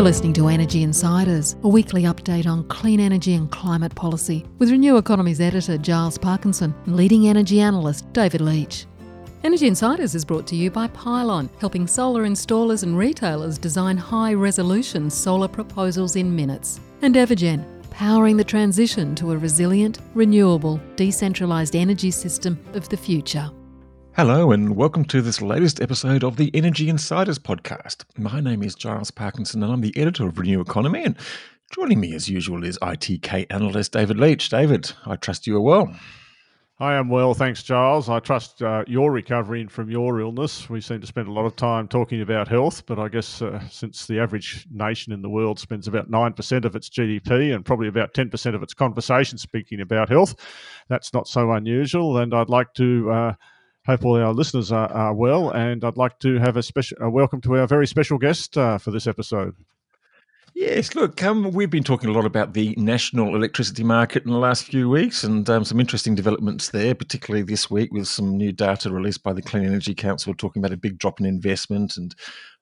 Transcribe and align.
You're 0.00 0.06
listening 0.06 0.32
to 0.32 0.48
Energy 0.48 0.82
Insiders, 0.82 1.56
a 1.62 1.68
weekly 1.68 2.04
update 2.04 2.46
on 2.46 2.66
clean 2.68 3.00
energy 3.00 3.34
and 3.34 3.50
climate 3.50 3.94
policy, 3.94 4.46
with 4.58 4.70
Renew 4.70 4.96
Economy's 4.96 5.42
editor 5.42 5.76
Giles 5.76 6.16
Parkinson 6.16 6.74
and 6.86 6.96
leading 6.96 7.28
energy 7.28 7.60
analyst 7.60 8.10
David 8.14 8.40
Leitch. 8.40 8.86
Energy 9.44 9.66
Insiders 9.66 10.14
is 10.14 10.24
brought 10.24 10.46
to 10.46 10.56
you 10.56 10.70
by 10.70 10.86
Pylon, 10.86 11.50
helping 11.58 11.86
solar 11.86 12.24
installers 12.24 12.82
and 12.82 12.96
retailers 12.96 13.58
design 13.58 13.98
high 13.98 14.32
resolution 14.32 15.10
solar 15.10 15.48
proposals 15.48 16.16
in 16.16 16.34
minutes, 16.34 16.80
and 17.02 17.14
Evergen, 17.14 17.62
powering 17.90 18.38
the 18.38 18.42
transition 18.42 19.14
to 19.16 19.32
a 19.32 19.36
resilient, 19.36 19.98
renewable, 20.14 20.80
decentralised 20.96 21.78
energy 21.78 22.10
system 22.10 22.58
of 22.72 22.88
the 22.88 22.96
future. 22.96 23.50
Hello, 24.16 24.50
and 24.50 24.74
welcome 24.74 25.04
to 25.04 25.22
this 25.22 25.40
latest 25.40 25.80
episode 25.80 26.24
of 26.24 26.36
the 26.36 26.50
Energy 26.52 26.88
Insiders 26.88 27.38
podcast. 27.38 28.04
My 28.18 28.40
name 28.40 28.62
is 28.64 28.74
Giles 28.74 29.12
Parkinson, 29.12 29.62
and 29.62 29.72
I'm 29.72 29.80
the 29.82 29.96
editor 29.96 30.26
of 30.26 30.36
Renew 30.36 30.60
Economy. 30.60 31.04
And 31.04 31.16
joining 31.70 32.00
me, 32.00 32.14
as 32.14 32.28
usual, 32.28 32.64
is 32.64 32.76
ITK 32.80 33.46
analyst 33.50 33.92
David 33.92 34.18
Leitch. 34.18 34.48
David, 34.48 34.92
I 35.06 35.14
trust 35.14 35.46
you 35.46 35.56
are 35.56 35.60
well. 35.60 35.94
I 36.80 36.94
am 36.94 37.08
well, 37.08 37.34
thanks, 37.34 37.62
Giles. 37.62 38.08
I 38.08 38.18
trust 38.18 38.62
uh, 38.62 38.84
you're 38.86 39.12
recovering 39.12 39.68
from 39.68 39.90
your 39.90 40.20
illness. 40.20 40.68
We 40.68 40.80
seem 40.80 41.00
to 41.02 41.06
spend 41.06 41.28
a 41.28 41.32
lot 41.32 41.46
of 41.46 41.54
time 41.54 41.86
talking 41.86 42.20
about 42.20 42.48
health, 42.48 42.84
but 42.86 42.98
I 42.98 43.08
guess 43.08 43.40
uh, 43.40 43.60
since 43.68 44.06
the 44.06 44.18
average 44.18 44.66
nation 44.72 45.12
in 45.12 45.22
the 45.22 45.30
world 45.30 45.60
spends 45.60 45.86
about 45.86 46.10
9% 46.10 46.64
of 46.64 46.74
its 46.74 46.90
GDP 46.90 47.54
and 47.54 47.64
probably 47.64 47.86
about 47.86 48.12
10% 48.12 48.54
of 48.54 48.62
its 48.62 48.74
conversation 48.74 49.38
speaking 49.38 49.80
about 49.80 50.08
health, 50.08 50.34
that's 50.88 51.14
not 51.14 51.28
so 51.28 51.52
unusual. 51.52 52.18
And 52.18 52.34
I'd 52.34 52.50
like 52.50 52.74
to. 52.74 53.10
Uh, 53.10 53.32
hope 53.86 54.04
all 54.04 54.16
our 54.16 54.32
listeners 54.32 54.70
are, 54.72 54.90
are, 54.92 55.14
well, 55.14 55.50
and 55.50 55.84
I'd 55.84 55.96
like 55.96 56.18
to 56.20 56.38
have 56.38 56.56
a 56.56 56.62
special 56.62 56.98
a 57.00 57.10
welcome 57.10 57.40
to 57.42 57.56
our 57.56 57.66
very 57.66 57.86
special 57.86 58.18
guest 58.18 58.56
uh, 58.56 58.78
for 58.78 58.90
this 58.90 59.06
episode. 59.06 59.56
Yes, 60.54 60.94
look, 60.94 61.22
um, 61.22 61.52
we've 61.52 61.70
been 61.70 61.84
talking 61.84 62.10
a 62.10 62.12
lot 62.12 62.24
about 62.24 62.54
the 62.54 62.74
national 62.76 63.36
electricity 63.36 63.84
market 63.84 64.24
in 64.24 64.30
the 64.30 64.38
last 64.38 64.64
few 64.64 64.90
weeks 64.90 65.22
and 65.22 65.48
um, 65.48 65.64
some 65.64 65.78
interesting 65.78 66.14
developments 66.14 66.70
there, 66.70 66.94
particularly 66.94 67.44
this 67.44 67.70
week 67.70 67.92
with 67.92 68.08
some 68.08 68.36
new 68.36 68.52
data 68.52 68.90
released 68.90 69.22
by 69.22 69.32
the 69.32 69.42
Clean 69.42 69.64
Energy 69.64 69.94
Council 69.94 70.34
talking 70.34 70.60
about 70.60 70.72
a 70.72 70.76
big 70.76 70.98
drop 70.98 71.20
in 71.20 71.26
investment. 71.26 71.96
And 71.96 72.14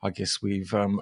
I 0.02 0.10
guess 0.10 0.42
we've 0.42 0.72
um, 0.74 1.00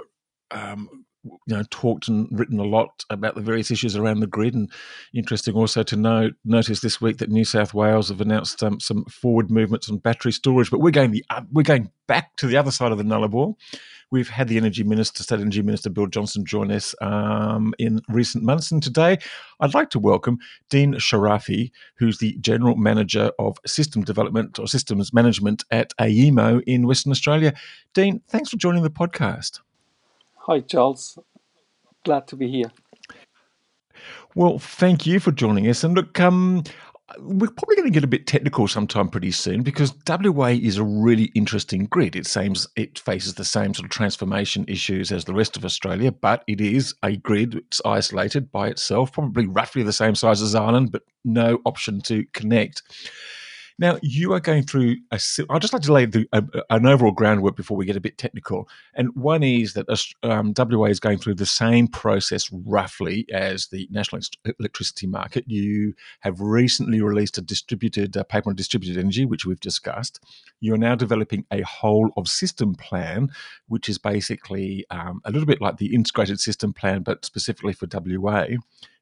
um 0.52 1.05
you 1.46 1.56
know 1.56 1.62
talked 1.70 2.08
and 2.08 2.28
written 2.30 2.58
a 2.58 2.64
lot 2.64 3.04
about 3.10 3.34
the 3.34 3.40
various 3.40 3.70
issues 3.70 3.96
around 3.96 4.20
the 4.20 4.26
grid. 4.26 4.54
And 4.54 4.70
interesting 5.14 5.54
also 5.54 5.82
to 5.84 5.96
know 5.96 6.30
notice 6.44 6.80
this 6.80 7.00
week 7.00 7.18
that 7.18 7.30
New 7.30 7.44
South 7.44 7.74
Wales 7.74 8.08
have 8.08 8.20
announced 8.20 8.62
um, 8.62 8.80
some 8.80 9.04
forward 9.06 9.50
movements 9.50 9.90
on 9.90 9.98
battery 9.98 10.32
storage 10.32 10.70
but 10.70 10.80
we're 10.80 10.90
going 10.90 11.10
the 11.10 11.24
uh, 11.30 11.42
we're 11.50 11.62
going 11.62 11.90
back 12.06 12.36
to 12.36 12.46
the 12.46 12.56
other 12.56 12.70
side 12.70 12.92
of 12.92 12.98
the 12.98 13.04
nullarbor. 13.04 13.54
We've 14.12 14.28
had 14.28 14.46
the 14.46 14.56
energy 14.56 14.84
minister 14.84 15.24
state 15.24 15.40
energy 15.40 15.62
minister 15.62 15.90
Bill 15.90 16.06
Johnston 16.06 16.44
join 16.44 16.70
us 16.70 16.94
um, 17.00 17.74
in 17.78 18.00
recent 18.08 18.44
months. 18.44 18.70
And 18.70 18.80
today 18.82 19.18
I'd 19.58 19.74
like 19.74 19.90
to 19.90 19.98
welcome 19.98 20.38
Dean 20.70 20.94
Sharafi 20.94 21.70
who's 21.96 22.18
the 22.18 22.36
general 22.40 22.76
manager 22.76 23.32
of 23.38 23.58
system 23.66 24.02
development 24.02 24.58
or 24.58 24.68
systems 24.68 25.12
management 25.12 25.64
at 25.70 25.92
AEMO 26.00 26.62
in 26.66 26.86
Western 26.86 27.10
Australia. 27.10 27.52
Dean 27.94 28.22
thanks 28.28 28.50
for 28.50 28.56
joining 28.56 28.84
the 28.84 28.90
podcast 28.90 29.60
Hi, 30.46 30.60
Charles. 30.60 31.18
Glad 32.04 32.28
to 32.28 32.36
be 32.36 32.48
here. 32.48 32.70
Well, 34.36 34.60
thank 34.60 35.04
you 35.04 35.18
for 35.18 35.32
joining 35.32 35.66
us. 35.66 35.82
And 35.82 35.96
look, 35.96 36.20
um, 36.20 36.62
we're 37.18 37.50
probably 37.50 37.74
going 37.74 37.88
to 37.88 37.92
get 37.92 38.04
a 38.04 38.08
bit 38.08 38.28
technical 38.28 38.68
sometime 38.68 39.08
pretty 39.08 39.32
soon 39.32 39.62
because 39.62 39.92
WA 40.08 40.50
is 40.50 40.76
a 40.76 40.84
really 40.84 41.32
interesting 41.34 41.86
grid. 41.86 42.14
It 42.14 42.26
seems 42.26 42.68
it 42.76 43.00
faces 43.00 43.34
the 43.34 43.44
same 43.44 43.74
sort 43.74 43.86
of 43.86 43.90
transformation 43.90 44.64
issues 44.68 45.10
as 45.10 45.24
the 45.24 45.34
rest 45.34 45.56
of 45.56 45.64
Australia, 45.64 46.12
but 46.12 46.44
it 46.46 46.60
is 46.60 46.94
a 47.02 47.16
grid. 47.16 47.56
It's 47.56 47.80
isolated 47.84 48.52
by 48.52 48.68
itself, 48.68 49.12
probably 49.12 49.46
roughly 49.46 49.82
the 49.82 49.92
same 49.92 50.14
size 50.14 50.42
as 50.42 50.54
Ireland, 50.54 50.92
but 50.92 51.02
no 51.24 51.58
option 51.64 52.00
to 52.02 52.24
connect. 52.34 52.82
Now, 53.78 53.98
you 54.02 54.32
are 54.32 54.40
going 54.40 54.62
through 54.62 54.96
a. 55.10 55.20
I'd 55.50 55.60
just 55.60 55.74
like 55.74 55.82
to 55.82 55.92
lay 55.92 56.06
the, 56.06 56.26
a, 56.32 56.42
an 56.70 56.86
overall 56.86 57.12
groundwork 57.12 57.56
before 57.56 57.76
we 57.76 57.84
get 57.84 57.96
a 57.96 58.00
bit 58.00 58.16
technical. 58.16 58.68
And 58.94 59.14
one 59.14 59.42
is 59.42 59.74
that 59.74 59.86
um, 60.22 60.54
WA 60.56 60.86
is 60.86 60.98
going 60.98 61.18
through 61.18 61.34
the 61.34 61.44
same 61.44 61.86
process 61.86 62.50
roughly 62.50 63.26
as 63.30 63.66
the 63.66 63.86
national 63.90 64.22
electricity 64.58 65.06
market. 65.06 65.44
You 65.46 65.94
have 66.20 66.40
recently 66.40 67.02
released 67.02 67.36
a 67.36 67.42
distributed 67.42 68.16
paper 68.30 68.48
on 68.48 68.56
distributed 68.56 68.98
energy, 68.98 69.26
which 69.26 69.44
we've 69.44 69.60
discussed. 69.60 70.20
You 70.60 70.72
are 70.72 70.78
now 70.78 70.94
developing 70.94 71.44
a 71.50 71.60
whole 71.62 72.12
of 72.16 72.28
system 72.28 72.76
plan, 72.76 73.30
which 73.68 73.90
is 73.90 73.98
basically 73.98 74.86
um, 74.90 75.20
a 75.26 75.30
little 75.30 75.46
bit 75.46 75.60
like 75.60 75.76
the 75.76 75.94
integrated 75.94 76.40
system 76.40 76.72
plan, 76.72 77.02
but 77.02 77.26
specifically 77.26 77.74
for 77.74 77.86
WA. 77.92 78.46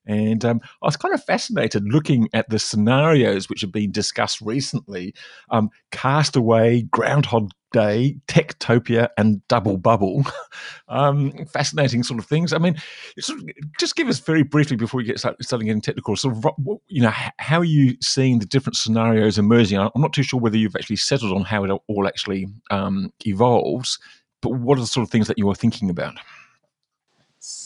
And 0.06 0.44
um, 0.44 0.60
I 0.82 0.87
was 0.87 0.97
kind 0.97 1.15
of 1.15 1.25
fascinated 1.25 1.84
looking 1.87 2.28
at 2.32 2.48
the 2.48 2.59
scenarios 2.59 3.48
which 3.48 3.62
have 3.62 3.72
been 3.72 3.91
discussed 3.91 4.41
recently 4.41 5.15
um, 5.50 5.70
Castaway, 5.92 6.82
Groundhog 6.82 7.50
Day, 7.72 8.19
Techtopia, 8.28 9.09
and 9.19 9.47
Double 9.48 9.78
Bubble. 9.78 10.25
um, 10.88 11.32
fascinating 11.47 12.03
sort 12.03 12.20
of 12.20 12.26
things. 12.26 12.53
I 12.53 12.59
mean, 12.59 12.76
sort 13.19 13.41
of, 13.41 13.48
just 13.81 13.97
give 13.97 14.09
us 14.09 14.20
very 14.20 14.43
briefly 14.43 14.76
before 14.76 14.98
we 14.98 15.04
get 15.04 15.19
start, 15.19 15.43
starting 15.43 15.66
getting 15.66 15.81
technical, 15.81 16.16
sort 16.16 16.37
of, 16.37 16.47
you 16.87 17.03
know, 17.03 17.12
how 17.38 17.59
are 17.59 17.64
you 17.64 17.97
seeing 18.00 18.38
the 18.38 18.47
different 18.47 18.76
scenarios 18.76 19.38
emerging? 19.38 19.78
I'm 19.78 19.91
not 19.97 20.12
too 20.12 20.22
sure 20.22 20.38
whether 20.38 20.56
you've 20.56 20.76
actually 20.76 20.97
settled 20.97 21.32
on 21.32 21.43
how 21.43 21.64
it 21.64 21.70
all 21.88 22.06
actually 22.06 22.47
um, 22.70 23.10
evolves, 23.26 23.98
but 24.41 24.50
what 24.50 24.78
are 24.78 24.82
the 24.82 24.87
sort 24.87 25.04
of 25.04 25.10
things 25.10 25.26
that 25.26 25.38
you 25.38 25.48
are 25.50 25.54
thinking 25.54 25.91
about? 25.91 26.14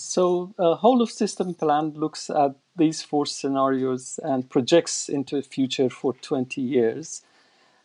So, 0.09 0.55
a 0.59 0.75
whole 0.75 1.03
of 1.03 1.11
system 1.11 1.53
plan 1.53 1.91
looks 1.91 2.31
at 2.31 2.55
these 2.75 3.03
four 3.03 3.27
scenarios 3.27 4.19
and 4.25 4.49
projects 4.49 5.11
into 5.11 5.37
the 5.37 5.43
future 5.43 5.91
for 5.91 6.15
20 6.15 6.63
years. 6.63 7.21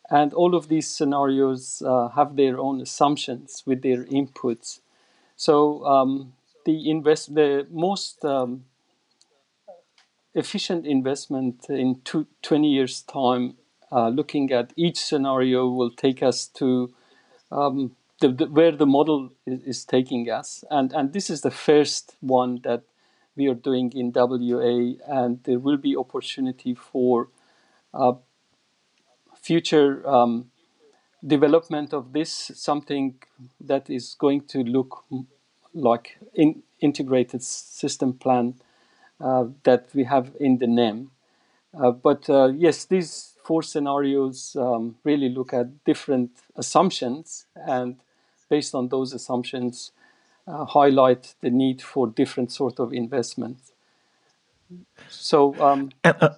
And 0.09 0.33
all 0.33 0.55
of 0.55 0.69
these 0.69 0.87
scenarios 0.87 1.83
uh, 1.85 2.07
have 2.15 2.37
their 2.37 2.57
own 2.61 2.79
assumptions 2.79 3.63
with 3.65 3.81
their 3.81 4.05
inputs. 4.05 4.79
So, 5.35 5.85
um, 5.85 6.31
the 6.65 6.89
invest 6.89 7.35
the 7.35 7.67
most 7.69 8.23
um, 8.23 8.63
efficient 10.33 10.85
investment 10.85 11.69
in 11.69 11.99
two, 12.05 12.27
20 12.41 12.69
years' 12.69 13.01
time, 13.01 13.57
uh, 13.91 14.07
looking 14.07 14.49
at 14.53 14.71
each 14.77 14.97
scenario, 14.97 15.67
will 15.67 15.91
take 15.91 16.23
us 16.23 16.47
to 16.59 16.93
um, 17.51 17.97
the, 18.29 18.45
where 18.45 18.71
the 18.71 18.85
model 18.85 19.31
is, 19.45 19.63
is, 19.63 19.85
taking 19.85 20.29
us. 20.29 20.63
And, 20.69 20.93
and 20.93 21.13
this 21.13 21.29
is 21.29 21.41
the 21.41 21.51
first 21.51 22.15
one 22.19 22.59
that 22.63 22.83
we 23.35 23.47
are 23.47 23.55
doing 23.55 23.91
in 23.93 24.11
WA, 24.13 24.93
and 25.07 25.43
there 25.43 25.59
will 25.59 25.77
be 25.77 25.95
opportunity 25.95 26.75
for 26.75 27.29
uh, 27.93 28.13
future 29.41 30.07
um, 30.07 30.51
development 31.25 31.93
of 31.93 32.13
this, 32.13 32.51
something 32.55 33.15
that 33.59 33.89
is 33.89 34.15
going 34.19 34.41
to 34.41 34.59
look 34.59 35.03
like 35.73 36.17
in 36.33 36.61
integrated 36.79 37.41
system 37.41 38.13
plan 38.13 38.55
uh, 39.19 39.45
that 39.63 39.87
we 39.93 40.03
have 40.03 40.31
in 40.39 40.57
the 40.57 40.67
NEM. 40.67 41.11
Uh, 41.73 41.91
but 41.91 42.29
uh, 42.29 42.51
yes, 42.55 42.85
these 42.85 43.33
four 43.43 43.63
scenarios 43.63 44.55
um, 44.59 44.95
really 45.03 45.29
look 45.29 45.53
at 45.53 45.83
different 45.85 46.31
assumptions 46.55 47.45
and 47.55 47.95
based 48.55 48.75
on 48.75 48.87
those 48.89 49.09
assumptions, 49.19 49.75
uh, 50.47 50.65
highlight 50.65 51.23
the 51.41 51.49
need 51.49 51.81
for 51.81 52.03
different 52.21 52.51
sort 52.51 52.79
of 52.79 52.93
investments. 52.93 53.71
So, 55.09 55.37
um, 55.67 55.89
uh, 56.03 56.29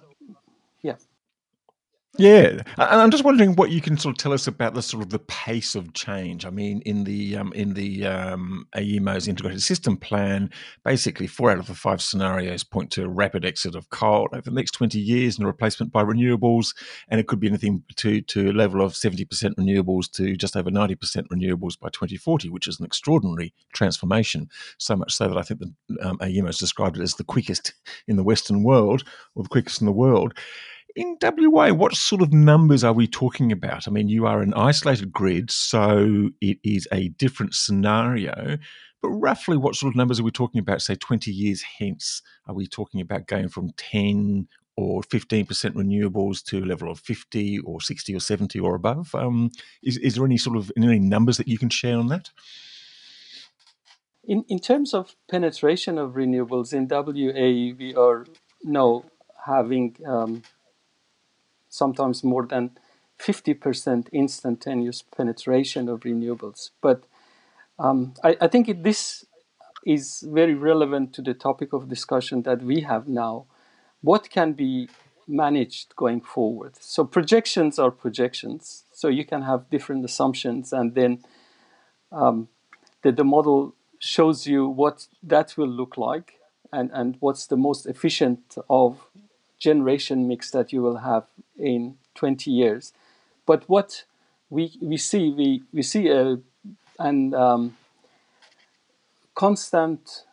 yeah, 2.18 2.62
and 2.78 3.00
I'm 3.00 3.10
just 3.10 3.24
wondering 3.24 3.54
what 3.56 3.70
you 3.70 3.80
can 3.80 3.96
sort 3.96 4.14
of 4.14 4.18
tell 4.18 4.32
us 4.32 4.46
about 4.46 4.74
the 4.74 4.82
sort 4.82 5.02
of 5.02 5.10
the 5.10 5.18
pace 5.18 5.74
of 5.74 5.92
change. 5.92 6.46
I 6.46 6.50
mean, 6.50 6.80
in 6.82 7.04
the 7.04 7.36
um, 7.36 7.52
in 7.52 7.74
the 7.74 8.06
um, 8.06 8.66
AEMO's 8.74 9.28
integrated 9.28 9.62
system 9.62 9.96
plan, 9.96 10.50
basically 10.84 11.26
four 11.26 11.50
out 11.50 11.58
of 11.58 11.66
the 11.66 11.74
five 11.74 12.00
scenarios 12.00 12.64
point 12.64 12.90
to 12.92 13.04
a 13.04 13.08
rapid 13.08 13.44
exit 13.44 13.74
of 13.74 13.90
coal 13.90 14.28
over 14.32 14.42
the 14.42 14.50
next 14.50 14.72
20 14.72 14.98
years 14.98 15.36
and 15.36 15.44
a 15.44 15.46
replacement 15.46 15.92
by 15.92 16.02
renewables, 16.02 16.74
and 17.08 17.20
it 17.20 17.26
could 17.26 17.40
be 17.40 17.48
anything 17.48 17.82
to 17.96 18.20
to 18.22 18.50
a 18.50 18.52
level 18.52 18.82
of 18.82 18.92
70% 18.92 19.26
renewables 19.54 20.10
to 20.12 20.36
just 20.36 20.56
over 20.56 20.70
90% 20.70 20.96
renewables 21.28 21.78
by 21.78 21.88
2040, 21.88 22.48
which 22.50 22.66
is 22.68 22.80
an 22.80 22.86
extraordinary 22.86 23.52
transformation. 23.72 24.48
So 24.78 24.96
much 24.96 25.14
so 25.14 25.28
that 25.28 25.36
I 25.38 25.42
think 25.42 25.60
the 25.60 26.06
um, 26.06 26.18
AEMO 26.18 26.46
has 26.46 26.58
described 26.58 26.98
it 26.98 27.02
as 27.02 27.14
the 27.14 27.24
quickest 27.24 27.74
in 28.06 28.16
the 28.16 28.24
Western 28.24 28.62
world, 28.62 29.04
or 29.34 29.42
the 29.42 29.48
quickest 29.48 29.80
in 29.80 29.86
the 29.86 29.92
world 29.92 30.34
in 30.96 31.16
WA, 31.22 31.72
what 31.72 31.94
sort 31.94 32.22
of 32.22 32.32
numbers 32.32 32.82
are 32.82 32.92
we 32.92 33.06
talking 33.06 33.52
about? 33.52 33.86
I 33.86 33.90
mean, 33.90 34.08
you 34.08 34.26
are 34.26 34.40
an 34.40 34.54
isolated 34.54 35.12
grid, 35.12 35.50
so 35.50 36.30
it 36.40 36.58
is 36.64 36.88
a 36.90 37.08
different 37.08 37.54
scenario. 37.54 38.58
But 39.02 39.10
roughly, 39.10 39.56
what 39.56 39.76
sort 39.76 39.92
of 39.92 39.96
numbers 39.96 40.18
are 40.18 40.24
we 40.24 40.30
talking 40.30 40.58
about, 40.58 40.82
say, 40.82 40.94
20 40.94 41.30
years 41.30 41.62
hence? 41.78 42.22
Are 42.46 42.54
we 42.54 42.66
talking 42.66 43.00
about 43.00 43.26
going 43.26 43.48
from 43.48 43.70
10 43.76 44.48
or 44.76 45.02
15% 45.02 45.46
renewables 45.74 46.42
to 46.44 46.58
a 46.58 46.66
level 46.66 46.90
of 46.90 46.98
50 47.00 47.60
or 47.60 47.80
60 47.80 48.14
or 48.14 48.20
70 48.20 48.58
or 48.58 48.74
above? 48.74 49.14
Um, 49.14 49.50
is, 49.82 49.98
is 49.98 50.14
there 50.14 50.24
any 50.24 50.38
sort 50.38 50.56
of 50.56 50.72
any 50.76 50.98
numbers 50.98 51.36
that 51.36 51.48
you 51.48 51.58
can 51.58 51.68
share 51.68 51.98
on 51.98 52.08
that? 52.08 52.30
in, 54.26 54.44
in 54.48 54.58
terms 54.58 54.92
of 54.92 55.14
penetration 55.30 55.98
of 55.98 56.12
renewables 56.12 56.72
in 56.72 56.88
WA, 56.88 57.76
we 57.78 57.94
are 57.94 58.26
now 58.64 59.04
having 59.46 59.96
um, 60.06 60.42
sometimes 61.76 62.24
more 62.24 62.46
than 62.46 62.70
50% 63.18 64.12
instantaneous 64.12 65.02
penetration 65.02 65.88
of 65.88 66.00
renewables. 66.00 66.70
But 66.80 67.04
um, 67.78 68.14
I, 68.22 68.36
I, 68.40 68.48
think 68.48 68.68
it, 68.68 68.82
this 68.82 69.24
is 69.86 70.24
very 70.26 70.54
relevant 70.54 71.12
to 71.14 71.22
the 71.22 71.34
topic 71.34 71.72
of 71.72 71.88
discussion 71.88 72.42
that 72.42 72.62
we 72.62 72.80
have 72.80 73.08
now. 73.08 73.46
What 74.02 74.30
can 74.30 74.52
be 74.52 74.88
managed 75.26 75.96
going 75.96 76.20
forward? 76.20 76.74
So 76.80 77.04
projections 77.04 77.78
are 77.78 77.90
projections. 77.90 78.84
So 78.92 79.08
you 79.08 79.24
can 79.24 79.42
have 79.42 79.70
different 79.70 80.04
assumptions, 80.04 80.72
and 80.72 80.94
then 80.94 81.22
um, 82.12 82.48
the, 83.02 83.12
the 83.12 83.24
model 83.24 83.74
shows 83.98 84.46
you 84.46 84.68
what 84.68 85.06
that 85.22 85.56
will 85.56 85.68
look 85.68 85.96
like 85.96 86.34
and, 86.72 86.90
and 86.92 87.16
what's 87.20 87.46
the 87.46 87.56
most 87.56 87.86
efficient 87.86 88.56
of 88.68 89.06
generation 89.58 90.28
mix 90.28 90.50
that 90.50 90.72
you 90.72 90.82
will 90.82 90.98
have 90.98 91.24
in 91.58 91.96
20 92.14 92.50
years. 92.50 92.92
But 93.44 93.68
what 93.68 94.04
we, 94.50 94.76
we 94.80 94.96
see, 94.96 95.30
we, 95.30 95.62
we 95.72 95.82
see 95.82 96.08
a, 96.08 96.38
an 96.98 97.34
um, 97.34 97.76
constant 99.34 100.24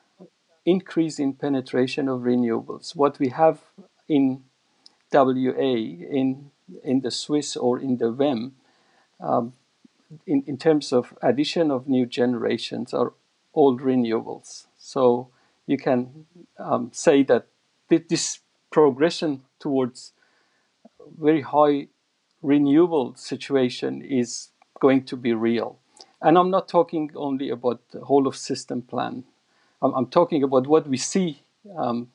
increase 0.66 1.20
in 1.20 1.34
penetration 1.34 2.08
of 2.08 2.22
renewables. 2.22 2.96
What 2.96 3.20
we 3.20 3.30
have 3.30 3.62
in 4.08 4.44
WA, 5.12 5.54
in, 5.60 6.52
in 6.84 7.02
the 7.02 7.12
SWIS 7.12 7.56
or 7.56 7.80
in 7.80 7.98
the 7.98 8.12
WEM, 8.12 8.54
um, 9.19 9.54
in, 10.26 10.44
in 10.48 10.58
terms 10.58 10.94
of 10.94 11.14
addition 11.22 11.72
of 11.72 11.88
new 11.88 12.06
generations 12.06 12.94
are 12.94 13.14
all 13.54 13.78
renewables. 13.78 14.66
So 14.78 15.30
you 15.68 15.78
can 15.78 16.26
um, 16.58 16.92
say 16.94 17.24
that 17.24 17.48
this 17.90 18.40
progression 18.72 19.44
towards 19.60 20.14
very 21.20 21.42
high 21.42 21.88
renewable 22.42 23.16
situation 23.16 24.02
is 24.02 24.50
going 24.80 25.04
to 25.06 25.16
be 25.16 25.34
real. 25.34 25.80
And 26.22 26.38
I'm 26.38 26.50
not 26.50 26.68
talking 26.68 27.12
only 27.16 27.50
about 27.50 27.82
the 27.92 28.02
whole 28.02 28.28
of 28.28 28.36
system 28.36 28.82
plan. 28.82 29.24
I'm, 29.82 29.94
I'm 29.94 30.08
talking 30.08 30.44
about 30.44 30.68
what 30.68 30.88
we 30.88 30.98
see. 30.98 31.44
Um, 31.78 32.10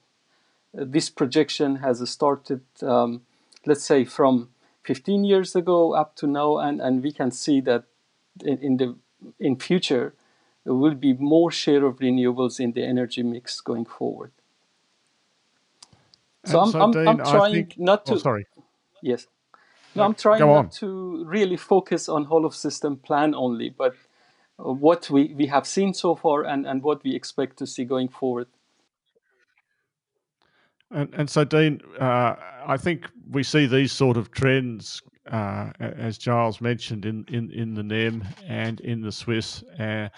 this 0.73 1.11
projection 1.11 1.77
has 1.77 2.09
started, 2.09 2.63
um, 2.83 3.23
let's 3.67 3.85
say, 3.85 4.05
from 4.05 4.51
15 4.85 5.25
years 5.25 5.55
ago 5.57 5.93
up 5.93 6.17
to 6.17 6.27
now, 6.27 6.59
and, 6.59 6.81
and 6.81 7.03
we 7.03 7.13
can 7.13 7.31
see 7.31 7.61
that 7.63 7.85
in, 8.45 8.59
in 8.59 8.77
the 8.77 8.97
in 9.41 9.57
future 9.57 10.15
there 10.65 10.75
will 10.75 10.95
be 10.95 11.13
more 11.15 11.51
share 11.51 11.85
of 11.85 11.97
renewables 11.97 12.61
in 12.61 12.73
the 12.73 12.85
energy 12.85 13.23
mix 13.23 13.61
going 13.61 13.85
forward. 13.85 14.33
So, 16.45 16.61
I'm, 16.61 16.71
so 16.71 16.81
I'm, 16.81 17.09
I'm, 17.09 17.19
trying 17.19 17.53
think, 17.53 17.79
not 17.79 18.07
to. 18.07 18.15
Oh, 18.15 18.19
sorry. 18.19 18.47
Yes. 19.03 19.27
No, 19.95 20.03
I'm 20.03 20.15
trying 20.15 20.41
not 20.41 20.73
to 20.73 21.25
really 21.25 21.57
focus 21.57 22.09
on 22.09 22.25
whole 22.25 22.45
of 22.45 22.55
system 22.55 22.97
plan 22.97 23.35
only, 23.35 23.71
but 23.71 23.95
what 24.57 25.09
we, 25.11 25.33
we 25.35 25.47
have 25.47 25.67
seen 25.67 25.95
so 25.95 26.15
far 26.15 26.45
and, 26.45 26.67
and 26.67 26.83
what 26.83 27.03
we 27.05 27.15
expect 27.15 27.57
to 27.59 27.67
see 27.67 27.85
going 27.85 28.09
forward. 28.09 28.49
And, 30.91 31.13
and 31.15 31.31
so, 31.31 31.45
Dean, 31.45 31.81
uh, 32.01 32.35
I 32.67 32.77
think 32.77 33.07
we 33.31 33.43
see 33.43 33.67
these 33.67 33.93
sort 33.93 34.17
of 34.17 34.31
trends, 34.31 35.03
uh, 35.31 35.71
as 35.81 36.19
Giles 36.19 36.61
mentioned, 36.61 37.05
in, 37.05 37.25
in, 37.29 37.51
in 37.51 37.75
the 37.75 37.83
NEM 37.83 38.25
and 38.47 38.81
in 38.81 39.03
the 39.03 39.13
SWIS, 39.13 39.63
uh, 39.79 40.09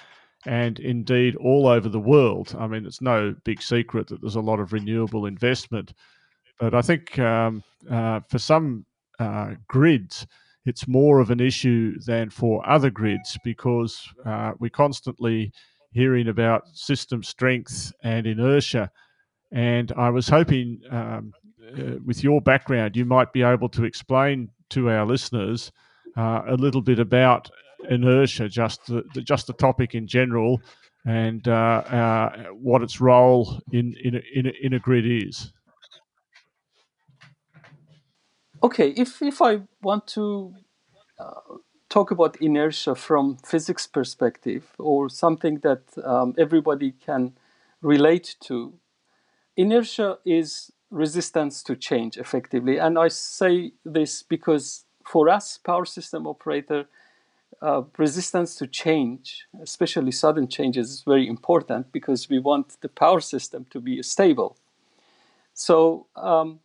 and 0.46 0.78
indeed 0.78 1.36
all 1.36 1.66
over 1.66 1.88
the 1.88 2.00
world. 2.00 2.54
I 2.58 2.66
mean, 2.66 2.86
it's 2.86 3.02
no 3.02 3.34
big 3.44 3.60
secret 3.60 4.06
that 4.08 4.20
there's 4.20 4.36
a 4.36 4.40
lot 4.40 4.60
of 4.60 4.72
renewable 4.72 5.26
investment. 5.26 5.92
But 6.60 6.74
I 6.74 6.82
think 6.82 7.18
um, 7.18 7.64
uh, 7.90 8.20
for 8.28 8.38
some 8.38 8.84
uh, 9.18 9.54
grids, 9.66 10.26
it's 10.66 10.86
more 10.86 11.20
of 11.20 11.30
an 11.30 11.40
issue 11.40 11.98
than 12.06 12.28
for 12.28 12.68
other 12.68 12.90
grids 12.90 13.38
because 13.42 14.06
uh, 14.26 14.52
we're 14.60 14.68
constantly 14.68 15.52
hearing 15.90 16.28
about 16.28 16.68
system 16.74 17.22
strength 17.22 17.92
and 18.02 18.26
inertia. 18.26 18.90
And 19.50 19.90
I 19.96 20.10
was 20.10 20.28
hoping, 20.28 20.80
um, 20.90 21.32
uh, 21.76 21.98
with 22.04 22.22
your 22.22 22.40
background, 22.42 22.94
you 22.94 23.04
might 23.04 23.32
be 23.32 23.42
able 23.42 23.68
to 23.70 23.84
explain 23.84 24.50
to 24.70 24.90
our 24.90 25.06
listeners 25.06 25.72
uh, 26.16 26.42
a 26.46 26.54
little 26.54 26.82
bit 26.82 26.98
about 26.98 27.50
inertia, 27.88 28.48
just 28.48 28.86
the, 28.86 29.02
just 29.24 29.46
the 29.46 29.52
topic 29.54 29.94
in 29.94 30.06
general, 30.06 30.60
and 31.06 31.48
uh, 31.48 31.82
uh, 31.90 32.44
what 32.52 32.82
its 32.82 33.00
role 33.00 33.60
in 33.72 33.94
in 34.04 34.20
in 34.34 34.46
in 34.62 34.74
a 34.74 34.78
grid 34.78 35.06
is. 35.06 35.52
Okay, 38.62 38.90
if 38.90 39.22
if 39.22 39.40
I 39.40 39.62
want 39.82 40.06
to 40.08 40.54
uh, 41.18 41.56
talk 41.88 42.10
about 42.10 42.36
inertia 42.42 42.94
from 42.94 43.38
physics 43.44 43.86
perspective 43.86 44.64
or 44.78 45.08
something 45.08 45.60
that 45.60 45.82
um, 46.04 46.34
everybody 46.38 46.92
can 46.92 47.32
relate 47.82 48.36
to, 48.42 48.74
inertia 49.56 50.18
is 50.26 50.72
resistance 50.90 51.62
to 51.64 51.76
change 51.76 52.18
effectively, 52.18 52.78
and 52.78 52.98
I 52.98 53.08
say 53.08 53.72
this 53.84 54.22
because 54.22 54.84
for 55.06 55.28
us, 55.30 55.58
power 55.58 55.86
system 55.86 56.26
operator, 56.26 56.86
uh, 57.62 57.82
resistance 57.98 58.56
to 58.56 58.66
change, 58.66 59.46
especially 59.62 60.12
sudden 60.12 60.48
changes, 60.48 60.90
is 60.90 61.02
very 61.02 61.26
important 61.28 61.92
because 61.92 62.28
we 62.28 62.38
want 62.38 62.80
the 62.82 62.88
power 62.88 63.20
system 63.20 63.66
to 63.70 63.80
be 63.80 64.02
stable. 64.02 64.56
So 65.54 66.06
um, 66.16 66.60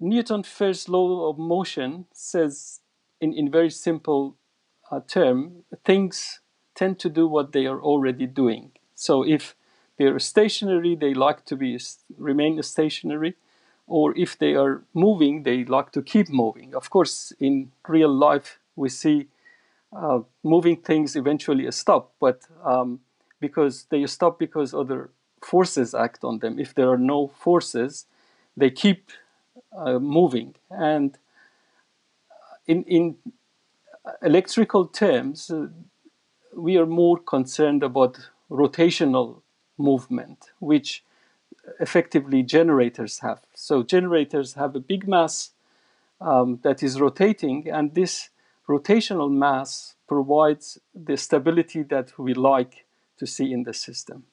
Newton's 0.00 0.48
first 0.48 0.88
law 0.88 1.28
of 1.28 1.38
motion 1.38 2.06
says, 2.12 2.80
in, 3.20 3.34
in 3.34 3.50
very 3.50 3.70
simple 3.70 4.36
uh, 4.90 5.00
term, 5.06 5.64
things 5.84 6.40
tend 6.74 6.98
to 6.98 7.10
do 7.10 7.28
what 7.28 7.52
they 7.52 7.66
are 7.66 7.80
already 7.80 8.26
doing. 8.26 8.72
So 8.94 9.22
if 9.22 9.54
they're 9.98 10.18
stationary, 10.18 10.96
they 10.96 11.12
like 11.12 11.44
to 11.46 11.56
be 11.56 11.78
remain 12.16 12.62
stationary, 12.62 13.34
or 13.86 14.16
if 14.16 14.38
they 14.38 14.54
are 14.54 14.82
moving, 14.94 15.42
they 15.42 15.64
like 15.64 15.92
to 15.92 16.02
keep 16.02 16.30
moving. 16.30 16.74
Of 16.74 16.88
course, 16.88 17.32
in 17.38 17.72
real 17.86 18.08
life, 18.12 18.58
we 18.76 18.88
see 18.88 19.28
uh, 19.92 20.20
moving 20.42 20.76
things 20.76 21.16
eventually 21.16 21.70
stop, 21.72 22.12
but 22.20 22.40
um, 22.64 23.00
because 23.40 23.84
they 23.90 24.06
stop 24.06 24.38
because 24.38 24.72
other 24.72 25.10
forces 25.42 25.94
act 25.94 26.24
on 26.24 26.38
them. 26.38 26.58
If 26.58 26.74
there 26.74 26.88
are 26.90 26.98
no 26.98 27.28
forces, 27.28 28.06
they 28.56 28.70
keep 28.70 29.10
moving. 29.72 30.54
And 30.70 31.16
in, 32.66 32.84
in 32.84 33.16
electrical 34.22 34.86
terms, 34.86 35.50
uh, 35.50 35.68
we 36.56 36.76
are 36.76 36.86
more 36.86 37.18
concerned 37.18 37.82
about 37.82 38.30
rotational 38.50 39.42
movement, 39.78 40.50
which 40.58 41.04
effectively 41.78 42.42
generators 42.42 43.20
have. 43.20 43.40
So 43.54 43.82
generators 43.82 44.54
have 44.54 44.74
a 44.74 44.80
big 44.80 45.06
mass 45.06 45.50
um, 46.20 46.60
that 46.62 46.82
is 46.82 47.00
rotating, 47.00 47.68
and 47.70 47.94
this 47.94 48.30
rotational 48.68 49.30
mass 49.30 49.94
provides 50.06 50.78
the 50.94 51.16
stability 51.16 51.82
that 51.84 52.18
we 52.18 52.34
like 52.34 52.84
to 53.18 53.26
see 53.26 53.52
in 53.52 53.62
the 53.62 53.74
system. 53.74 54.24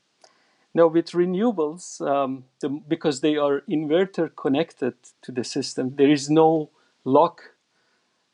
Now, 0.73 0.87
with 0.87 1.11
renewables, 1.11 2.01
um, 2.01 2.45
the, 2.61 2.69
because 2.69 3.21
they 3.21 3.35
are 3.35 3.61
inverter 3.69 4.29
connected 4.35 4.93
to 5.23 5.31
the 5.31 5.43
system, 5.43 5.95
there 5.95 6.11
is 6.11 6.29
no 6.29 6.69
lock 7.03 7.53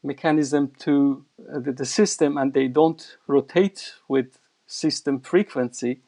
mechanism 0.04 0.72
to 0.80 1.26
uh, 1.40 1.60
the, 1.60 1.72
the, 1.72 1.86
system 1.86 2.38
and 2.38 2.54
they 2.54 2.68
don't 2.68 3.18
rotate 3.28 3.94
with 4.08 4.38
system 4.68 5.20
frequency. 5.22 6.02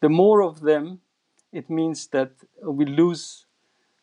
The 0.00 0.10
more 0.10 0.42
of 0.42 0.60
them, 0.60 1.00
it 1.52 1.70
means 1.70 2.08
that 2.08 2.32
we 2.62 2.84
lose 2.84 3.46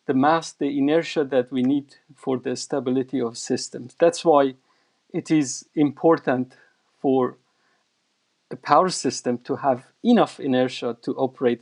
the 0.08 0.14
mass, 0.16 0.52
the 0.52 0.76
inertia 0.76 1.24
that 1.26 1.52
we 1.52 1.62
need 1.62 1.96
for 2.16 2.40
the 2.40 2.56
stability 2.56 3.22
of 3.22 3.38
systems. 3.38 3.96
That's 4.00 4.26
why 4.26 4.56
it 5.14 5.30
is 5.30 5.68
important 5.76 6.56
for 7.00 7.38
a 8.52 8.56
power 8.56 8.90
system 8.90 9.38
to 9.40 9.56
have 9.56 9.86
enough 10.04 10.40
inertia 10.40 10.98
to 11.02 11.14
operate 11.16 11.62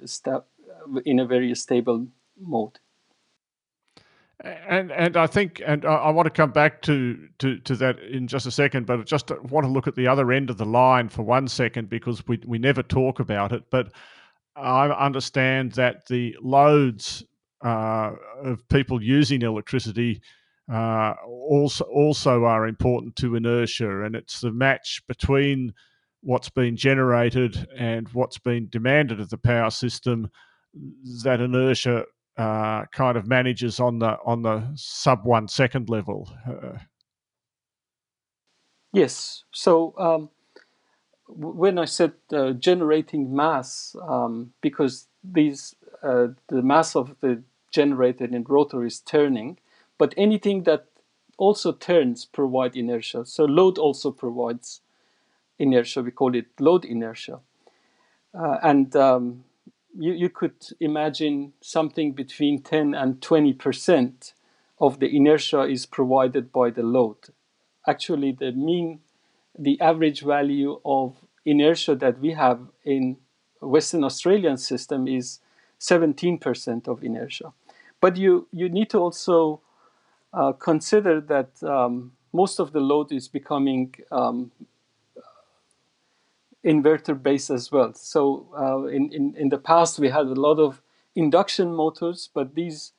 in 1.05 1.19
a 1.19 1.25
very 1.25 1.53
stable 1.55 2.07
mode. 2.39 2.79
And 4.43 4.91
and 4.91 5.17
I 5.17 5.25
think 5.25 5.63
and 5.65 5.83
I, 5.83 6.11
want 6.11 6.27
to 6.27 6.29
come 6.29 6.51
back 6.51 6.83
to, 6.83 7.27
to 7.39 7.57
to 7.57 7.75
that 7.77 7.99
in 7.99 8.27
just 8.27 8.45
a 8.45 8.51
second, 8.51 8.85
but 8.85 8.99
I 8.99 9.03
just 9.03 9.31
want 9.31 9.65
to 9.65 9.71
look 9.71 9.87
at 9.87 9.95
the 9.95 10.07
other 10.07 10.31
end 10.31 10.51
of 10.51 10.57
the 10.57 10.65
line 10.65 11.09
for 11.09 11.23
one 11.23 11.47
second 11.47 11.89
because 11.89 12.25
we 12.27 12.39
we 12.45 12.59
never 12.59 12.83
talk 12.83 13.19
about 13.19 13.51
it. 13.51 13.63
But 13.71 13.91
I 14.55 14.89
understand 14.89 15.71
that 15.73 16.05
the 16.05 16.35
loads 16.39 17.23
uh, 17.61 18.11
of 18.43 18.67
people 18.69 19.01
using 19.01 19.41
electricity 19.41 20.21
uh, 20.71 21.15
also 21.25 21.85
also 21.85 22.45
are 22.45 22.67
important 22.67 23.15
to 23.15 23.35
inertia, 23.35 24.03
and 24.03 24.15
it's 24.15 24.41
the 24.41 24.51
match 24.51 25.01
between 25.07 25.73
what's 26.21 26.49
been 26.49 26.75
generated 26.75 27.67
and 27.77 28.07
what's 28.09 28.37
been 28.37 28.67
demanded 28.69 29.19
of 29.19 29.29
the 29.29 29.37
power 29.37 29.69
system, 29.69 30.29
that 31.23 31.39
inertia 31.39 32.05
uh, 32.37 32.85
kind 32.91 33.17
of 33.17 33.27
manages 33.27 33.79
on 33.79 33.99
the 33.99 34.17
on 34.25 34.41
the 34.41 34.71
sub 34.75 35.25
one 35.25 35.47
second 35.47 35.89
level. 35.89 36.31
Uh, 36.47 36.77
yes. 38.93 39.43
So 39.51 39.93
um, 39.97 40.29
when 41.27 41.77
I 41.79 41.85
said 41.85 42.13
uh, 42.31 42.51
generating 42.51 43.35
mass, 43.35 43.95
um, 44.07 44.53
because 44.61 45.07
these 45.23 45.75
uh, 46.03 46.27
the 46.49 46.61
mass 46.61 46.95
of 46.95 47.15
the 47.21 47.41
generated 47.71 48.33
in 48.33 48.43
rotor 48.43 48.85
is 48.85 48.99
turning, 48.99 49.57
but 49.97 50.13
anything 50.15 50.63
that 50.63 50.85
also 51.37 51.71
turns 51.71 52.25
provide 52.25 52.75
inertia. 52.75 53.25
So 53.25 53.45
load 53.45 53.77
also 53.77 54.11
provides 54.11 54.81
inertia. 55.59 56.01
We 56.01 56.11
call 56.11 56.35
it 56.35 56.47
load 56.59 56.85
inertia. 56.85 57.39
Uh, 58.33 58.57
and 58.61 58.95
um, 58.95 59.43
you, 59.97 60.13
you 60.13 60.29
could 60.29 60.55
imagine 60.79 61.53
something 61.61 62.13
between 62.13 62.61
10 62.61 62.93
and 62.93 63.21
20 63.21 63.53
percent 63.53 64.33
of 64.79 64.99
the 64.99 65.15
inertia 65.15 65.63
is 65.63 65.85
provided 65.85 66.51
by 66.51 66.69
the 66.69 66.83
load. 66.83 67.17
Actually, 67.87 68.31
the 68.31 68.51
mean, 68.51 68.99
the 69.57 69.79
average 69.81 70.21
value 70.21 70.79
of 70.85 71.15
inertia 71.45 71.95
that 71.95 72.19
we 72.19 72.33
have 72.33 72.59
in 72.85 73.17
Western 73.61 74.03
Australian 74.03 74.57
system 74.57 75.07
is 75.07 75.39
17% 75.79 76.87
of 76.87 77.03
inertia. 77.03 77.53
But 77.99 78.17
you, 78.17 78.47
you 78.51 78.69
need 78.69 78.89
to 78.91 78.99
also 78.99 79.61
uh, 80.33 80.51
consider 80.53 81.21
that 81.21 81.63
um, 81.63 82.11
most 82.33 82.59
of 82.59 82.71
the 82.71 82.79
load 82.79 83.11
is 83.11 83.27
becoming 83.27 83.95
um, 84.11 84.51
inverter 86.65 87.21
based 87.21 87.49
as 87.49 87.71
well. 87.71 87.93
So 87.93 88.47
uh, 88.57 88.85
in, 88.87 89.11
in, 89.11 89.35
in 89.37 89.49
the 89.49 89.57
past, 89.57 89.99
we 89.99 90.09
had 90.09 90.25
a 90.25 90.35
lot 90.35 90.59
of 90.59 90.81
induction 91.15 91.73
motors, 91.73 92.29
but 92.33 92.55
these 92.55 92.93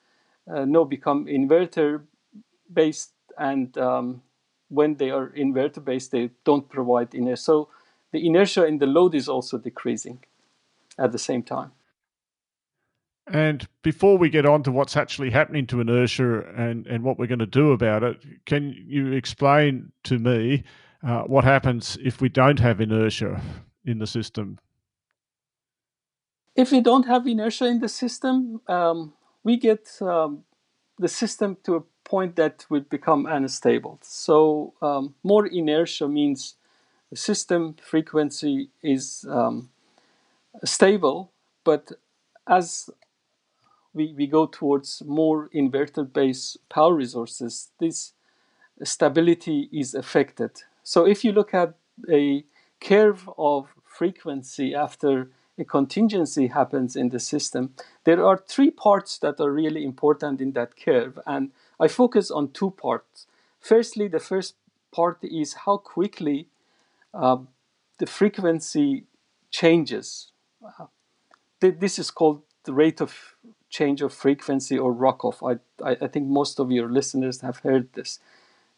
uh, 0.52 0.64
now 0.64 0.84
become 0.84 1.26
inverter 1.26 2.02
based. 2.72 3.12
And 3.38 3.76
um, 3.78 4.22
when 4.68 4.96
they 4.96 5.10
are 5.10 5.28
inverter 5.30 5.84
based, 5.84 6.10
they 6.10 6.30
don't 6.44 6.68
provide 6.68 7.14
inertia. 7.14 7.42
So 7.42 7.68
the 8.12 8.26
inertia 8.26 8.64
in 8.66 8.78
the 8.78 8.86
load 8.86 9.14
is 9.14 9.28
also 9.28 9.58
decreasing 9.58 10.24
at 10.98 11.12
the 11.12 11.18
same 11.18 11.42
time. 11.42 11.72
And 13.30 13.68
before 13.82 14.16
we 14.16 14.30
get 14.30 14.46
on 14.46 14.62
to 14.62 14.72
what's 14.72 14.96
actually 14.96 15.30
happening 15.30 15.66
to 15.66 15.80
inertia 15.80 16.40
and, 16.56 16.86
and 16.86 17.04
what 17.04 17.18
we're 17.18 17.26
going 17.26 17.38
to 17.40 17.46
do 17.46 17.72
about 17.72 18.02
it, 18.02 18.16
can 18.46 18.74
you 18.86 19.12
explain 19.12 19.92
to 20.04 20.18
me 20.18 20.64
uh, 21.02 21.22
what 21.22 21.44
happens 21.44 21.98
if 22.02 22.20
we 22.20 22.28
don't 22.28 22.58
have 22.58 22.80
inertia 22.80 23.40
in 23.84 23.98
the 23.98 24.06
system? 24.06 24.58
If 26.56 26.72
we 26.72 26.80
don't 26.80 27.06
have 27.06 27.26
inertia 27.26 27.66
in 27.66 27.80
the 27.80 27.88
system, 27.88 28.60
um, 28.66 29.12
we 29.44 29.56
get 29.56 29.88
um, 30.00 30.44
the 30.98 31.08
system 31.08 31.56
to 31.64 31.76
a 31.76 31.82
point 32.04 32.36
that 32.36 32.66
would 32.68 32.88
become 32.88 33.26
unstable. 33.26 33.98
So 34.02 34.74
um, 34.82 35.14
more 35.22 35.46
inertia 35.46 36.08
means 36.08 36.56
the 37.10 37.16
system 37.16 37.76
frequency 37.80 38.70
is 38.82 39.24
um, 39.30 39.70
stable, 40.64 41.30
but 41.64 41.92
as 42.46 42.90
we, 43.94 44.14
we 44.14 44.26
go 44.26 44.46
towards 44.46 45.02
more 45.06 45.48
inverter-based 45.54 46.68
power 46.68 46.94
resources, 46.94 47.70
this 47.78 48.12
stability 48.82 49.68
is 49.72 49.94
affected. 49.94 50.62
So 50.88 51.04
if 51.04 51.22
you 51.22 51.32
look 51.32 51.52
at 51.52 51.74
a 52.10 52.44
curve 52.80 53.28
of 53.36 53.74
frequency 53.84 54.74
after 54.74 55.30
a 55.58 55.64
contingency 55.64 56.46
happens 56.46 56.96
in 56.96 57.10
the 57.10 57.20
system, 57.20 57.74
there 58.04 58.24
are 58.24 58.38
three 58.38 58.70
parts 58.70 59.18
that 59.18 59.38
are 59.38 59.52
really 59.52 59.84
important 59.84 60.40
in 60.40 60.52
that 60.52 60.82
curve. 60.82 61.18
And 61.26 61.50
I 61.78 61.88
focus 61.88 62.30
on 62.30 62.52
two 62.52 62.70
parts. 62.70 63.26
Firstly, 63.60 64.08
the 64.08 64.18
first 64.18 64.54
part 64.90 65.18
is 65.20 65.52
how 65.66 65.76
quickly 65.76 66.48
uh, 67.12 67.40
the 67.98 68.06
frequency 68.06 69.04
changes. 69.50 70.32
Uh, 70.64 70.86
th- 71.60 71.80
this 71.80 71.98
is 71.98 72.10
called 72.10 72.40
the 72.64 72.72
rate 72.72 73.02
of 73.02 73.36
change 73.68 74.00
of 74.00 74.14
frequency 74.14 74.78
or 74.78 74.94
RoCoF. 74.94 75.36
I, 75.44 75.86
I, 75.86 75.96
I, 76.00 76.08
think 76.08 76.28
most 76.28 76.58
of 76.58 76.70
your 76.70 76.88
listeners 76.88 77.42
have 77.42 77.58
heard 77.58 77.92
this. 77.92 78.20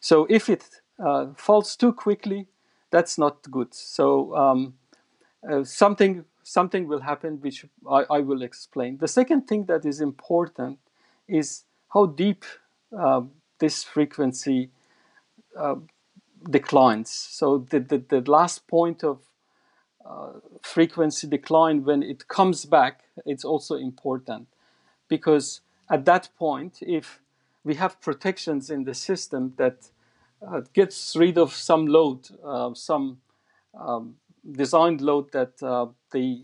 So 0.01 0.27
if 0.29 0.49
it 0.49 0.80
uh, 1.03 1.27
falls 1.35 1.75
too 1.75 1.93
quickly, 1.93 2.47
that's 2.89 3.17
not 3.17 3.49
good. 3.49 3.73
So 3.73 4.35
um, 4.35 4.73
uh, 5.49 5.63
something 5.63 6.25
something 6.43 6.87
will 6.87 7.01
happen, 7.01 7.39
which 7.41 7.65
I, 7.89 8.03
I, 8.09 8.19
will 8.19 8.41
explain. 8.41 8.97
The 8.97 9.07
second 9.07 9.47
thing 9.47 9.65
that 9.65 9.85
is 9.85 10.01
important 10.01 10.79
is 11.27 11.63
how 11.93 12.07
deep 12.07 12.43
uh, 12.97 13.21
this 13.59 13.83
frequency 13.83 14.71
uh, 15.57 15.75
declines. 16.49 17.09
So 17.11 17.59
the, 17.69 17.79
the, 17.79 17.97
the 17.99 18.21
last 18.29 18.67
point 18.67 19.03
of 19.03 19.19
uh, 20.05 20.39
frequency 20.63 21.27
decline 21.27 21.83
when 21.83 22.01
it 22.01 22.27
comes 22.27 22.65
back, 22.65 23.01
it's 23.25 23.45
also 23.45 23.75
important 23.75 24.47
because 25.07 25.61
at 25.89 26.05
that 26.05 26.29
point, 26.37 26.79
if 26.81 27.19
we 27.63 27.75
have 27.75 28.01
protections 28.01 28.69
in 28.69 28.83
the 28.83 28.95
system 28.95 29.53
that 29.57 29.89
uh, 30.45 30.61
gets 30.73 31.15
rid 31.15 31.37
of 31.37 31.53
some 31.53 31.87
load, 31.87 32.27
uh, 32.43 32.73
some 32.73 33.17
um, 33.79 34.15
designed 34.49 35.01
load 35.01 35.31
that 35.31 35.61
uh, 35.61 35.87
they 36.11 36.41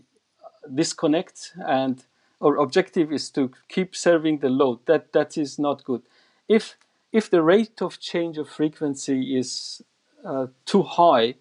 disconnect, 0.74 1.52
and 1.66 2.04
our 2.40 2.56
objective 2.56 3.12
is 3.12 3.30
to 3.30 3.50
keep 3.68 3.96
serving 3.96 4.38
the 4.38 4.48
load. 4.48 4.86
That 4.86 5.12
that 5.12 5.36
is 5.36 5.58
not 5.58 5.84
good. 5.84 6.02
If 6.48 6.76
if 7.12 7.30
the 7.30 7.42
rate 7.42 7.82
of 7.82 8.00
change 8.00 8.38
of 8.38 8.48
frequency 8.48 9.36
is 9.36 9.82
uh, 10.24 10.46
too 10.66 10.82
high, 10.82 11.34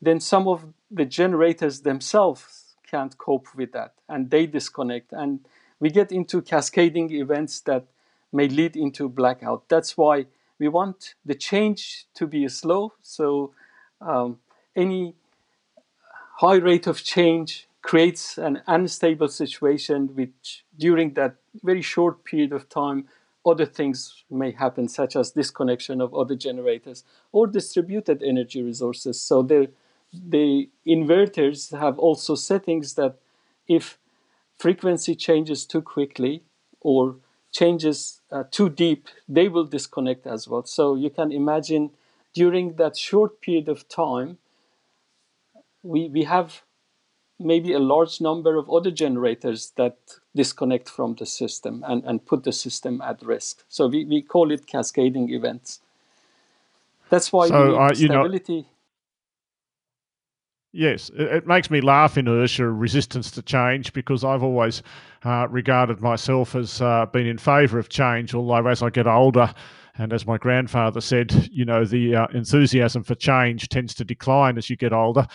then 0.00 0.20
some 0.20 0.48
of 0.48 0.64
the 0.90 1.04
generators 1.04 1.80
themselves 1.82 2.76
can't 2.90 3.16
cope 3.18 3.48
with 3.54 3.72
that, 3.72 3.94
and 4.08 4.30
they 4.30 4.46
disconnect 4.46 5.12
and 5.12 5.40
we 5.80 5.90
get 5.90 6.12
into 6.12 6.40
cascading 6.40 7.12
events 7.12 7.60
that 7.60 7.84
may 8.32 8.48
lead 8.48 8.76
into 8.76 9.08
blackout. 9.08 9.68
That's 9.68 9.96
why 9.96 10.26
we 10.58 10.68
want 10.68 11.14
the 11.24 11.34
change 11.34 12.06
to 12.14 12.26
be 12.26 12.48
slow. 12.48 12.92
So 13.02 13.52
um, 14.00 14.38
any 14.76 15.14
high 16.36 16.56
rate 16.56 16.86
of 16.86 17.02
change 17.02 17.68
creates 17.82 18.38
an 18.38 18.62
unstable 18.66 19.28
situation, 19.28 20.14
which 20.14 20.64
during 20.78 21.14
that 21.14 21.36
very 21.62 21.82
short 21.82 22.24
period 22.24 22.52
of 22.52 22.68
time, 22.68 23.06
other 23.46 23.66
things 23.66 24.24
may 24.30 24.52
happen, 24.52 24.88
such 24.88 25.16
as 25.16 25.32
disconnection 25.32 26.00
of 26.00 26.14
other 26.14 26.34
generators 26.34 27.04
or 27.30 27.46
distributed 27.46 28.22
energy 28.22 28.62
resources. 28.62 29.20
So 29.20 29.42
the 29.42 30.70
inverters 30.86 31.78
have 31.78 31.98
also 31.98 32.34
settings 32.34 32.94
that 32.94 33.16
if 33.68 33.98
frequency 34.56 35.14
changes 35.14 35.66
too 35.66 35.82
quickly 35.82 36.42
or 36.80 37.16
changes 37.54 38.20
uh, 38.30 38.44
too 38.50 38.68
deep, 38.68 39.08
they 39.28 39.48
will 39.48 39.64
disconnect 39.64 40.26
as 40.26 40.46
well. 40.48 40.64
So 40.64 40.96
you 40.96 41.08
can 41.08 41.32
imagine 41.32 41.90
during 42.34 42.74
that 42.74 42.96
short 42.96 43.40
period 43.40 43.68
of 43.68 43.88
time, 43.88 44.38
we, 45.82 46.08
we 46.08 46.24
have 46.24 46.62
maybe 47.38 47.72
a 47.72 47.78
large 47.78 48.20
number 48.20 48.56
of 48.56 48.68
other 48.70 48.90
generators 48.90 49.72
that 49.76 49.96
disconnect 50.34 50.88
from 50.88 51.14
the 51.14 51.26
system 51.26 51.84
and, 51.86 52.02
and 52.04 52.26
put 52.26 52.42
the 52.42 52.52
system 52.52 53.00
at 53.00 53.22
risk. 53.22 53.64
So 53.68 53.86
we, 53.86 54.04
we 54.04 54.22
call 54.22 54.50
it 54.50 54.66
cascading 54.66 55.32
events. 55.32 55.80
That's 57.10 57.32
why 57.32 57.48
so, 57.48 57.76
uh, 57.76 57.94
stability. 57.94 58.66
Yes, 60.76 61.08
it, 61.14 61.46
makes 61.46 61.70
me 61.70 61.80
laugh 61.80 62.18
inertia, 62.18 62.68
resistance 62.68 63.30
to 63.30 63.42
change, 63.42 63.92
because 63.92 64.24
I've 64.24 64.42
always 64.42 64.82
uh, 65.24 65.46
regarded 65.48 66.00
myself 66.00 66.56
as 66.56 66.80
uh, 66.80 67.06
being 67.12 67.28
in 67.28 67.38
favour 67.38 67.78
of 67.78 67.90
change. 67.90 68.34
Although 68.34 68.66
as 68.66 68.82
I 68.82 68.90
get 68.90 69.06
older, 69.06 69.54
and 69.98 70.12
as 70.12 70.26
my 70.26 70.36
grandfather 70.36 71.00
said, 71.00 71.48
you 71.52 71.64
know, 71.64 71.84
the 71.84 72.16
uh, 72.16 72.26
enthusiasm 72.34 73.04
for 73.04 73.14
change 73.14 73.68
tends 73.68 73.94
to 73.94 74.04
decline 74.04 74.58
as 74.58 74.68
you 74.68 74.74
get 74.74 74.92
older. 74.92 75.28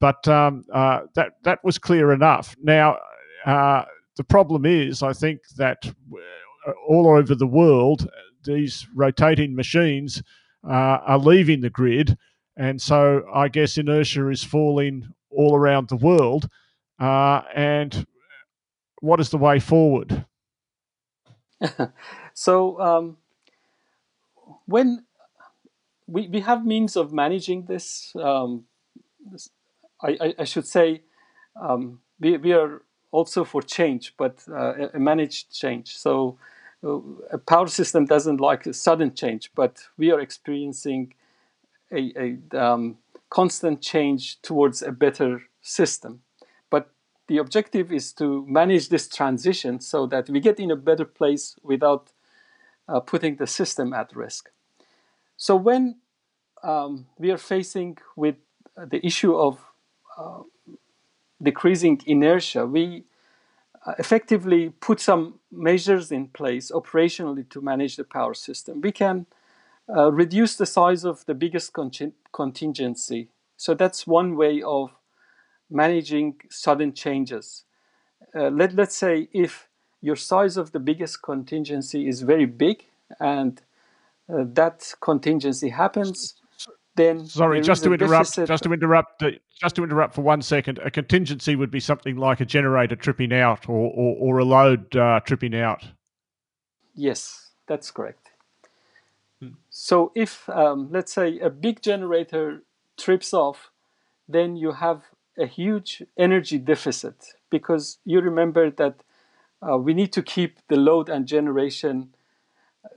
But 0.00 0.26
um, 0.26 0.64
uh, 0.72 1.02
that 1.14 1.34
that 1.44 1.62
was 1.62 1.78
clear 1.78 2.12
enough. 2.12 2.56
Now, 2.60 2.98
uh, 3.46 3.84
the 4.16 4.24
problem 4.24 4.66
is, 4.66 5.04
I 5.04 5.12
think 5.12 5.42
that 5.56 5.86
uh, 5.86 6.72
all 6.88 7.16
over 7.16 7.36
the 7.36 7.46
world, 7.46 8.10
these 8.42 8.88
rotating 8.96 9.54
machines 9.54 10.20
are 10.64 11.16
leaving 11.16 11.60
the 11.60 11.70
grid 11.70 12.18
and 12.60 12.80
so 12.80 13.24
I 13.32 13.48
guess 13.48 13.78
inertia 13.78 14.28
is 14.28 14.44
falling 14.44 15.14
all 15.30 15.56
around 15.56 15.88
the 15.88 15.96
world. 15.96 16.46
Uh, 16.98 17.40
and 17.54 18.06
what 19.00 19.18
is 19.18 19.30
the 19.30 19.38
way 19.38 19.58
forward? 19.60 20.26
so 22.34 22.78
um, 22.78 23.16
when 24.66 25.04
we, 26.06 26.28
we 26.28 26.40
have 26.40 26.66
means 26.66 26.96
of 26.96 27.14
managing 27.14 27.64
this, 27.64 28.14
um, 28.16 28.64
I, 30.02 30.34
I, 30.38 30.44
should 30.44 30.66
say 30.66 31.00
um, 31.58 32.02
we, 32.18 32.36
we 32.36 32.52
are 32.52 32.82
also 33.10 33.42
for 33.44 33.62
change, 33.62 34.12
but 34.18 34.44
uh, 34.50 34.88
a 34.92 34.98
managed 34.98 35.50
change. 35.50 35.96
So 35.96 36.36
uh, 36.84 36.98
a 37.32 37.38
power 37.38 37.68
system 37.68 38.04
doesn't 38.04 38.38
like 38.38 38.66
a 38.66 38.74
sudden 38.74 39.14
change, 39.14 39.50
but 39.54 39.78
we 39.96 40.10
are 40.10 40.20
experiencing 40.20 41.14
a, 41.92 42.12
a 42.52 42.58
um, 42.58 42.98
constant 43.28 43.80
change 43.80 44.40
towards 44.42 44.82
a 44.82 44.92
better 44.92 45.42
system. 45.62 46.22
But 46.70 46.90
the 47.28 47.38
objective 47.38 47.92
is 47.92 48.12
to 48.14 48.44
manage 48.46 48.88
this 48.88 49.08
transition 49.08 49.80
so 49.80 50.06
that 50.06 50.28
we 50.28 50.40
get 50.40 50.58
in 50.58 50.70
a 50.70 50.76
better 50.76 51.04
place 51.04 51.56
without 51.62 52.12
uh, 52.88 53.00
putting 53.00 53.36
the 53.36 53.46
system 53.46 53.92
at 53.92 54.14
risk. 54.14 54.50
So 55.36 55.56
when 55.56 55.96
um, 56.62 57.06
we 57.18 57.30
are 57.30 57.38
facing 57.38 57.98
with 58.16 58.36
the 58.76 59.04
issue 59.06 59.34
of 59.34 59.58
uh, 60.18 60.42
decreasing 61.42 62.00
inertia, 62.06 62.66
we 62.66 63.04
uh, 63.86 63.94
effectively 63.98 64.70
put 64.80 65.00
some 65.00 65.38
measures 65.50 66.12
in 66.12 66.28
place 66.28 66.70
operationally 66.70 67.48
to 67.48 67.60
manage 67.60 67.96
the 67.96 68.04
power 68.04 68.34
system. 68.34 68.80
We 68.80 68.92
can 68.92 69.26
uh, 69.96 70.12
reduce 70.12 70.56
the 70.56 70.66
size 70.66 71.04
of 71.04 71.24
the 71.26 71.34
biggest 71.34 71.72
contingency. 72.32 73.28
So 73.56 73.74
that's 73.74 74.06
one 74.06 74.36
way 74.36 74.62
of 74.62 74.90
managing 75.70 76.36
sudden 76.50 76.92
changes. 76.92 77.64
Uh, 78.34 78.48
let, 78.48 78.74
let's 78.74 78.96
say 78.96 79.28
if 79.32 79.68
your 80.00 80.16
size 80.16 80.56
of 80.56 80.72
the 80.72 80.78
biggest 80.78 81.22
contingency 81.22 82.08
is 82.08 82.22
very 82.22 82.46
big 82.46 82.84
and 83.18 83.60
uh, 84.32 84.44
that 84.52 84.94
contingency 85.00 85.68
happens, 85.68 86.34
then 86.96 87.26
sorry, 87.26 87.60
just 87.60 87.82
to 87.84 87.92
interrupt, 87.92 88.36
just 88.46 88.62
to 88.62 88.72
interrupt, 88.72 89.24
just 89.60 89.76
to 89.76 89.84
interrupt 89.84 90.14
for 90.14 90.22
one 90.22 90.42
second. 90.42 90.78
A 90.84 90.90
contingency 90.90 91.56
would 91.56 91.70
be 91.70 91.80
something 91.80 92.16
like 92.16 92.40
a 92.40 92.44
generator 92.44 92.96
tripping 92.96 93.32
out 93.32 93.68
or 93.68 93.90
or, 93.90 94.16
or 94.18 94.38
a 94.38 94.44
load 94.44 94.94
uh, 94.96 95.20
tripping 95.20 95.54
out. 95.54 95.84
Yes, 96.94 97.50
that's 97.66 97.90
correct. 97.90 98.29
Hmm. 99.40 99.48
So 99.70 100.12
if 100.14 100.48
um, 100.48 100.88
let's 100.90 101.12
say 101.12 101.38
a 101.38 101.50
big 101.50 101.82
generator 101.82 102.62
trips 102.96 103.32
off, 103.32 103.70
then 104.28 104.56
you 104.56 104.72
have 104.72 105.02
a 105.38 105.46
huge 105.46 106.02
energy 106.16 106.58
deficit 106.58 107.34
because 107.50 107.98
you 108.04 108.20
remember 108.20 108.70
that 108.70 109.02
uh, 109.62 109.76
we 109.76 109.94
need 109.94 110.12
to 110.12 110.22
keep 110.22 110.58
the 110.68 110.76
load 110.76 111.08
and 111.08 111.26
generation 111.26 112.14
uh, 112.84 112.88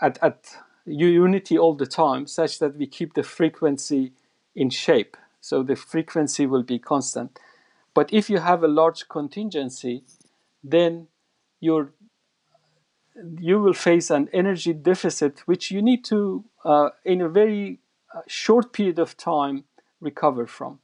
at, 0.00 0.18
at 0.22 0.56
unity 0.84 1.58
all 1.58 1.74
the 1.74 1.86
time 1.86 2.26
such 2.26 2.58
that 2.58 2.76
we 2.76 2.86
keep 2.86 3.14
the 3.14 3.22
frequency 3.22 4.12
in 4.54 4.70
shape. 4.70 5.16
So 5.40 5.62
the 5.62 5.76
frequency 5.76 6.46
will 6.46 6.62
be 6.62 6.78
constant. 6.78 7.38
But 7.94 8.12
if 8.12 8.30
you 8.30 8.38
have 8.38 8.62
a 8.62 8.68
large 8.68 9.08
contingency, 9.08 10.04
then 10.62 11.08
you 11.60 11.90
you 13.38 13.60
will 13.60 13.74
face 13.74 14.10
an 14.10 14.28
energy 14.32 14.72
deficit 14.72 15.40
which 15.46 15.70
you 15.70 15.82
need 15.82 16.04
to, 16.04 16.44
uh, 16.64 16.90
in 17.04 17.20
a 17.20 17.28
very 17.28 17.80
uh, 18.14 18.20
short 18.26 18.72
period 18.72 18.98
of 18.98 19.16
time, 19.16 19.64
recover 20.00 20.46
from. 20.46 20.80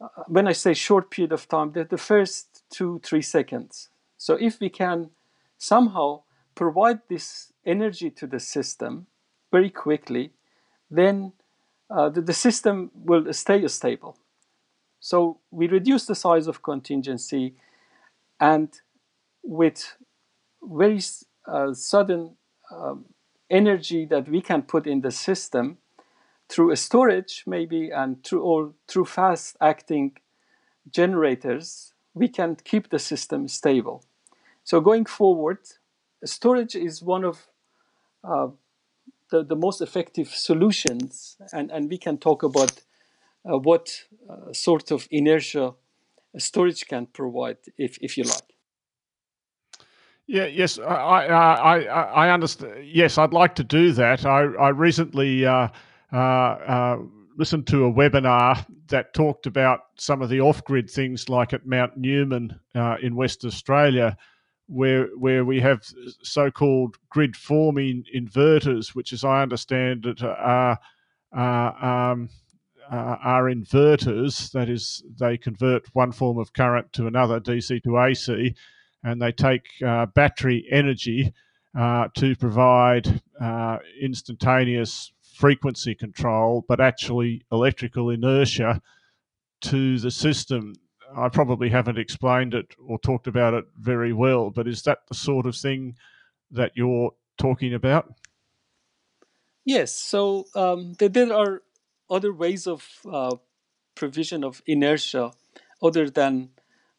Uh, 0.00 0.08
when 0.26 0.48
I 0.48 0.52
say 0.52 0.74
short 0.74 1.10
period 1.10 1.32
of 1.32 1.48
time, 1.48 1.72
the, 1.72 1.84
the 1.84 1.98
first 1.98 2.64
two, 2.70 3.00
three 3.04 3.22
seconds. 3.22 3.88
So 4.18 4.34
if 4.34 4.60
we 4.60 4.68
can 4.68 5.10
somehow 5.58 6.22
provide 6.54 7.00
this 7.08 7.52
energy 7.64 8.10
to 8.10 8.26
the 8.26 8.40
system 8.40 9.06
very 9.50 9.70
quickly, 9.70 10.32
then 10.90 11.32
uh, 11.90 12.08
the, 12.08 12.20
the 12.20 12.32
system 12.32 12.90
will 12.94 13.32
stay 13.32 13.66
stable. 13.68 14.16
So 15.00 15.40
we 15.50 15.66
reduce 15.66 16.06
the 16.06 16.14
size 16.14 16.46
of 16.46 16.62
contingency 16.62 17.54
and 18.40 18.68
with 19.42 19.96
very 20.62 21.00
uh, 21.46 21.72
sudden 21.72 22.36
um, 22.70 23.04
energy 23.50 24.06
that 24.06 24.28
we 24.28 24.40
can 24.40 24.62
put 24.62 24.86
in 24.86 25.00
the 25.00 25.10
system 25.10 25.78
through 26.48 26.70
a 26.70 26.76
storage 26.76 27.44
maybe 27.46 27.90
and 27.90 28.24
through 28.24 28.42
or 28.42 28.72
through 28.88 29.04
fast 29.04 29.56
acting 29.60 30.16
generators 30.90 31.94
we 32.14 32.28
can 32.28 32.56
keep 32.56 32.90
the 32.90 32.98
system 32.98 33.48
stable 33.48 34.04
so 34.64 34.80
going 34.80 35.04
forward 35.04 35.58
storage 36.24 36.74
is 36.74 37.02
one 37.02 37.24
of 37.24 37.46
uh, 38.24 38.48
the, 39.32 39.42
the 39.42 39.56
most 39.56 39.80
effective 39.80 40.28
solutions, 40.28 41.36
and, 41.52 41.70
and 41.72 41.90
we 41.90 41.98
can 41.98 42.18
talk 42.18 42.42
about 42.44 42.82
uh, 43.50 43.58
what 43.58 44.04
uh, 44.30 44.52
sort 44.52 44.92
of 44.92 45.08
inertia 45.10 45.72
storage 46.38 46.86
can 46.86 47.06
provide, 47.06 47.56
if, 47.76 47.98
if 48.00 48.16
you 48.16 48.24
like. 48.24 48.51
Yeah, 50.32 50.46
yes, 50.46 50.78
I, 50.78 51.26
I, 51.26 51.78
I, 51.80 52.02
I 52.26 52.30
understand. 52.30 52.86
Yes, 52.86 53.18
I'd 53.18 53.34
like 53.34 53.54
to 53.56 53.62
do 53.64 53.92
that. 53.92 54.24
I, 54.24 54.44
I 54.44 54.70
recently 54.70 55.44
uh, 55.44 55.68
uh, 56.10 56.16
uh, 56.16 56.98
listened 57.36 57.66
to 57.66 57.84
a 57.84 57.92
webinar 57.92 58.64
that 58.88 59.12
talked 59.12 59.44
about 59.44 59.80
some 59.98 60.22
of 60.22 60.30
the 60.30 60.40
off-grid 60.40 60.88
things, 60.88 61.28
like 61.28 61.52
at 61.52 61.66
Mount 61.66 61.98
Newman 61.98 62.58
uh, 62.74 62.96
in 63.02 63.14
West 63.14 63.44
Australia, 63.44 64.16
where 64.68 65.08
where 65.18 65.44
we 65.44 65.60
have 65.60 65.84
so-called 66.22 66.96
grid 67.10 67.36
forming 67.36 68.02
inverters, 68.16 68.94
which, 68.94 69.12
as 69.12 69.24
I 69.24 69.42
understand 69.42 70.06
it, 70.06 70.22
are 70.22 70.78
um, 71.34 72.30
uh, 72.90 73.16
are 73.22 73.50
inverters. 73.50 74.50
That 74.52 74.70
is, 74.70 75.02
they 75.20 75.36
convert 75.36 75.94
one 75.94 76.10
form 76.10 76.38
of 76.38 76.54
current 76.54 76.90
to 76.94 77.06
another, 77.06 77.38
DC 77.38 77.82
to 77.82 77.98
AC, 78.00 78.54
and 79.04 79.20
they 79.20 79.32
take 79.32 79.66
uh, 79.84 80.06
battery 80.06 80.66
energy 80.70 81.32
uh, 81.78 82.08
to 82.16 82.36
provide 82.36 83.20
uh, 83.40 83.78
instantaneous 84.00 85.12
frequency 85.34 85.94
control, 85.94 86.64
but 86.68 86.80
actually 86.80 87.42
electrical 87.50 88.10
inertia 88.10 88.80
to 89.62 89.98
the 89.98 90.10
system. 90.10 90.74
I 91.16 91.28
probably 91.28 91.68
haven't 91.68 91.98
explained 91.98 92.54
it 92.54 92.74
or 92.86 92.98
talked 92.98 93.26
about 93.26 93.54
it 93.54 93.64
very 93.78 94.12
well, 94.12 94.50
but 94.50 94.68
is 94.68 94.82
that 94.82 95.06
the 95.08 95.14
sort 95.14 95.46
of 95.46 95.56
thing 95.56 95.96
that 96.50 96.72
you're 96.74 97.12
talking 97.38 97.74
about? 97.74 98.12
Yes. 99.64 99.94
So 99.94 100.46
um, 100.54 100.94
there, 100.98 101.32
are 101.32 101.62
other 102.10 102.32
ways 102.32 102.66
of 102.66 102.86
uh, 103.10 103.36
provision 103.94 104.44
of 104.44 104.62
inertia 104.66 105.32
other 105.82 106.10
than 106.10 106.50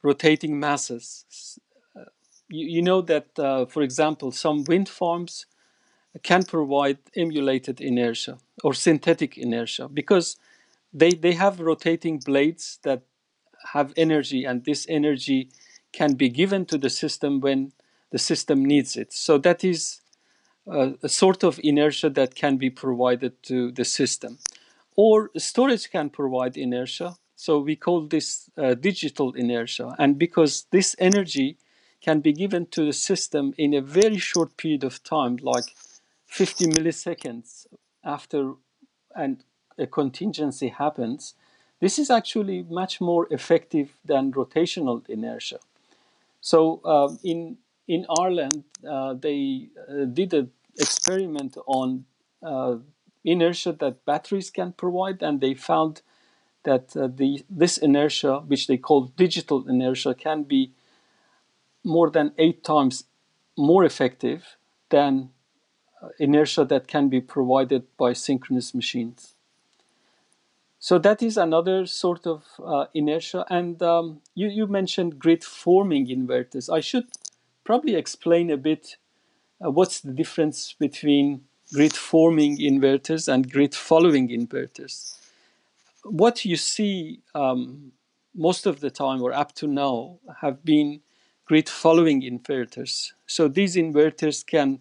rotating 0.01 0.59
masses. 0.59 1.59
You, 2.53 2.67
you, 2.67 2.81
know 2.83 3.01
that, 3.01 3.39
uh, 3.39 3.65
for 3.65 3.81
example, 3.81 4.31
some 4.31 4.63
wind 4.65 4.87
farms 4.87 5.47
can 6.21 6.43
provide 6.43 6.99
emulated 7.15 7.81
inertia 7.81 8.37
or 8.63 8.75
synthetic 8.75 9.39
inertia 9.39 9.87
because 9.87 10.37
they, 10.93 11.09
they 11.09 11.33
have 11.33 11.59
rotating 11.59 12.19
blades 12.19 12.77
that 12.83 13.01
have 13.73 13.91
energy, 13.97 14.45
and 14.45 14.65
this 14.65 14.85
energy 14.87 15.49
can 15.93 16.13
be 16.13 16.29
given 16.29 16.65
to 16.67 16.77
the 16.77 16.91
system 16.91 17.39
when 17.39 17.71
the 18.11 18.19
system 18.19 18.63
needs 18.63 18.95
it. 18.97 19.11
So 19.11 19.39
that 19.39 19.63
is 19.63 20.01
a, 20.67 20.93
a 21.01 21.09
sort 21.09 21.43
of 21.43 21.59
inertia 21.63 22.11
that 22.11 22.35
can 22.35 22.57
be 22.57 22.69
provided 22.69 23.41
to 23.43 23.71
the 23.71 23.85
system. 23.85 24.37
Or 24.95 25.31
storage 25.37 25.89
can 25.89 26.11
provide 26.11 26.55
inertia. 26.55 27.15
So 27.35 27.57
we 27.57 27.75
call 27.75 28.01
this 28.01 28.47
uh, 28.59 28.75
digital 28.75 29.33
inertia. 29.33 29.95
And 29.97 30.19
because 30.19 30.67
this 30.69 30.95
energy 30.99 31.57
can 32.03 32.19
be 32.19 32.33
given 32.33 32.65
to 32.67 32.85
the 32.85 32.93
system 32.93 33.53
in 33.57 33.73
a 33.73 33.81
very 33.81 34.17
short 34.17 34.57
period 34.57 34.83
of 34.83 35.03
time, 35.03 35.37
like 35.41 35.65
50 36.27 36.65
milliseconds 36.65 37.65
after 38.03 38.53
and 39.15 39.43
a 39.77 39.87
contingency 39.87 40.69
happens, 40.69 41.35
this 41.79 41.97
is 41.97 42.09
actually 42.09 42.63
much 42.63 43.01
more 43.01 43.27
effective 43.31 43.97
than 44.05 44.31
rotational 44.31 45.07
inertia. 45.09 45.59
So 46.41 46.81
um, 46.85 47.19
in 47.23 47.57
in 47.87 48.05
Ireland, 48.19 48.63
uh, 48.87 49.13
they 49.13 49.69
uh, 49.89 50.05
did 50.05 50.33
an 50.33 50.51
experiment 50.79 51.57
on 51.67 52.05
uh, 52.41 52.77
inertia 53.25 53.73
that 53.73 54.05
batteries 54.05 54.49
can 54.49 54.71
provide, 54.73 55.21
and 55.21 55.41
they 55.41 55.53
found 55.53 56.01
that 56.63 56.95
uh, 56.95 57.07
the 57.07 57.43
this 57.49 57.77
inertia, 57.77 58.39
which 58.47 58.67
they 58.67 58.77
call 58.77 59.11
digital 59.17 59.67
inertia, 59.67 60.13
can 60.13 60.43
be 60.43 60.71
more 61.83 62.09
than 62.09 62.33
eight 62.37 62.63
times 62.63 63.05
more 63.57 63.83
effective 63.85 64.57
than 64.89 65.29
uh, 66.01 66.09
inertia 66.19 66.65
that 66.65 66.87
can 66.87 67.09
be 67.09 67.21
provided 67.21 67.83
by 67.97 68.13
synchronous 68.13 68.73
machines. 68.73 69.35
So 70.79 70.99
that 70.99 71.21
is 71.23 71.37
another 71.37 71.85
sort 71.85 72.27
of 72.27 72.43
uh, 72.63 72.85
inertia. 72.93 73.45
And 73.49 73.81
um, 73.81 74.21
you, 74.35 74.49
you 74.49 74.67
mentioned 74.67 75.19
grid 75.19 75.43
forming 75.43 76.07
inverters. 76.07 76.73
I 76.73 76.81
should 76.81 77.05
probably 77.63 77.95
explain 77.95 78.51
a 78.51 78.57
bit 78.57 78.97
uh, 79.63 79.71
what's 79.71 80.01
the 80.01 80.11
difference 80.11 80.73
between 80.73 81.45
grid 81.73 81.93
forming 81.93 82.57
inverters 82.57 83.31
and 83.31 83.51
grid 83.51 83.75
following 83.75 84.29
inverters. 84.29 85.15
what 86.03 86.45
you 86.45 86.55
see 86.55 87.21
um, 87.35 87.91
most 88.35 88.65
of 88.65 88.79
the 88.79 88.89
time 88.91 89.21
or 89.21 89.33
up 89.33 89.53
to 89.55 89.67
now 89.67 90.19
have 90.41 90.63
been 90.63 91.01
grid 91.45 91.69
following 91.69 92.21
inverters. 92.21 93.11
So 93.25 93.47
these 93.47 93.75
inverters 93.75 94.45
can 94.45 94.79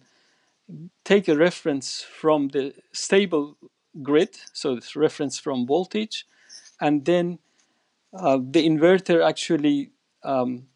take 1.03 1.27
a 1.27 1.35
reference 1.35 2.01
from 2.01 2.49
the 2.49 2.73
stable 2.91 3.57
grid, 4.01 4.37
so 4.53 4.73
it's 4.73 4.95
reference 4.95 5.37
from 5.37 5.67
voltage, 5.67 6.25
and 6.79 7.05
then 7.05 7.39
uh, 8.13 8.37
the 8.37 8.65
inverter 8.67 9.27
actually 9.27 9.91
um, 10.23 10.67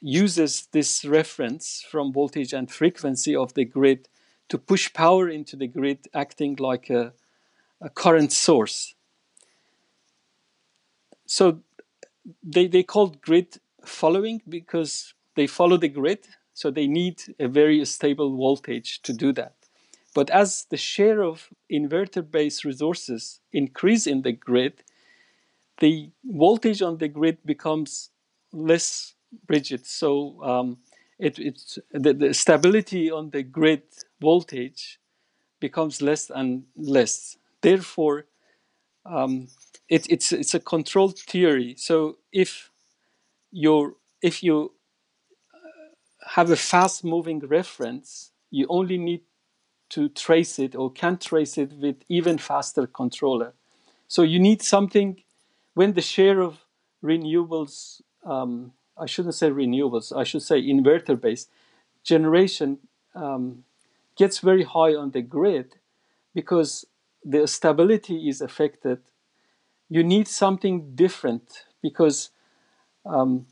uses 0.00 0.68
this 0.72 1.04
reference 1.04 1.84
from 1.90 2.12
voltage 2.12 2.52
and 2.52 2.70
frequency 2.70 3.34
of 3.34 3.54
the 3.54 3.64
grid 3.64 4.08
to 4.48 4.58
push 4.58 4.92
power 4.92 5.28
into 5.28 5.56
the 5.56 5.66
grid, 5.66 6.06
acting 6.14 6.56
like 6.56 6.90
a, 6.90 7.12
a 7.80 7.90
current 7.90 8.32
source. 8.32 8.94
So 11.26 11.60
they, 12.42 12.68
they 12.68 12.82
called 12.82 13.20
grid 13.20 13.58
following 13.86 14.42
because 14.48 15.14
they 15.34 15.46
follow 15.46 15.76
the 15.76 15.88
grid, 15.88 16.26
so 16.54 16.70
they 16.70 16.86
need 16.86 17.22
a 17.38 17.48
very 17.48 17.84
stable 17.84 18.36
voltage 18.36 19.02
to 19.02 19.12
do 19.12 19.32
that. 19.32 19.54
But 20.14 20.30
as 20.30 20.66
the 20.70 20.78
share 20.78 21.22
of 21.22 21.48
inverter-based 21.70 22.64
resources 22.64 23.40
increase 23.52 24.06
in 24.06 24.22
the 24.22 24.32
grid, 24.32 24.82
the 25.78 26.10
voltage 26.24 26.80
on 26.80 26.98
the 26.98 27.08
grid 27.08 27.38
becomes 27.44 28.10
less 28.52 29.14
rigid. 29.48 29.86
So 29.86 30.42
um, 30.42 30.78
it, 31.18 31.38
it's 31.38 31.78
the, 31.92 32.14
the 32.14 32.32
stability 32.32 33.10
on 33.10 33.30
the 33.30 33.42
grid 33.42 33.82
voltage 34.20 34.98
becomes 35.60 36.00
less 36.00 36.30
and 36.30 36.64
less. 36.76 37.36
Therefore, 37.60 38.26
um, 39.04 39.48
it, 39.88 40.06
it's 40.10 40.32
it's 40.32 40.54
a 40.54 40.60
controlled 40.60 41.18
theory. 41.18 41.74
So 41.76 42.16
if 42.32 42.70
you 43.64 43.96
if 44.22 44.42
you 44.42 44.72
have 46.34 46.50
a 46.50 46.56
fast 46.56 47.04
moving 47.04 47.40
reference, 47.40 48.32
you 48.50 48.66
only 48.68 48.98
need 48.98 49.22
to 49.90 50.08
trace 50.08 50.58
it 50.58 50.74
or 50.74 50.90
can 50.90 51.16
trace 51.18 51.58
it 51.58 51.72
with 51.74 51.96
even 52.08 52.38
faster 52.38 52.86
controller. 52.86 53.52
So 54.08 54.22
you 54.22 54.38
need 54.38 54.62
something 54.62 55.22
when 55.74 55.92
the 55.92 56.00
share 56.02 56.40
of 56.40 56.58
renewables, 57.04 58.00
um, 58.24 58.72
I 58.98 59.06
shouldn't 59.06 59.34
say 59.34 59.50
renewables, 59.50 60.16
I 60.16 60.24
should 60.24 60.42
say 60.42 60.62
inverter 60.62 61.20
based 61.20 61.50
generation 62.04 62.78
um, 63.14 63.64
gets 64.16 64.38
very 64.40 64.64
high 64.64 64.94
on 64.94 65.10
the 65.12 65.22
grid 65.22 65.76
because 66.34 66.86
the 67.24 67.46
stability 67.46 68.28
is 68.28 68.40
affected. 68.40 69.00
You 69.88 70.02
need 70.04 70.28
something 70.28 70.94
different 70.94 71.64
because 71.82 72.30
um, 73.06 73.46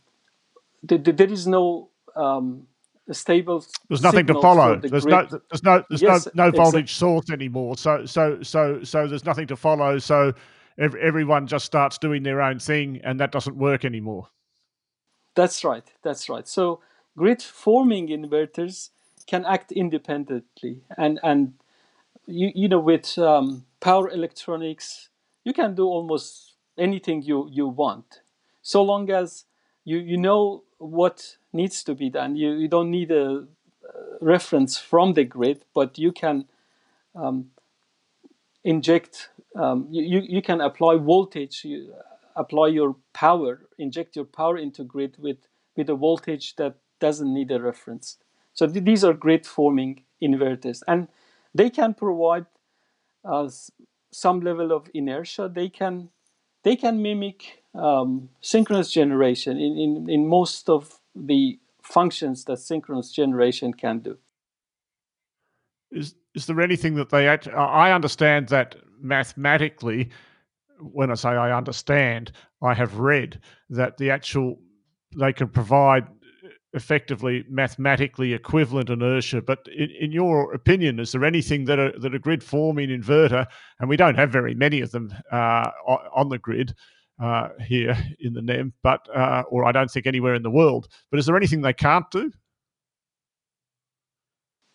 the, 0.82 0.98
the, 0.98 1.12
there 1.12 1.30
is 1.30 1.46
no 1.46 1.90
um, 2.16 2.66
stable. 3.10 3.64
There's 3.88 4.02
nothing 4.02 4.26
to 4.26 4.40
follow. 4.40 4.76
The 4.76 4.88
there's, 4.88 5.06
no, 5.06 5.26
there's 5.50 5.62
no 5.62 5.84
there's 5.88 6.02
yes, 6.02 6.28
no 6.34 6.46
no 6.46 6.50
voltage 6.50 6.84
exactly. 6.84 6.94
source 6.94 7.30
anymore. 7.30 7.76
So 7.76 8.04
so 8.06 8.42
so 8.42 8.82
so 8.82 9.06
there's 9.06 9.24
nothing 9.24 9.46
to 9.48 9.56
follow. 9.56 9.98
So 9.98 10.32
every, 10.78 11.00
everyone 11.02 11.46
just 11.46 11.64
starts 11.64 11.98
doing 11.98 12.22
their 12.22 12.40
own 12.40 12.58
thing, 12.58 13.00
and 13.04 13.20
that 13.20 13.32
doesn't 13.32 13.56
work 13.56 13.84
anymore. 13.84 14.28
That's 15.34 15.64
right. 15.64 15.84
That's 16.02 16.28
right. 16.28 16.46
So 16.46 16.80
grid 17.16 17.42
forming 17.42 18.08
inverters 18.08 18.90
can 19.26 19.44
act 19.44 19.72
independently, 19.72 20.82
and 20.96 21.18
and 21.22 21.54
you 22.26 22.52
you 22.54 22.68
know 22.68 22.80
with 22.80 23.18
um, 23.18 23.64
power 23.80 24.10
electronics 24.10 25.08
you 25.44 25.52
can 25.52 25.74
do 25.74 25.84
almost 25.84 26.54
anything 26.78 27.22
you 27.22 27.48
you 27.50 27.68
want, 27.68 28.22
so 28.64 28.82
long 28.82 29.10
as 29.10 29.44
you 29.84 29.98
you 29.98 30.16
know 30.16 30.64
what 30.78 31.36
needs 31.52 31.84
to 31.84 31.94
be 31.94 32.10
done. 32.10 32.34
You, 32.34 32.52
you 32.52 32.68
don't 32.68 32.90
need 32.90 33.12
a 33.12 33.46
reference 34.20 34.76
from 34.76 35.14
the 35.14 35.24
grid, 35.24 35.64
but 35.74 35.98
you 35.98 36.10
can 36.10 36.46
um, 37.14 37.50
inject, 38.64 39.30
um, 39.54 39.86
you, 39.90 40.20
you 40.20 40.42
can 40.42 40.60
apply 40.60 40.96
voltage, 40.96 41.64
you 41.64 41.94
apply 42.34 42.68
your 42.68 42.96
power, 43.12 43.60
inject 43.78 44.16
your 44.16 44.24
power 44.24 44.58
into 44.58 44.82
grid 44.82 45.16
with, 45.18 45.38
with 45.76 45.88
a 45.90 45.94
voltage 45.94 46.56
that 46.56 46.76
doesn't 47.00 47.32
need 47.32 47.52
a 47.52 47.60
reference. 47.60 48.18
So 48.54 48.66
th 48.66 48.84
these 48.84 49.04
are 49.04 49.14
grid 49.14 49.46
forming 49.46 50.04
inverters 50.22 50.82
and 50.86 51.08
they 51.54 51.70
can 51.70 51.94
provide 51.94 52.46
some 54.12 54.40
level 54.40 54.72
of 54.72 54.88
inertia. 54.94 55.50
They 55.52 55.68
can 55.68 56.10
they 56.62 56.76
can 56.76 57.02
mimic 57.02 57.63
um, 57.74 58.28
synchronous 58.40 58.90
generation 58.90 59.58
in, 59.58 59.78
in, 59.78 60.10
in 60.10 60.28
most 60.28 60.68
of 60.68 61.00
the 61.14 61.58
functions 61.82 62.44
that 62.44 62.58
synchronous 62.58 63.10
generation 63.10 63.72
can 63.72 63.98
do. 63.98 64.18
Is, 65.90 66.14
is 66.34 66.46
there 66.46 66.60
anything 66.60 66.94
that 66.96 67.10
they 67.10 67.28
act? 67.28 67.46
I 67.48 67.92
understand 67.92 68.48
that 68.48 68.76
mathematically, 69.00 70.10
when 70.80 71.10
I 71.10 71.14
say 71.14 71.30
I 71.30 71.56
understand, 71.56 72.32
I 72.62 72.74
have 72.74 72.98
read 72.98 73.40
that 73.70 73.98
the 73.98 74.10
actual 74.10 74.58
they 75.16 75.32
can 75.32 75.48
provide 75.48 76.08
effectively 76.72 77.44
mathematically 77.48 78.32
equivalent 78.32 78.90
inertia. 78.90 79.40
But 79.40 79.60
in, 79.68 79.90
in, 80.00 80.10
your 80.10 80.52
opinion, 80.52 80.98
is 80.98 81.12
there 81.12 81.24
anything 81.24 81.66
that 81.66 81.78
a, 81.78 81.92
that 82.00 82.14
a 82.14 82.18
grid 82.18 82.42
forming 82.42 82.88
inverter, 82.88 83.46
and 83.78 83.88
we 83.88 83.96
don't 83.96 84.16
have 84.16 84.30
very 84.30 84.54
many 84.54 84.80
of 84.80 84.90
them 84.90 85.14
uh, 85.30 85.70
on 85.86 86.30
the 86.30 86.38
grid 86.38 86.74
uh, 87.20 87.48
here 87.66 87.96
in 88.20 88.34
the 88.34 88.42
NEM, 88.42 88.72
but 88.82 89.08
uh, 89.14 89.44
or 89.48 89.64
I 89.64 89.72
don't 89.72 89.90
think 89.90 90.06
anywhere 90.06 90.34
in 90.34 90.42
the 90.42 90.50
world. 90.50 90.88
But 91.10 91.18
is 91.18 91.26
there 91.26 91.36
anything 91.36 91.62
they 91.62 91.72
can't 91.72 92.10
do? 92.10 92.32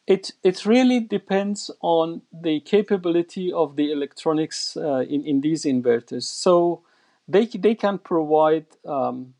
It 0.07 0.31
it 0.43 0.65
really 0.65 0.99
depends 1.01 1.69
on 1.81 2.23
the 2.33 2.61
capability 2.61 3.53
of 3.53 3.75
the 3.75 3.91
electronics 3.91 4.75
uh, 4.75 5.05
in 5.07 5.25
in 5.25 5.41
these 5.41 5.65
inverters. 5.65 6.23
So 6.23 6.83
they 7.27 7.45
they 7.45 7.75
can 7.75 7.99
provide 7.99 8.65
um, 8.85 9.35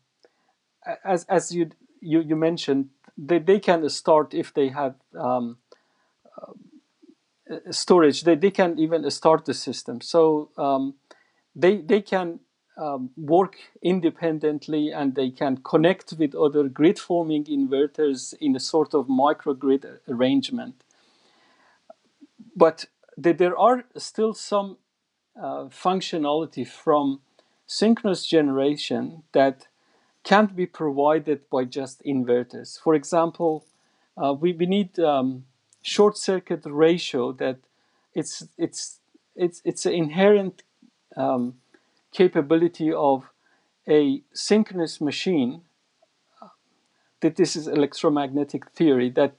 as 1.04 1.24
as 1.24 1.52
you 1.52 1.70
you, 2.00 2.20
you 2.20 2.36
mentioned, 2.36 2.90
they, 3.16 3.38
they 3.38 3.58
can 3.58 3.88
start 3.88 4.34
if 4.34 4.54
they 4.54 4.68
have 4.68 4.94
um, 5.18 5.58
uh, 7.50 7.56
storage. 7.70 8.22
They, 8.22 8.36
they 8.36 8.50
can 8.50 8.78
even 8.78 9.08
start 9.10 9.44
the 9.44 9.54
system. 9.54 10.00
So 10.00 10.50
um, 10.56 10.94
they 11.54 11.78
they 11.78 12.00
can 12.00 12.40
um, 12.80 13.10
work 13.16 13.56
independently 13.82 14.90
and 14.90 15.14
they 15.14 15.30
can 15.30 15.58
connect 15.58 16.14
with 16.14 16.34
other 16.34 16.68
grid 16.68 16.98
forming 16.98 17.44
inverters 17.44 18.34
in 18.40 18.56
a 18.56 18.60
sort 18.60 18.94
of 18.94 19.06
microgrid 19.06 19.98
arrangement. 20.08 20.82
But 22.56 22.86
th- 23.22 23.36
there 23.36 23.56
are 23.58 23.84
still 23.96 24.32
some 24.32 24.78
uh, 25.38 25.64
functionality 25.68 26.66
from 26.66 27.20
synchronous 27.66 28.26
generation 28.26 29.22
that 29.32 29.68
can't 30.24 30.56
be 30.56 30.66
provided 30.66 31.48
by 31.50 31.64
just 31.64 32.02
inverters. 32.04 32.80
For 32.80 32.94
example, 32.94 33.66
uh, 34.16 34.34
we, 34.38 34.52
we 34.52 34.66
need 34.66 34.98
um, 34.98 35.44
short 35.82 36.16
circuit 36.16 36.62
ratio 36.64 37.32
that 37.32 37.58
it's 38.14 38.46
it's 38.58 38.98
it's 39.36 39.62
it's 39.64 39.86
an 39.86 39.92
inherent 39.92 40.62
um, 41.16 41.54
capability 42.12 42.92
of 42.92 43.30
a 43.88 44.22
synchronous 44.32 45.00
machine 45.00 45.62
that 47.20 47.36
this 47.36 47.54
is 47.56 47.68
electromagnetic 47.68 48.70
theory 48.70 49.10
that 49.10 49.34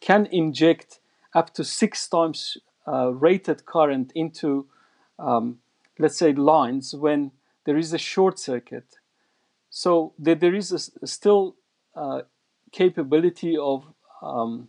can 0.00 0.26
inject 0.26 1.00
up 1.34 1.52
to 1.54 1.64
six 1.64 2.08
times 2.08 2.58
uh, 2.86 3.12
rated 3.12 3.66
current 3.66 4.12
into 4.14 4.66
um, 5.18 5.58
let's 5.98 6.16
say 6.16 6.32
lines 6.32 6.94
when 6.94 7.32
there 7.64 7.76
is 7.76 7.92
a 7.92 7.98
short 7.98 8.38
circuit 8.38 8.98
so 9.70 10.12
there, 10.18 10.34
there 10.34 10.54
is 10.54 10.72
a, 10.72 11.06
still 11.06 11.56
uh, 11.94 12.22
capability 12.72 13.56
of 13.56 13.84
um, 14.22 14.68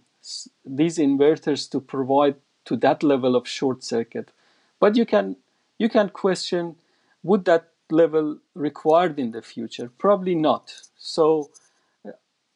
these 0.66 0.98
inverters 0.98 1.70
to 1.72 1.80
provide 1.80 2.36
to 2.66 2.76
that 2.78 3.04
level 3.04 3.36
of 3.36 3.48
short 3.48 3.84
circuit. 3.84 4.32
But 4.80 4.96
you 4.96 5.06
can 5.06 5.38
you 5.78 5.90
can 5.90 6.10
question 6.10 6.76
would 7.24 7.46
that 7.46 7.70
level 7.92 8.40
required 8.54 9.20
in 9.20 9.32
the 9.32 9.42
future? 9.42 9.92
Probably 9.98 10.36
not. 10.36 10.74
So 10.98 11.50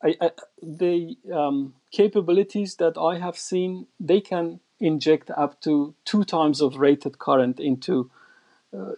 I, 0.04 0.16
I, 0.22 0.32
the 0.62 1.16
um, 1.34 1.74
capabilities 1.92 2.76
that 2.76 2.98
I 2.98 3.18
have 3.20 3.38
seen, 3.38 3.88
they 4.00 4.22
can 4.22 4.60
inject 4.80 5.32
up 5.32 5.62
to 5.62 5.96
two 6.04 6.24
times 6.24 6.62
of 6.62 6.78
rated 6.78 7.20
current 7.20 7.60
into 7.60 8.12
uh, 8.78 8.94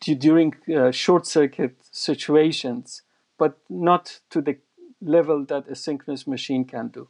during 0.00 0.54
uh, 0.74 0.90
short 0.90 1.26
circuit 1.26 1.76
situations, 1.90 3.02
but 3.38 3.58
not 3.68 4.20
to 4.30 4.40
the 4.40 4.58
level 5.00 5.44
that 5.46 5.68
a 5.68 5.74
synchronous 5.74 6.26
machine 6.26 6.64
can 6.64 6.88
do. 6.88 7.08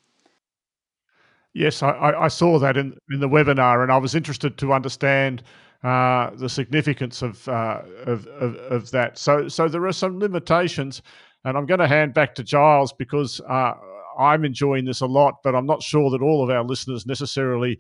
Yes, 1.53 1.83
I, 1.85 2.15
I 2.19 2.29
saw 2.29 2.59
that 2.59 2.77
in, 2.77 2.99
in 3.11 3.21
the 3.21 3.29
webinar, 3.29 3.83
and 3.83 3.93
I 3.93 3.97
was 3.99 4.17
interested 4.17 4.59
to 4.59 4.73
understand 4.73 5.43
uh, 5.85 6.31
the 6.37 6.49
significance 6.49 7.21
of, 7.21 7.47
uh, 7.47 7.83
of, 8.07 8.27
of, 8.27 8.57
of 8.57 8.91
that. 8.91 9.19
So 9.19 9.49
so 9.49 9.69
there 9.69 9.85
are 9.85 9.93
some 9.93 10.19
limitations, 10.19 11.03
and 11.45 11.59
I'm 11.59 11.67
going 11.67 11.81
to 11.81 11.87
hand 11.87 12.15
back 12.15 12.35
to 12.37 12.43
Giles 12.43 12.93
because 12.93 13.41
uh, 13.43 13.75
I'm 14.19 14.45
enjoying 14.47 14.87
this 14.87 15.03
a 15.03 15.07
lot, 15.07 15.35
but 15.45 15.55
I'm 15.55 15.67
not 15.67 15.83
sure 15.83 16.11
that 16.11 16.23
all 16.23 16.43
of 16.43 16.49
our 16.49 16.65
listeners 16.65 17.05
necessarily 17.05 17.79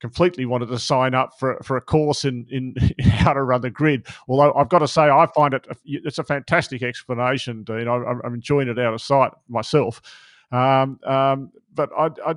completely 0.00 0.46
wanted 0.46 0.68
to 0.68 0.78
sign 0.78 1.14
up 1.14 1.38
for 1.38 1.58
for 1.64 1.76
a 1.76 1.80
course 1.80 2.24
in, 2.24 2.46
in, 2.50 2.74
how 3.04 3.32
to 3.32 3.42
run 3.42 3.60
the 3.60 3.70
grid. 3.70 4.06
Although 4.28 4.54
I've 4.54 4.68
got 4.68 4.78
to 4.80 4.88
say, 4.88 5.02
I 5.02 5.26
find 5.34 5.52
it 5.52 5.66
it's 5.84 6.18
a 6.18 6.24
fantastic 6.24 6.84
explanation, 6.84 7.64
Dean. 7.64 7.88
I, 7.88 7.96
I'm 8.24 8.34
enjoying 8.34 8.68
it 8.68 8.78
out 8.78 8.94
of 8.94 9.02
sight 9.02 9.32
myself. 9.48 10.00
Um, 10.52 11.00
um, 11.04 11.50
but 11.74 11.90
I, 11.96 12.06
I, 12.24 12.34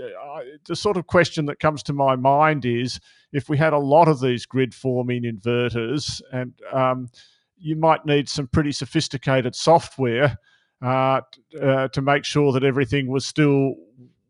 I, 0.00 0.42
the 0.66 0.76
sort 0.76 0.96
of 0.96 1.06
question 1.06 1.46
that 1.46 1.60
comes 1.60 1.82
to 1.84 1.92
my 1.92 2.16
mind 2.16 2.64
is 2.64 3.00
if 3.32 3.48
we 3.48 3.56
had 3.56 3.72
a 3.72 3.78
lot 3.78 4.08
of 4.08 4.20
these 4.20 4.46
grid 4.46 4.74
forming 4.74 5.22
inverters, 5.22 6.20
and 6.32 6.52
um, 6.72 7.08
you 7.56 7.76
might 7.76 8.04
need 8.04 8.28
some 8.28 8.46
pretty 8.46 8.72
sophisticated 8.72 9.54
software 9.54 10.38
uh, 10.82 11.20
uh, 11.60 11.88
to 11.88 12.02
make 12.02 12.24
sure 12.24 12.52
that 12.52 12.64
everything 12.64 13.06
was 13.06 13.26
still 13.26 13.74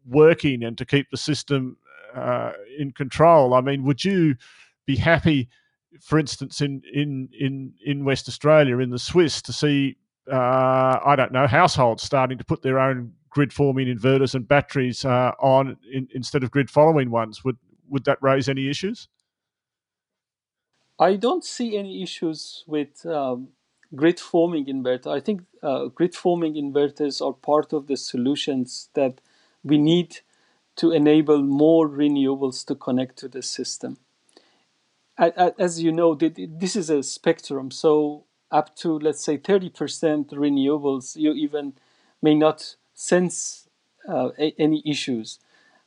working 0.07 0.63
and 0.63 0.79
to 0.79 0.85
keep 0.85 1.11
the 1.11 1.17
system 1.17 1.77
uh, 2.15 2.53
in 2.79 2.93
control. 2.93 3.55
I 3.55 3.61
mean, 3.61 3.83
would 3.83 4.05
you 4.05 4.37
be 4.87 4.97
happy, 4.97 5.49
for 6.01 6.19
instance, 6.19 6.61
in 6.61 6.83
in 6.93 7.29
in 7.39 7.75
in 7.85 8.05
West 8.05 8.29
Australia, 8.29 8.79
in 8.79 8.91
the 8.91 8.99
SWIS, 8.99 9.43
to 9.43 9.53
see 9.53 9.97
uh, 10.31 11.01
I 11.05 11.15
don't 11.17 11.33
know 11.33 11.47
households 11.47 12.03
starting 12.03 12.39
to 12.39 12.45
put 12.45 12.63
their 12.63 12.79
own 12.79 13.13
grid 13.31 13.53
forming 13.53 13.87
inverters 13.87 14.35
and 14.35 14.49
batteries 14.49 15.05
uh, 15.05 15.33
on 15.41 15.77
in, 15.93 16.09
instead 16.15 16.43
of 16.43 16.51
grid 16.51 16.71
following 16.71 17.11
ones? 17.11 17.45
Would 17.45 17.59
would 17.89 18.05
that 18.05 18.19
raise 18.21 18.49
any 18.49 18.69
issues? 18.69 19.09
I 20.99 21.17
don't 21.17 21.45
see 21.45 21.77
any 21.77 22.03
issues 22.03 22.65
with 22.67 23.05
um, 23.05 23.49
grid 23.95 24.19
forming 24.19 24.67
inverter. 24.67 25.15
I 25.15 25.21
think 25.21 25.43
uh, 25.63 25.87
grid 25.87 26.15
forming 26.15 26.55
inverters 26.55 27.25
are 27.25 27.35
part 27.35 27.73
of 27.73 27.87
the 27.87 27.97
solutions 27.97 28.89
that 28.95 29.21
we 29.63 29.79
need 29.79 30.21
to 30.77 30.93
enable 30.93 31.43
more 31.43 31.89
renewables 31.89 32.65
to 32.67 32.75
connect 32.75 33.19
to 33.19 33.29
the 33.29 33.43
system. 33.43 33.99
As 35.19 35.83
you 35.83 35.93
know, 35.93 36.15
this 36.15 36.77
is 36.77 36.91
a 36.91 37.03
spectrum. 37.03 37.71
So 37.71 38.26
up 38.51 38.77
to 38.77 38.99
let's 38.99 39.25
say 39.25 39.39
30% 39.39 40.31
renewables, 40.31 41.17
you 41.17 41.33
even 41.33 41.75
may 42.23 42.35
not 42.35 42.77
sense 42.95 43.69
uh, 44.09 44.31
any 44.59 44.83
issues. 44.87 45.39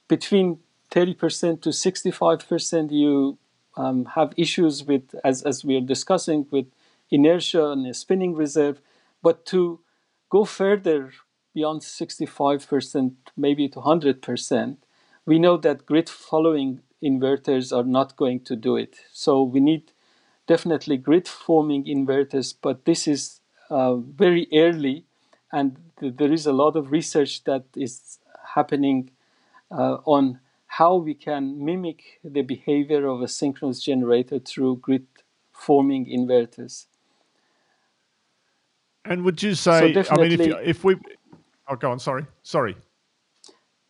Between 0.08 0.60
30% 0.92 1.62
to 1.62 1.70
65%, 1.70 2.92
you 2.92 3.38
um, 3.78 4.06
have 4.16 4.34
issues 4.38 4.84
with, 4.84 5.16
as, 5.24 5.42
as 5.44 5.64
we 5.64 5.78
are 5.78 5.82
discussing, 5.82 6.46
with 6.52 6.66
inertia 7.10 7.70
and 7.70 7.88
a 7.88 7.94
spinning 7.94 8.36
reserve. 8.36 8.82
But 9.22 9.46
to 9.48 9.80
go 10.30 10.46
further 10.46 11.12
beyond 11.54 11.82
65%, 11.82 13.14
maybe 13.38 13.68
to 13.70 13.80
100%, 13.80 14.78
we 15.26 15.40
know 15.40 15.58
that 15.58 15.86
grid 15.86 16.10
following 16.10 16.82
inverters 17.04 17.76
are 17.76 17.84
not 17.84 18.16
going 18.16 18.42
to 18.42 18.56
do 18.56 18.76
it. 18.76 18.98
So 19.12 19.44
we 19.44 19.60
need 19.60 19.92
definitely 20.50 20.98
grid 20.98 21.28
forming 21.28 21.86
inverters, 21.86 22.56
but 22.60 22.86
this 22.86 23.08
is 23.08 23.40
uh, 23.70 23.96
very 23.96 24.48
early 24.52 25.06
and 25.52 25.78
th- 26.00 26.16
there 26.18 26.34
is 26.34 26.48
a 26.48 26.52
lot 26.52 26.76
of 26.76 26.92
research 26.92 27.44
that 27.44 27.66
is 27.76 28.18
happening 28.56 29.12
uh, 29.70 29.98
on 30.06 30.40
how 30.66 30.96
we 30.96 31.14
can 31.14 31.64
mimic 31.64 32.20
the 32.24 32.42
behavior 32.42 33.06
of 33.06 33.22
a 33.22 33.28
synchronous 33.28 33.80
generator 33.80 34.40
through 34.40 34.78
grid 34.78 35.06
forming 35.52 36.08
inverters. 36.08 36.88
And 39.06 39.24
would 39.26 39.44
you 39.44 39.54
say? 39.54 39.94
So 39.94 40.12
I 40.12 40.18
mean, 40.18 40.42
if, 40.42 40.58
if 40.64 40.84
we, 40.84 40.96
oh, 41.68 41.76
go 41.76 41.92
on. 41.92 42.00
Sorry, 42.00 42.26
sorry. 42.42 42.76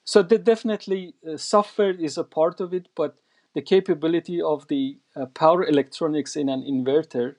So 0.04 0.24
definitely, 0.24 1.14
uh, 1.26 1.38
software 1.38 1.92
is 1.92 2.18
a 2.18 2.24
part 2.24 2.60
of 2.60 2.74
it, 2.74 2.88
but 2.96 3.16
the 3.54 3.62
capability 3.62 4.42
of 4.42 4.68
the 4.68 5.00
uh, 5.16 5.26
power 5.28 5.66
electronics 5.66 6.36
in 6.36 6.50
an 6.50 6.62
inverter 6.64 7.36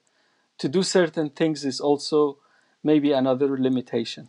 to 0.58 0.68
do 0.68 0.82
certain 0.82 1.30
things 1.30 1.64
is 1.64 1.80
also 1.80 2.38
maybe 2.82 3.12
another 3.12 3.58
limitation. 3.58 4.28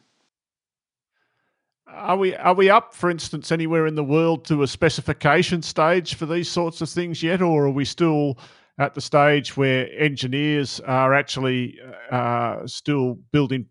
Are 1.87 2.15
we 2.15 2.35
are 2.35 2.53
we 2.53 2.69
up, 2.69 2.93
for 2.93 3.09
instance, 3.09 3.51
anywhere 3.51 3.85
in 3.85 3.95
the 3.95 4.03
world 4.03 4.45
to 4.45 4.63
a 4.63 4.67
specification 4.67 5.61
stage 5.61 6.15
for 6.15 6.25
these 6.25 6.49
sorts 6.49 6.79
of 6.81 6.89
things 6.89 7.21
yet, 7.21 7.41
or 7.41 7.65
are 7.65 7.71
we 7.71 7.83
still 7.83 8.37
at 8.77 8.93
the 8.93 9.01
stage 9.01 9.57
where 9.57 9.89
engineers 9.99 10.79
are 10.81 11.13
actually 11.13 11.77
uh, 12.09 12.65
still 12.65 13.17
building 13.33 13.65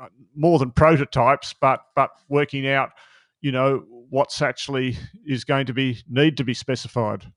uh, 0.00 0.06
more 0.34 0.58
than 0.58 0.70
prototypes, 0.70 1.54
but 1.60 1.80
but 1.94 2.10
working 2.30 2.66
out, 2.66 2.90
you 3.42 3.52
know, 3.52 3.84
what's 4.08 4.40
actually 4.40 4.96
is 5.26 5.44
going 5.44 5.66
to 5.66 5.74
be 5.74 6.02
need 6.08 6.38
to 6.38 6.44
be 6.44 6.54
specified? 6.54 7.30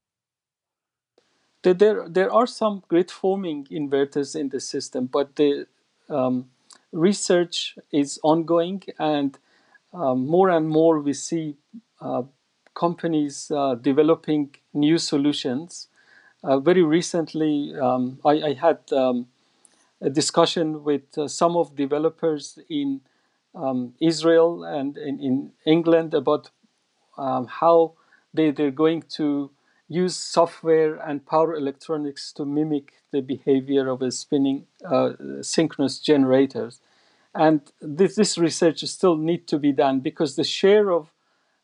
There 1.62 2.08
there 2.08 2.32
are 2.32 2.48
some 2.48 2.84
grid 2.88 3.12
forming 3.12 3.66
inverters 3.66 4.36
in 4.40 4.50
the 4.50 4.60
system, 4.60 5.08
but 5.08 5.36
the 5.36 5.68
um, 6.10 6.50
research 6.92 7.78
is 7.92 8.20
ongoing, 8.24 8.84
and 8.98 9.38
um, 9.94 10.26
more 10.26 10.50
and 10.50 10.70
more 10.70 11.00
we 11.00 11.14
see 11.14 11.58
uh, 12.00 12.24
companies 12.74 13.52
uh, 13.52 13.76
developing 13.76 14.56
new 14.74 14.98
solutions. 14.98 15.88
Uh, 16.44 16.60
very 16.60 16.84
recently, 16.84 17.76
um, 17.76 18.20
I, 18.24 18.32
I, 18.32 18.54
had 18.54 18.80
um, 18.94 19.28
a 20.02 20.10
discussion 20.10 20.86
with 20.86 21.18
uh, 21.18 21.28
some 21.28 21.58
of 21.58 21.76
developers 21.76 22.58
in 22.70 23.02
um, 23.54 23.94
Israel 24.00 24.64
and 24.64 24.98
in, 24.98 25.20
in 25.20 25.52
England 25.66 26.14
about 26.14 26.50
um, 27.18 27.48
how 27.48 27.94
they, 28.34 28.52
they're 28.52 28.72
going 28.72 29.04
to 29.18 29.52
use 29.90 30.16
software 30.16 30.96
and 30.96 31.26
power 31.26 31.56
electronics 31.56 32.32
to 32.34 32.46
mimic 32.46 32.94
the 33.12 33.22
behavior 33.22 33.90
of 33.90 34.02
a 34.02 34.12
spinning 34.12 34.68
uh, 34.86 35.14
synchronous 35.42 36.00
generators. 36.00 36.80
And 37.34 37.62
this, 37.82 38.16
this 38.16 38.38
research 38.38 38.84
still 38.86 39.18
need 39.18 39.48
to 39.48 39.58
be 39.58 39.72
done 39.72 40.00
because 40.00 40.36
the 40.36 40.44
share 40.44 40.92
of 40.92 41.12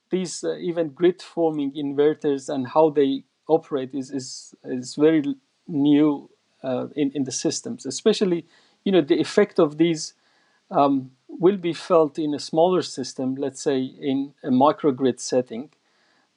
these 0.10 0.44
uh, 0.44 0.56
even 0.58 0.90
grid 0.90 1.22
forming 1.22 1.72
inverters 1.74 2.50
and 2.50 2.68
how 2.68 2.90
they 2.90 3.24
operate 3.48 3.94
is, 3.94 4.12
is, 4.12 4.56
is 4.64 4.96
very 4.96 5.36
new 5.68 6.30
uh, 6.64 6.88
in, 6.96 7.12
in 7.12 7.24
the 7.24 7.32
systems. 7.32 7.86
Especially, 7.86 8.46
you 8.84 8.92
know, 8.92 9.02
the 9.02 9.20
effect 9.20 9.60
of 9.60 9.78
these 9.78 10.14
um, 10.72 11.12
will 11.28 11.58
be 11.58 11.74
felt 11.74 12.18
in 12.18 12.34
a 12.34 12.40
smaller 12.40 12.82
system, 12.82 13.36
let's 13.36 13.62
say 13.62 13.80
in 13.84 14.34
a 14.44 14.50
microgrid 14.50 15.20
setting, 15.20 15.70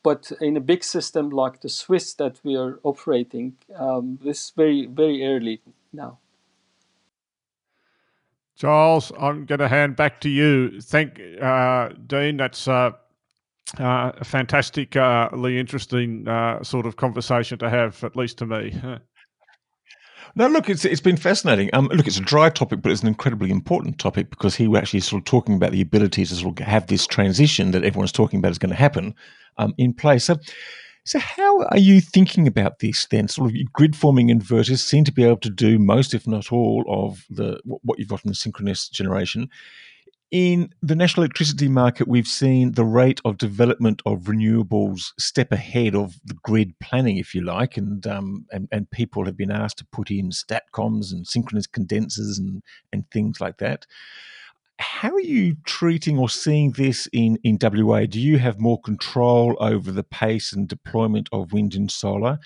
but 0.03 0.33
in 0.41 0.57
a 0.57 0.61
big 0.61 0.85
system 0.85 1.31
like 1.31 1.61
the 1.61 1.69
SWIS 1.69 2.15
that 2.15 2.41
we 2.45 2.57
are 2.57 2.79
operating, 2.83 3.57
um, 3.75 4.19
this 4.23 4.51
very 4.51 4.87
very 4.87 5.25
early 5.25 5.61
now. 5.93 6.19
Giles, 8.59 9.13
I'm 9.17 9.45
going 9.45 9.61
to 9.61 9.69
hand 9.69 9.95
back 9.95 10.21
to 10.23 10.29
you. 10.29 10.81
Thank 10.81 11.21
uh, 11.41 11.91
Dean. 12.09 12.39
That's 12.39 12.67
uh, 12.67 12.91
uh, 13.79 14.13
a 14.17 14.25
fantastically 14.25 15.59
interesting 15.59 16.27
uh, 16.27 16.65
sort 16.65 16.85
of 16.85 16.97
conversation 16.97 17.59
to 17.59 17.71
have, 17.71 18.03
at 18.03 18.17
least 18.17 18.39
to 18.39 18.47
me. 18.47 18.75
No, 20.35 20.47
look, 20.47 20.69
it's 20.69 20.85
it's 20.85 21.01
been 21.01 21.17
fascinating. 21.17 21.71
Um, 21.73 21.89
look, 21.93 22.07
it's 22.07 22.19
a 22.19 22.23
dry 22.23 22.51
topic, 22.51 22.83
but 22.83 22.93
it's 22.93 23.03
an 23.03 23.09
incredibly 23.09 23.51
important 23.51 23.99
topic 23.99 24.31
because 24.31 24.55
he 24.55 24.69
was 24.69 24.79
actually 24.79 25.01
sort 25.01 25.21
of 25.21 25.25
talking 25.25 25.55
about 25.55 25.73
the 25.73 25.81
ability 25.81 26.25
to 26.25 26.35
sort 26.35 26.61
of 26.61 26.67
have 26.67 26.87
this 26.87 27.07
transition 27.07 27.71
that 27.73 27.85
everyone's 27.85 28.13
talking 28.13 28.39
about 28.39 28.51
is 28.51 28.59
going 28.59 28.71
to 28.71 28.77
happen 28.77 29.15
um, 29.57 29.75
in 29.79 29.93
place. 29.93 30.25
So, 30.25 30.37
so 31.05 31.19
how 31.19 31.63
are 31.65 31.79
you 31.79 32.01
thinking 32.01 32.47
about 32.47 32.79
this 32.79 33.07
then? 33.07 33.29
Sort 33.29 33.51
of 33.51 33.73
grid 33.73 33.97
forming 33.97 34.29
inverters 34.29 34.79
seem 34.79 35.05
to 35.05 35.13
be 35.13 35.25
able 35.25 35.39
to 35.39 35.51
do 35.51 35.79
most, 35.79 36.15
if 36.15 36.27
not 36.27 36.53
all, 36.53 36.85
of 36.89 37.25
the 37.31 37.61
what 37.65 37.99
you've 37.99 38.09
got 38.09 38.25
in 38.25 38.29
the 38.29 38.35
synchronous 38.35 38.89
generation. 38.89 39.49
In 40.31 40.75
the 40.83 40.95
national 40.95 41.25
electricity 41.25 41.69
market, 41.69 42.07
we've 42.07 42.27
seen 42.27 42.73
the 42.73 42.85
rate 42.85 43.19
of 43.25 43.39
development 43.39 44.03
of 44.05 44.25
renewables 44.25 45.13
step 45.19 45.53
ahead 45.53 45.95
of 45.95 46.17
the 46.23 46.35
grid 46.43 46.79
planning, 46.81 47.17
if 47.17 47.35
you 47.35 47.41
like, 47.41 47.79
and 47.79 48.07
um, 48.07 48.45
and, 48.53 48.69
and 48.71 48.91
people 48.91 49.25
have 49.25 49.39
been 49.39 49.51
asked 49.51 49.79
to 49.79 49.87
put 49.87 50.11
in 50.11 50.29
statcoms 50.29 51.13
and 51.13 51.27
synchronous 51.27 51.67
condensers 51.67 52.39
and 52.39 52.63
and 52.93 53.11
things 53.11 53.41
like 53.41 53.57
that. 53.57 53.87
How 54.79 55.11
are 55.11 55.21
you 55.21 55.57
treating 55.65 56.19
or 56.19 56.29
seeing 56.29 56.73
this 56.73 57.09
in 57.11 57.39
in 57.43 57.57
WA? 57.63 58.05
Do 58.05 58.21
you 58.21 58.39
have 58.39 58.61
more 58.61 58.81
control 58.83 59.57
over 59.61 59.91
the 59.91 60.05
pace 60.05 60.53
and 60.53 60.69
deployment 60.69 61.31
of 61.33 61.55
wind 61.55 61.75
and 61.75 61.91
solar? 61.91 62.39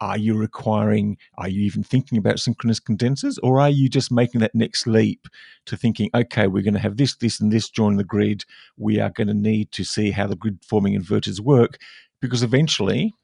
Are 0.00 0.16
you 0.16 0.34
requiring, 0.34 1.18
are 1.36 1.48
you 1.48 1.62
even 1.62 1.82
thinking 1.82 2.16
about 2.16 2.40
synchronous 2.40 2.80
condensers, 2.80 3.38
or 3.38 3.60
are 3.60 3.70
you 3.70 3.88
just 3.88 4.10
making 4.10 4.40
that 4.40 4.54
next 4.54 4.86
leap 4.86 5.26
to 5.66 5.76
thinking, 5.76 6.10
okay, 6.14 6.46
we're 6.46 6.62
going 6.62 6.74
to 6.74 6.80
have 6.80 6.96
this, 6.96 7.16
this, 7.16 7.40
and 7.40 7.52
this 7.52 7.68
join 7.68 7.96
the 7.96 8.04
grid. 8.04 8.44
We 8.76 8.98
are 9.00 9.10
going 9.10 9.28
to 9.28 9.34
need 9.34 9.72
to 9.72 9.84
see 9.84 10.10
how 10.10 10.26
the 10.26 10.36
grid 10.36 10.58
forming 10.66 10.98
inverters 10.98 11.40
work 11.40 11.78
because 12.20 12.42
eventually 12.42 13.14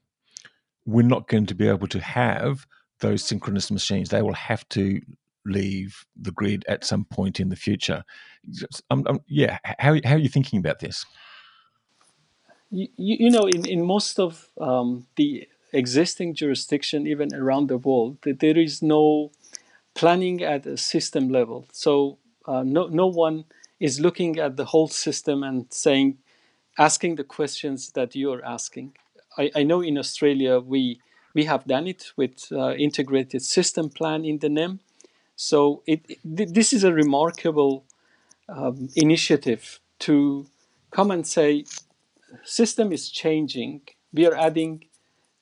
we're 0.85 1.03
not 1.03 1.29
going 1.29 1.47
to 1.47 1.55
be 1.55 1.69
able 1.69 1.89
to 1.89 2.01
have 2.01 2.67
those 3.01 3.25
synchronous 3.25 3.71
machines. 3.71 4.11
They 4.11 4.23
will 4.23 4.35
have 4.35 4.69
to 4.71 5.01
leave 5.47 6.05
the 6.21 6.33
grid 6.33 6.65
at 6.69 6.85
some 6.85 7.05
point 7.05 7.41
in 7.41 7.49
the 7.49 7.57
future. 7.57 8.05
Um, 8.91 9.05
um, 9.07 9.21
yeah, 9.29 9.59
how, 9.79 9.97
how 10.05 10.15
are 10.15 10.19
you 10.19 10.29
thinking 10.29 10.59
about 10.59 10.81
this? 10.81 11.07
You, 12.71 12.89
you 12.97 13.31
know, 13.31 13.47
in, 13.47 13.65
in 13.67 13.85
most 13.85 14.19
of 14.19 14.49
um, 14.61 15.07
the 15.17 15.47
existing 15.73 16.35
jurisdiction, 16.35 17.07
even 17.07 17.35
around 17.35 17.69
the 17.69 17.79
world, 17.79 18.19
that 18.23 18.41
there 18.41 18.59
is 18.59 18.83
no 18.83 19.31
planning 19.95 20.43
at 20.43 20.67
a 20.67 20.77
system 20.77 21.29
level. 21.29 21.67
So 21.73 22.19
uh, 22.47 22.63
no, 22.63 22.87
no 22.87 23.07
one 23.07 23.45
is 23.81 24.01
looking 24.01 24.39
at 24.39 24.57
the 24.57 24.67
whole 24.67 24.89
system 24.89 25.43
and 25.43 25.67
saying, 25.71 26.19
asking 26.79 27.17
the 27.17 27.25
questions 27.25 27.93
that 27.93 28.15
you're 28.15 28.45
asking. 28.45 28.93
I, 29.39 29.51
I 29.55 29.63
know 29.63 29.81
in 29.81 29.99
Australia 29.99 30.61
we 30.61 31.01
we 31.35 31.45
have 31.45 31.67
done 31.67 31.87
it 31.87 32.13
with 32.17 32.51
uh, 32.51 32.73
integrated 32.75 33.43
system 33.43 33.91
plan 33.91 34.25
in 34.25 34.39
the 34.39 34.49
NEM. 34.49 34.81
So 35.37 35.83
it, 35.87 36.01
it 36.09 36.55
this 36.55 36.73
is 36.73 36.83
a 36.83 36.93
remarkable 36.93 37.85
um, 38.49 38.89
initiative 38.97 39.81
to 40.01 40.47
come 40.91 41.11
and 41.11 41.27
say, 41.27 41.65
system 42.45 42.93
is 42.93 43.11
changing. 43.11 43.83
We 44.13 44.27
are 44.27 44.35
adding 44.35 44.85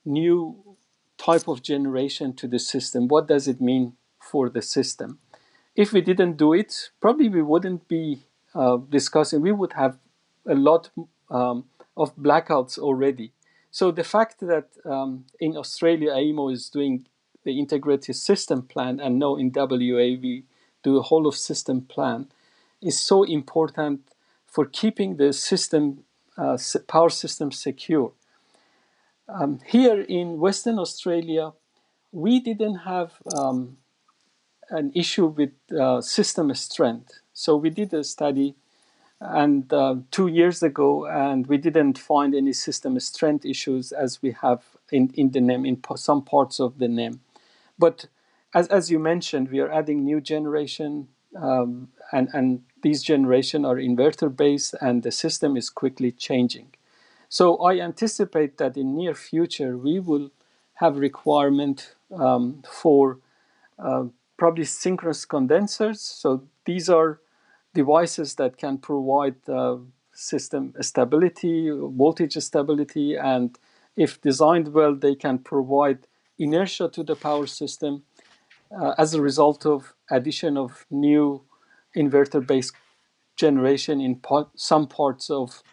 new 0.05 0.77
type 1.19 1.49
of 1.49 1.63
generation 1.63 2.35
to 2.35 2.49
the 2.49 2.59
system. 2.59 3.09
What 3.09 3.29
does 3.29 3.49
it 3.49 3.61
mean 3.61 3.95
for 4.21 4.49
the 4.49 4.63
system? 4.63 5.19
If 5.77 5.93
we 5.93 6.01
didn't 6.01 6.37
do 6.37 6.53
it, 6.53 6.91
probably 7.01 7.29
we 7.29 7.43
wouldn't 7.43 7.89
be 7.89 8.21
uh, 8.55 8.79
discussing. 8.89 9.41
We 9.41 9.53
would 9.53 9.73
have 9.73 9.99
a 10.47 10.55
lot 10.55 10.91
um, 11.31 11.65
of 11.97 12.15
blackouts 12.17 12.79
already. 12.79 13.33
So 13.71 13.91
the 13.91 14.05
fact 14.05 14.41
that 14.41 14.69
um, 14.85 15.25
in 15.41 15.57
Australia 15.57 16.11
AEMO 16.13 16.53
is 16.53 16.69
doing 16.69 17.07
the 17.45 17.59
integrated 17.59 18.15
system 18.15 18.63
plan 18.63 19.01
and 19.01 19.19
now 19.19 19.37
in 19.37 19.53
WA 19.55 20.17
we 20.23 20.45
do 20.83 20.97
a 20.99 21.03
whole 21.03 21.27
of 21.27 21.35
system 21.35 21.83
plan 21.83 22.29
is 22.81 23.01
so 23.01 23.25
important 23.25 24.01
for 24.47 24.65
keeping 24.67 25.17
the 25.17 25.33
system 25.33 26.05
uh, 26.37 26.57
power 26.87 27.11
system 27.11 27.51
secure. 27.51 28.13
Um, 29.29 29.61
here 29.67 30.01
in 30.01 30.39
Western 30.39 30.79
Australia, 30.79 31.53
we 32.13 32.41
didn't 32.41 32.77
have 32.77 33.15
um, 33.37 33.79
an 34.71 34.93
issue 34.95 35.27
with 35.27 35.53
uh, 35.73 36.01
system 36.01 36.55
strength. 36.55 37.21
So 37.33 37.57
we 37.57 37.71
did 37.71 37.93
a 37.95 38.05
study 38.05 38.55
and 39.21 39.73
uh, 39.73 39.97
two 40.11 40.27
years 40.27 40.63
ago, 40.63 41.07
and 41.07 41.47
we 41.47 41.57
didn't 41.57 41.99
find 41.99 42.35
any 42.35 42.53
system 42.53 42.99
strength 43.01 43.45
issues 43.45 43.93
as 43.93 44.21
we 44.21 44.33
have 44.43 44.63
in, 44.93 45.11
in 45.15 45.31
the 45.31 45.41
NEM, 45.41 45.65
in 45.65 45.81
some 45.97 46.23
parts 46.23 46.61
of 46.61 46.79
the 46.79 46.89
NEM. 46.89 47.21
But 47.79 48.07
as, 48.53 48.69
as 48.69 48.91
you 48.91 48.99
mentioned, 48.99 49.51
we 49.51 49.61
are 49.61 49.73
adding 49.73 50.05
new 50.05 50.21
generation, 50.21 51.09
um, 51.41 51.89
and, 52.13 52.29
and 52.33 52.63
these 52.83 53.03
generation 53.03 53.65
are 53.65 53.77
inverter 53.77 54.35
based, 54.35 54.75
and 54.81 55.03
the 55.03 55.13
system 55.13 55.57
is 55.57 55.71
quickly 55.71 56.13
changing. 56.13 56.75
So 57.35 57.57
I 57.57 57.81
anticipate 57.81 58.59
that 58.59 58.77
in 58.77 58.95
near 58.95 59.13
future 59.13 59.77
we 59.77 59.99
will 59.99 60.31
have 60.75 60.99
requirement 60.99 61.97
um, 62.15 62.63
for 62.71 63.19
uh, 63.77 64.05
probably 64.37 64.65
synchronous 64.65 65.25
condensers. 65.25 66.01
So 66.01 66.45
these 66.65 66.89
are 66.89 67.19
devices 67.75 68.37
that 68.37 68.57
can 68.57 68.79
provide 68.79 69.35
uh, 69.49 69.79
system 70.13 70.75
stability, 70.81 71.71
voltage 71.73 72.35
stability, 72.35 73.17
and 73.17 73.59
if 73.97 74.21
designed 74.21 74.73
well, 74.73 74.95
they 74.95 75.17
can 75.17 75.39
provide 75.39 76.07
inertia 76.39 76.89
to 76.91 77.03
the 77.03 77.17
power 77.17 77.49
system 77.49 78.05
uh, 78.71 78.95
as 78.97 79.13
a 79.13 79.21
result 79.21 79.67
of 79.67 79.93
addition 80.09 80.57
of 80.57 80.87
new 80.89 81.43
inverter-based 81.97 82.77
generation 83.35 84.01
in 84.01 84.15
part, 84.15 84.51
some 84.55 84.87
parts 84.87 85.31
of 85.31 85.65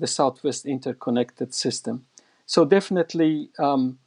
the 0.00 0.06
Southwest 0.06 0.66
interconnected 0.66 1.54
system. 1.54 2.06
So 2.46 2.64
definitely 2.64 3.50
um, 3.58 3.98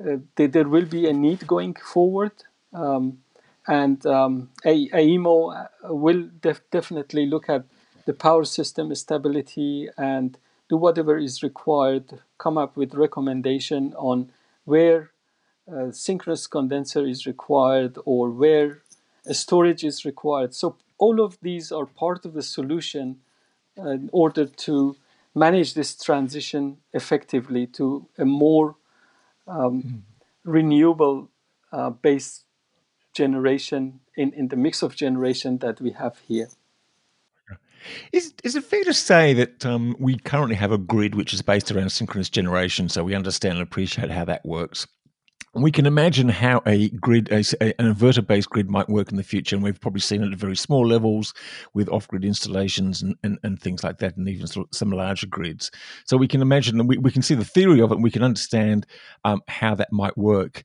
uh, 0.00 0.18
there, 0.36 0.48
there, 0.48 0.68
will 0.68 0.84
be 0.84 1.08
a 1.08 1.12
need 1.12 1.46
going 1.46 1.74
forward. 1.74 2.32
Um, 2.72 3.18
and 3.66 4.04
um, 4.06 4.50
AEMO 4.64 5.36
uh, 5.56 5.94
will 5.94 6.28
def- 6.40 6.70
definitely 6.70 7.26
look 7.26 7.48
at 7.48 7.64
the 8.06 8.14
power 8.14 8.44
system 8.44 8.94
stability 8.94 9.88
and 9.98 10.38
do 10.68 10.76
whatever 10.76 11.18
is 11.18 11.42
required, 11.42 12.20
come 12.38 12.56
up 12.56 12.76
with 12.76 12.94
recommendation 12.94 13.94
on 13.96 14.30
where 14.64 15.10
uh, 15.70 15.90
synchronous 15.90 16.46
condenser 16.46 17.06
is 17.06 17.26
required 17.26 17.98
or 18.04 18.30
where 18.30 18.82
storage 19.32 19.84
is 19.84 20.04
required. 20.04 20.54
So 20.54 20.76
all 20.98 21.20
of 21.20 21.38
these 21.42 21.72
are 21.72 21.86
part 21.86 22.24
of 22.24 22.34
the 22.34 22.42
solution 22.42 23.18
uh, 23.78 23.90
in 23.90 24.10
order 24.12 24.46
to 24.46 24.96
manage 25.34 25.74
this 25.74 25.96
transition 25.96 26.78
effectively 26.92 27.66
to 27.66 28.08
a 28.18 28.24
more 28.24 28.76
um, 29.46 29.82
mm. 29.82 30.00
renewable 30.44 31.28
uh, 31.72 31.90
based 31.90 32.44
generation 33.14 34.00
in, 34.16 34.32
in 34.32 34.48
the 34.48 34.56
mix 34.56 34.82
of 34.82 34.94
generation 34.94 35.58
that 35.58 35.80
we 35.80 35.90
have 35.92 36.18
here. 36.26 36.48
Is 38.12 38.34
is 38.42 38.56
it 38.56 38.64
fair 38.64 38.82
to 38.84 38.92
say 38.92 39.32
that 39.34 39.64
um, 39.64 39.94
we 39.98 40.18
currently 40.18 40.56
have 40.56 40.72
a 40.72 40.78
grid 40.78 41.14
which 41.14 41.32
is 41.32 41.42
based 41.42 41.70
around 41.70 41.90
synchronous 41.90 42.28
generation, 42.28 42.88
so 42.88 43.04
we 43.04 43.14
understand 43.14 43.54
and 43.54 43.62
appreciate 43.62 44.10
how 44.10 44.24
that 44.24 44.44
works? 44.44 44.86
We 45.54 45.72
can 45.72 45.86
imagine 45.86 46.28
how 46.28 46.62
a 46.66 46.88
grid, 46.90 47.28
a, 47.30 47.38
an 47.62 47.94
inverter-based 47.94 48.50
grid, 48.50 48.68
might 48.68 48.88
work 48.88 49.10
in 49.10 49.16
the 49.16 49.22
future, 49.22 49.56
and 49.56 49.62
we've 49.62 49.80
probably 49.80 50.00
seen 50.00 50.22
it 50.22 50.32
at 50.32 50.38
very 50.38 50.56
small 50.56 50.86
levels 50.86 51.34
with 51.74 51.88
off-grid 51.88 52.24
installations 52.24 53.02
and, 53.02 53.16
and, 53.22 53.38
and 53.42 53.60
things 53.60 53.82
like 53.82 53.98
that, 53.98 54.16
and 54.16 54.28
even 54.28 54.46
some 54.46 54.90
larger 54.90 55.26
grids. 55.26 55.70
So 56.04 56.16
we 56.16 56.28
can 56.28 56.42
imagine, 56.42 56.78
and 56.78 56.88
we, 56.88 56.98
we 56.98 57.10
can 57.10 57.22
see 57.22 57.34
the 57.34 57.44
theory 57.44 57.80
of 57.80 57.90
it, 57.90 57.94
and 57.94 58.04
we 58.04 58.10
can 58.10 58.22
understand 58.22 58.86
um, 59.24 59.40
how 59.48 59.74
that 59.74 59.92
might 59.92 60.16
work. 60.16 60.64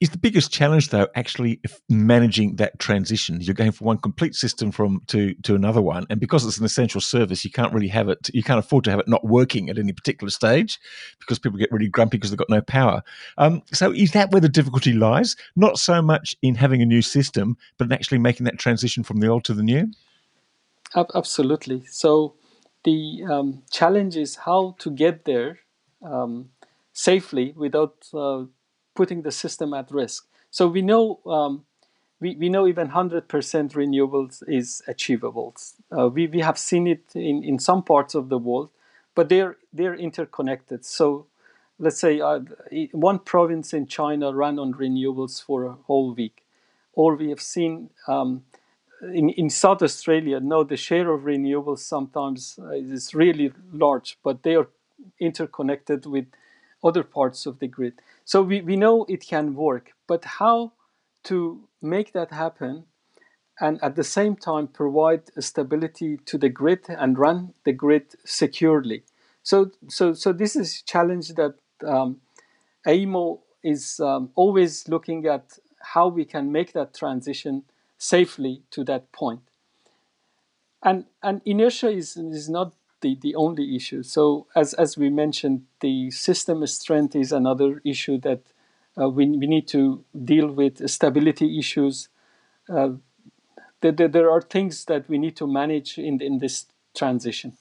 Is 0.00 0.08
the 0.08 0.18
biggest 0.18 0.50
challenge 0.50 0.88
though 0.88 1.08
actually 1.14 1.60
managing 1.90 2.56
that 2.56 2.78
transition? 2.78 3.38
You're 3.40 3.54
going 3.54 3.70
from 3.70 3.86
one 3.86 3.98
complete 3.98 4.34
system 4.34 4.72
from 4.72 5.02
to 5.08 5.34
to 5.42 5.54
another 5.54 5.82
one, 5.82 6.06
and 6.08 6.18
because 6.18 6.46
it's 6.46 6.56
an 6.56 6.64
essential 6.64 7.02
service, 7.02 7.44
you 7.44 7.50
can't 7.50 7.72
really 7.74 7.88
have 7.88 8.08
it. 8.08 8.30
You 8.32 8.42
can't 8.42 8.58
afford 8.58 8.84
to 8.84 8.90
have 8.90 9.00
it 9.00 9.08
not 9.08 9.26
working 9.26 9.68
at 9.68 9.78
any 9.78 9.92
particular 9.92 10.30
stage, 10.30 10.78
because 11.18 11.38
people 11.38 11.58
get 11.58 11.70
really 11.70 11.88
grumpy 11.88 12.16
because 12.16 12.30
they've 12.30 12.38
got 12.38 12.48
no 12.48 12.62
power. 12.62 13.02
Um, 13.36 13.62
so 13.72 13.92
is 13.92 14.12
that 14.12 14.30
where 14.30 14.40
the 14.40 14.48
difficulty 14.48 14.94
lies? 14.94 15.36
Not 15.54 15.78
so 15.78 16.00
much 16.00 16.34
in 16.40 16.54
having 16.54 16.80
a 16.80 16.86
new 16.86 17.02
system, 17.02 17.58
but 17.76 17.84
in 17.84 17.92
actually 17.92 18.18
making 18.18 18.44
that 18.44 18.58
transition 18.58 19.04
from 19.04 19.20
the 19.20 19.28
old 19.28 19.44
to 19.44 19.54
the 19.54 19.62
new. 19.62 19.90
Absolutely. 21.14 21.84
So 21.86 22.34
the 22.84 23.22
um, 23.30 23.62
challenge 23.70 24.16
is 24.16 24.36
how 24.36 24.76
to 24.78 24.90
get 24.90 25.24
there 25.24 25.58
um, 26.02 26.50
safely 26.92 27.52
without 27.54 28.08
uh, 28.14 28.44
putting 28.94 29.22
the 29.22 29.32
system 29.32 29.74
at 29.74 29.90
risk. 29.90 30.26
So 30.50 30.66
we 30.66 30.82
know 30.82 31.20
um, 31.26 31.64
we, 32.20 32.36
we 32.36 32.48
know 32.48 32.66
even 32.66 32.88
100% 32.88 33.26
renewables 33.26 34.42
is 34.46 34.82
achievable. 34.86 35.54
Uh, 35.96 36.08
we, 36.08 36.26
we 36.26 36.40
have 36.40 36.58
seen 36.58 36.86
it 36.86 37.04
in, 37.14 37.42
in 37.42 37.58
some 37.58 37.82
parts 37.82 38.14
of 38.14 38.28
the 38.28 38.38
world, 38.38 38.70
but 39.14 39.28
they're 39.28 39.56
they're 39.72 39.94
interconnected. 39.94 40.84
So 40.84 41.26
let's 41.78 41.98
say 41.98 42.20
uh, 42.20 42.40
one 42.92 43.18
province 43.18 43.72
in 43.72 43.86
China 43.86 44.34
ran 44.34 44.58
on 44.58 44.74
renewables 44.74 45.42
for 45.42 45.64
a 45.64 45.72
whole 45.72 46.12
week, 46.12 46.44
or 46.92 47.16
we 47.16 47.30
have 47.30 47.40
seen 47.40 47.90
um, 48.06 48.42
in, 49.02 49.30
in 49.30 49.48
South 49.48 49.82
Australia. 49.82 50.40
No, 50.40 50.62
the 50.62 50.76
share 50.76 51.10
of 51.10 51.22
renewables 51.22 51.78
sometimes 51.78 52.58
uh, 52.62 52.70
is 52.70 53.14
really 53.14 53.52
large, 53.72 54.18
but 54.22 54.42
they 54.42 54.56
are 54.56 54.68
interconnected 55.18 56.06
with 56.06 56.26
other 56.82 57.02
parts 57.02 57.46
of 57.46 57.58
the 57.58 57.66
grid. 57.66 57.94
So 58.24 58.42
we, 58.42 58.60
we 58.60 58.76
know 58.76 59.04
it 59.08 59.26
can 59.26 59.54
work, 59.54 59.92
but 60.06 60.24
how 60.24 60.72
to 61.24 61.60
make 61.82 62.12
that 62.12 62.30
happen 62.30 62.84
and 63.60 63.78
at 63.82 63.94
the 63.94 64.04
same 64.04 64.36
time 64.36 64.66
provide 64.66 65.22
stability 65.38 66.16
to 66.24 66.38
the 66.38 66.48
grid 66.48 66.86
and 66.88 67.18
run 67.18 67.52
the 67.64 67.72
grid 67.72 68.14
securely. 68.24 69.02
So, 69.42 69.70
so, 69.88 70.14
so 70.14 70.32
this 70.32 70.56
is 70.56 70.82
challenge 70.82 71.28
that 71.34 71.54
um, 71.86 72.20
AEMO 72.86 73.40
is 73.62 74.00
um, 74.00 74.30
always 74.34 74.88
looking 74.88 75.26
at 75.26 75.58
how 75.80 76.08
we 76.08 76.24
can 76.24 76.50
make 76.50 76.72
that 76.72 76.94
transition 76.94 77.64
safely 77.98 78.62
to 78.70 78.84
that 78.84 79.12
point. 79.12 79.40
And, 80.82 81.04
and 81.22 81.42
inertia 81.44 81.90
is, 81.90 82.16
is 82.16 82.48
not 82.48 82.72
the, 83.00 83.16
the 83.20 83.34
only 83.34 83.76
issue. 83.76 84.02
So 84.02 84.46
as, 84.54 84.74
as 84.74 84.96
we 84.96 85.10
mentioned, 85.10 85.66
the 85.80 86.10
system 86.10 86.66
strength 86.66 87.16
is 87.16 87.32
another 87.32 87.80
issue 87.84 88.18
that 88.20 88.42
uh, 89.00 89.08
we, 89.08 89.28
we 89.28 89.46
need 89.46 89.68
to 89.68 90.04
deal 90.24 90.50
with, 90.50 90.88
stability 90.90 91.58
issues. 91.58 92.08
Uh, 92.68 92.90
there, 93.80 93.92
there 93.92 94.30
are 94.30 94.40
things 94.40 94.84
that 94.86 95.08
we 95.08 95.18
need 95.18 95.36
to 95.36 95.46
manage 95.46 95.98
in, 95.98 96.20
in 96.20 96.38
this 96.38 96.66
transition. 96.94 97.56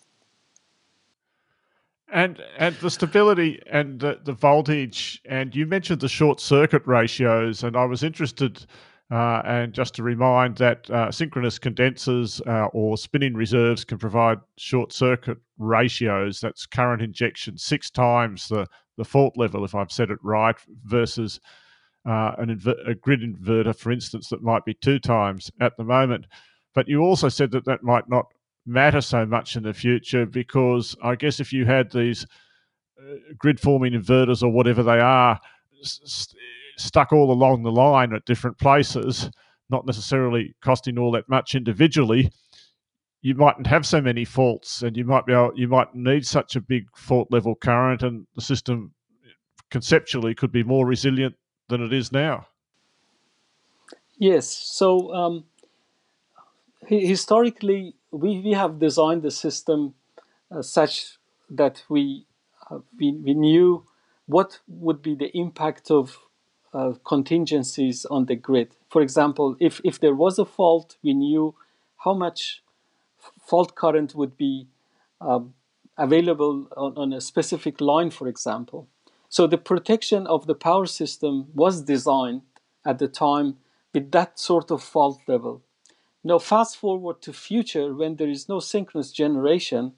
And 2.11 2.41
and 2.57 2.75
the 2.77 2.89
stability 2.89 3.61
and 3.67 3.99
the, 3.99 4.19
the 4.23 4.33
voltage, 4.33 5.21
and 5.25 5.55
you 5.55 5.67
mentioned 5.67 6.01
the 6.01 6.09
short 6.09 6.39
circuit 6.39 6.81
ratios, 6.87 7.63
and 7.63 7.77
I 7.77 7.85
was 7.85 8.01
interested. 8.01 8.65
Uh, 9.11 9.41
and 9.43 9.73
just 9.73 9.95
to 9.95 10.03
remind 10.03 10.55
that 10.57 10.87
uh, 10.91 11.11
synchronous 11.11 11.57
condensers 11.57 12.41
uh, 12.45 12.67
or 12.73 12.95
spinning 12.95 13.33
reserves 13.33 13.83
can 13.83 13.97
provide 13.97 14.37
short 14.57 14.93
circuit 14.93 15.37
ratios. 15.57 16.39
That's 16.39 16.67
current 16.67 17.01
injection 17.01 17.57
six 17.57 17.89
times 17.89 18.47
the, 18.47 18.67
the 18.97 19.03
fault 19.03 19.35
level, 19.35 19.65
if 19.65 19.73
I've 19.73 19.91
said 19.91 20.11
it 20.11 20.19
right, 20.21 20.55
versus 20.83 21.39
uh, 22.07 22.33
an 22.37 22.55
inver- 22.55 22.87
a 22.87 22.93
grid 22.93 23.21
inverter, 23.21 23.75
for 23.75 23.91
instance, 23.91 24.29
that 24.29 24.43
might 24.43 24.63
be 24.63 24.75
two 24.75 24.99
times 24.99 25.49
at 25.59 25.75
the 25.77 25.83
moment. 25.83 26.27
But 26.75 26.87
you 26.87 27.01
also 27.01 27.29
said 27.29 27.49
that 27.51 27.65
that 27.65 27.81
might 27.81 28.07
not 28.07 28.27
matter 28.67 29.01
so 29.01 29.25
much 29.25 29.55
in 29.55 29.63
the 29.63 29.73
future 29.73 30.27
because 30.27 30.95
I 31.03 31.15
guess 31.15 31.39
if 31.39 31.51
you 31.51 31.65
had 31.65 31.91
these 31.91 32.27
uh, 33.01 33.15
grid 33.39 33.59
forming 33.59 33.93
inverters 33.93 34.43
or 34.43 34.49
whatever 34.49 34.83
they 34.83 34.99
are 34.99 35.39
st- 35.81 36.39
stuck 36.79 37.11
all 37.11 37.31
along 37.31 37.63
the 37.63 37.71
line 37.71 38.13
at 38.13 38.25
different 38.25 38.57
places, 38.57 39.29
not 39.69 39.85
necessarily 39.85 40.55
costing 40.63 40.97
all 40.97 41.11
that 41.11 41.29
much 41.29 41.55
individually, 41.55 42.31
you 43.21 43.35
mightn't 43.35 43.67
have 43.67 43.85
so 43.85 44.01
many 44.01 44.23
faults 44.23 44.81
and 44.81 44.95
you 44.95 45.03
might 45.03 45.25
be 45.25 45.33
able, 45.33 45.51
you 45.55 45.67
might 45.67 45.93
need 45.93 46.25
such 46.25 46.55
a 46.55 46.61
big 46.61 46.85
fault 46.95 47.27
level 47.31 47.53
current 47.55 48.01
and 48.01 48.25
the 48.35 48.41
system 48.41 48.93
conceptually 49.69 50.33
could 50.33 50.51
be 50.51 50.63
more 50.63 50.85
resilient 50.85 51.35
than 51.67 51.81
it 51.81 51.93
is 51.93 52.11
now. 52.11 52.47
Yes. 54.17 54.47
So 54.49 55.13
um, 55.13 55.45
historically, 56.87 57.95
we, 58.11 58.39
we 58.39 58.51
have 58.53 58.79
designed 58.79 59.21
the 59.21 59.31
system 59.31 59.93
uh, 60.51 60.61
such 60.61 61.17
that 61.49 61.83
we, 61.89 62.25
uh, 62.71 62.79
we 62.97 63.11
we 63.11 63.33
knew 63.33 63.85
what 64.25 64.59
would 64.67 65.01
be 65.01 65.15
the 65.15 65.35
impact 65.37 65.91
of 65.91 66.17
uh, 66.73 66.93
contingencies 67.03 68.05
on 68.05 68.25
the 68.25 68.35
grid. 68.35 68.75
For 68.89 69.01
example, 69.01 69.55
if 69.59 69.81
if 69.83 69.99
there 69.99 70.15
was 70.15 70.39
a 70.39 70.45
fault, 70.45 70.97
we 71.03 71.13
knew 71.13 71.55
how 71.97 72.13
much 72.13 72.63
fault 73.39 73.75
current 73.75 74.15
would 74.15 74.37
be 74.37 74.67
um, 75.21 75.53
available 75.97 76.67
on, 76.77 76.97
on 76.97 77.13
a 77.13 77.21
specific 77.21 77.81
line, 77.81 78.09
for 78.09 78.27
example. 78.27 78.87
So 79.27 79.45
the 79.45 79.57
protection 79.57 80.25
of 80.25 80.47
the 80.47 80.55
power 80.55 80.85
system 80.85 81.47
was 81.53 81.83
designed 81.83 82.41
at 82.85 82.99
the 82.99 83.07
time 83.07 83.57
with 83.93 84.11
that 84.11 84.39
sort 84.39 84.71
of 84.71 84.81
fault 84.81 85.19
level. 85.27 85.61
Now 86.23 86.39
fast 86.39 86.77
forward 86.77 87.21
to 87.23 87.33
future 87.33 87.93
when 87.93 88.15
there 88.15 88.29
is 88.29 88.49
no 88.49 88.59
synchronous 88.59 89.11
generation 89.11 89.93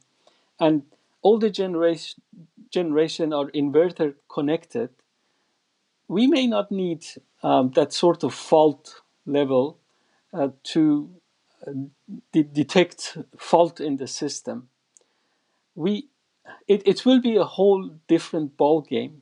and 0.60 0.84
all 1.22 1.38
the 1.38 1.50
generation 1.50 2.22
generation 2.70 3.34
are 3.34 3.52
inverter 3.52 4.16
connected, 4.30 4.90
we 6.12 6.28
may 6.28 6.45
not 6.45 6.72
need 6.72 7.05
um, 7.41 7.72
that 7.72 7.93
sort 7.93 8.24
of 8.24 8.34
fault 8.34 9.01
level 9.26 9.80
uh, 10.34 10.49
to 10.62 11.09
uh, 11.66 11.72
de- 12.34 12.43
detect 12.43 13.18
fault 13.38 13.80
in 13.80 13.95
the 13.95 14.07
system. 14.07 14.68
We 15.74 16.09
it, 16.68 16.82
it 16.86 17.05
will 17.05 17.22
be 17.22 17.38
a 17.38 17.45
whole 17.45 17.91
different 18.09 18.57
ball 18.57 18.82
game. 18.82 19.22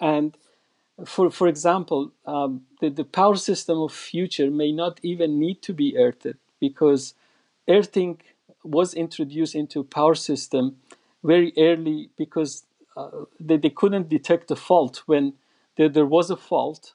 And 0.00 0.36
for, 1.06 1.30
for 1.30 1.48
example, 1.48 2.12
um, 2.26 2.62
the, 2.80 2.90
the 2.90 3.04
power 3.04 3.36
system 3.36 3.78
of 3.78 3.92
future 3.92 4.50
may 4.50 4.70
not 4.70 5.00
even 5.02 5.38
need 5.38 5.62
to 5.62 5.72
be 5.72 5.96
earthed 5.96 6.36
because 6.60 7.14
earthing 7.68 8.20
was 8.62 8.92
introduced 8.92 9.54
into 9.54 9.82
power 9.82 10.14
system 10.14 10.76
very 11.24 11.54
early 11.56 12.10
because 12.18 12.64
uh, 12.98 13.08
they, 13.40 13.56
they 13.56 13.70
couldn't 13.70 14.10
detect 14.10 14.50
a 14.50 14.56
fault 14.56 15.02
when 15.06 15.32
there, 15.76 15.88
there 15.88 16.06
was 16.06 16.30
a 16.30 16.36
fault 16.36 16.94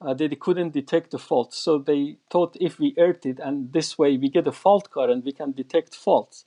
uh, 0.00 0.12
they, 0.12 0.26
they 0.26 0.36
couldn't 0.36 0.72
detect 0.72 1.10
the 1.10 1.18
fault 1.18 1.54
so 1.54 1.78
they 1.78 2.18
thought 2.30 2.56
if 2.60 2.78
we 2.78 2.94
earth 2.98 3.24
it 3.24 3.38
and 3.38 3.72
this 3.72 3.98
way 3.98 4.16
we 4.16 4.28
get 4.28 4.46
a 4.46 4.52
fault 4.52 4.90
current 4.90 5.24
we 5.24 5.32
can 5.32 5.52
detect 5.52 5.94
faults 5.94 6.44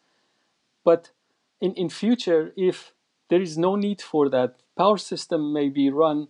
but 0.83 1.11
in, 1.59 1.73
in 1.73 1.89
future, 1.89 2.53
if 2.55 2.93
there 3.29 3.41
is 3.41 3.57
no 3.57 3.75
need 3.75 4.01
for 4.01 4.29
that, 4.29 4.55
power 4.77 4.97
system 4.97 5.51
may 5.53 5.69
be 5.69 5.89
run 5.89 6.29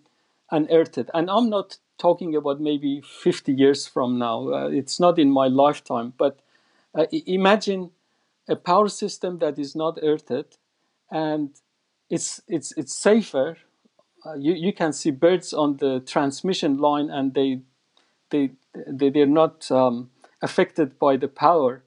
unearthed. 0.49 1.09
And 1.13 1.29
I'm 1.29 1.49
not 1.49 1.77
talking 1.97 2.35
about 2.35 2.61
maybe 2.61 3.01
50 3.01 3.53
years 3.53 3.85
from 3.87 4.17
now. 4.17 4.49
Uh, 4.49 4.67
it's 4.69 4.99
not 4.99 5.19
in 5.19 5.29
my 5.31 5.47
lifetime. 5.47 6.13
But 6.17 6.39
uh, 6.95 7.05
imagine 7.11 7.91
a 8.47 8.55
power 8.55 8.87
system 8.87 9.39
that 9.39 9.59
is 9.59 9.75
not 9.75 9.99
earthed 10.01 10.57
and 11.11 11.49
it's, 12.09 12.41
it's, 12.47 12.71
it's 12.77 12.95
safer. 12.95 13.57
Uh, 14.27 14.33
you, 14.35 14.53
you 14.53 14.73
can 14.73 14.91
see 14.91 15.11
birds 15.11 15.53
on 15.53 15.77
the 15.77 16.01
transmission 16.01 16.77
line 16.77 17.09
and 17.09 17.33
they, 17.33 17.61
they, 18.29 18.51
they, 18.85 19.09
they're 19.09 19.25
not 19.25 19.69
um, 19.71 20.09
affected 20.41 20.99
by 20.99 21.15
the 21.15 21.27
power. 21.27 21.83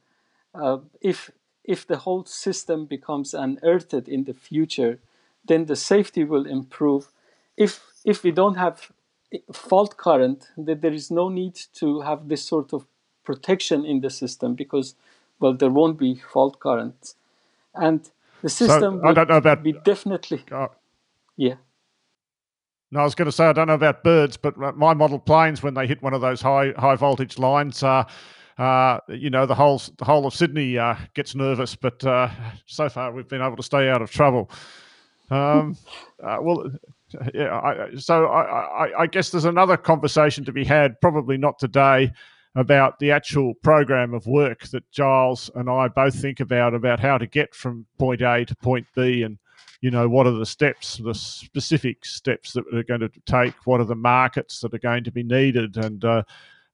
Uh, 0.54 0.78
if 1.00 1.30
if 1.64 1.86
the 1.86 1.98
whole 1.98 2.24
system 2.24 2.86
becomes 2.86 3.34
unearthed 3.34 4.08
in 4.08 4.24
the 4.24 4.34
future, 4.34 4.98
then 5.44 5.66
the 5.66 5.76
safety 5.76 6.24
will 6.24 6.46
improve. 6.46 7.12
If 7.56 7.80
if 8.04 8.24
we 8.24 8.32
don't 8.32 8.56
have 8.56 8.90
fault 9.52 9.96
current, 9.96 10.48
then 10.56 10.80
there 10.80 10.92
is 10.92 11.10
no 11.10 11.28
need 11.28 11.54
to 11.74 12.00
have 12.00 12.28
this 12.28 12.42
sort 12.44 12.72
of 12.72 12.86
protection 13.22 13.84
in 13.84 14.00
the 14.00 14.10
system 14.10 14.54
because, 14.54 14.94
well, 15.38 15.54
there 15.54 15.70
won't 15.70 15.98
be 15.98 16.16
fault 16.32 16.58
currents, 16.58 17.14
and 17.74 18.10
the 18.42 18.48
system 18.48 19.00
so, 19.00 19.12
don't 19.12 19.28
know 19.28 19.56
be 19.56 19.72
definitely. 19.72 20.42
Uh, 20.50 20.68
yeah. 21.36 21.56
No, 22.92 23.00
I 23.00 23.04
was 23.04 23.14
going 23.14 23.26
to 23.26 23.32
say 23.32 23.44
I 23.44 23.52
don't 23.52 23.68
know 23.68 23.74
about 23.74 24.02
birds, 24.02 24.36
but 24.36 24.56
my 24.58 24.94
model 24.94 25.18
planes 25.18 25.62
when 25.62 25.74
they 25.74 25.86
hit 25.86 26.02
one 26.02 26.12
of 26.12 26.20
those 26.20 26.40
high 26.40 26.72
high 26.76 26.96
voltage 26.96 27.38
lines, 27.38 27.82
uh, 27.82 28.04
uh, 28.58 28.98
you 29.08 29.30
know, 29.30 29.46
the 29.46 29.54
whole 29.54 29.80
the 29.98 30.04
whole 30.04 30.26
of 30.26 30.34
Sydney 30.34 30.76
uh, 30.76 30.96
gets 31.14 31.34
nervous, 31.34 31.76
but 31.76 32.04
uh, 32.04 32.28
so 32.66 32.88
far 32.88 33.12
we've 33.12 33.28
been 33.28 33.42
able 33.42 33.56
to 33.56 33.62
stay 33.62 33.88
out 33.88 34.02
of 34.02 34.10
trouble. 34.10 34.50
Um, 35.30 35.76
uh, 36.22 36.38
well, 36.40 36.70
yeah. 37.32 37.58
I, 37.58 37.94
so 37.96 38.26
I, 38.26 38.86
I, 38.86 39.00
I, 39.02 39.06
guess 39.06 39.30
there's 39.30 39.44
another 39.44 39.76
conversation 39.76 40.44
to 40.44 40.52
be 40.52 40.64
had, 40.64 41.00
probably 41.00 41.38
not 41.38 41.58
today, 41.58 42.12
about 42.56 42.98
the 42.98 43.12
actual 43.12 43.54
program 43.62 44.12
of 44.12 44.26
work 44.26 44.66
that 44.68 44.90
Giles 44.90 45.50
and 45.54 45.70
I 45.70 45.88
both 45.88 46.20
think 46.20 46.40
about 46.40 46.74
about 46.74 46.98
how 46.98 47.18
to 47.18 47.26
get 47.26 47.54
from 47.54 47.86
point 47.98 48.22
A 48.22 48.44
to 48.44 48.56
point 48.56 48.86
B, 48.94 49.22
and 49.22 49.38
you 49.80 49.90
know 49.90 50.08
what 50.08 50.26
are 50.26 50.32
the 50.32 50.46
steps, 50.46 50.98
the 50.98 51.14
specific 51.14 52.04
steps 52.04 52.52
that 52.52 52.64
are 52.74 52.82
going 52.82 53.00
to 53.00 53.10
take, 53.26 53.54
what 53.66 53.80
are 53.80 53.84
the 53.84 53.94
markets 53.94 54.60
that 54.60 54.74
are 54.74 54.78
going 54.78 55.04
to 55.04 55.12
be 55.12 55.22
needed, 55.22 55.76
and 55.76 56.04
uh, 56.04 56.22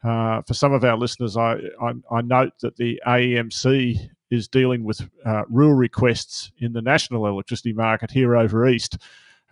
uh, 0.04 0.42
for 0.42 0.54
some 0.54 0.72
of 0.72 0.84
our 0.84 0.96
listeners, 0.96 1.36
I, 1.36 1.54
I, 1.80 1.92
I, 2.10 2.20
note 2.20 2.52
that 2.60 2.76
the 2.76 3.00
AEMC 3.06 4.08
is 4.30 4.46
dealing 4.46 4.84
with 4.84 5.00
uh, 5.24 5.42
rule 5.48 5.72
requests 5.72 6.52
in 6.58 6.72
the 6.72 6.82
national 6.82 7.26
electricity 7.26 7.72
market 7.72 8.10
here 8.10 8.36
over 8.36 8.68
east 8.68 8.98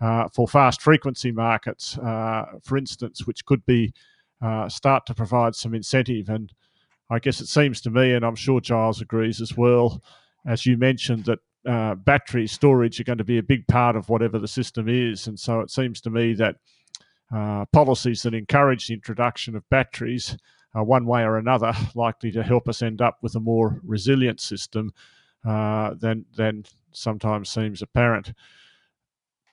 uh, 0.01 0.27
for 0.33 0.47
fast 0.47 0.81
frequency 0.81 1.31
markets, 1.31 1.97
uh, 1.97 2.45
for 2.63 2.77
instance, 2.77 3.25
which 3.25 3.45
could 3.45 3.65
be 3.65 3.93
uh, 4.41 4.69
start 4.69 5.05
to 5.07 5.13
provide 5.13 5.55
some 5.55 5.73
incentive. 5.73 6.29
And 6.29 6.53
I 7.09 7.19
guess 7.19 7.41
it 7.41 7.47
seems 7.47 7.81
to 7.81 7.89
me, 7.89 8.13
and 8.13 8.25
I'm 8.25 8.35
sure 8.35 8.61
Giles 8.61 9.01
agrees 9.01 9.41
as 9.41 9.57
well, 9.57 10.01
as 10.45 10.65
you 10.65 10.77
mentioned, 10.77 11.25
that 11.25 11.39
uh, 11.65 11.95
battery 11.95 12.47
storage 12.47 12.99
are 12.99 13.03
going 13.03 13.17
to 13.17 13.23
be 13.23 13.37
a 13.37 13.43
big 13.43 13.67
part 13.67 13.95
of 13.95 14.09
whatever 14.09 14.39
the 14.39 14.47
system 14.47 14.87
is. 14.87 15.27
And 15.27 15.39
so 15.39 15.61
it 15.61 15.71
seems 15.71 16.01
to 16.01 16.09
me 16.09 16.33
that 16.33 16.57
uh, 17.33 17.65
policies 17.73 18.21
that 18.23 18.33
encourage 18.33 18.87
the 18.87 18.93
introduction 18.93 19.55
of 19.55 19.67
batteries 19.69 20.37
are 20.73 20.83
one 20.83 21.05
way 21.05 21.23
or 21.23 21.37
another 21.37 21.73
likely 21.95 22.31
to 22.31 22.43
help 22.43 22.67
us 22.67 22.81
end 22.81 23.01
up 23.01 23.17
with 23.21 23.35
a 23.35 23.39
more 23.39 23.79
resilient 23.83 24.39
system 24.39 24.93
uh, 25.45 25.93
than 25.95 26.25
than 26.35 26.65
sometimes 26.91 27.49
seems 27.49 27.81
apparent. 27.81 28.33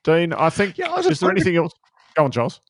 Dean, 0.04 0.32
I 0.32 0.50
think 0.50 0.78
yeah, 0.78 0.90
I 0.90 1.00
is 1.00 1.20
there 1.20 1.30
anything 1.30 1.56
else? 1.56 1.72
Go 2.14 2.24
on, 2.24 2.30
Charles. 2.30 2.60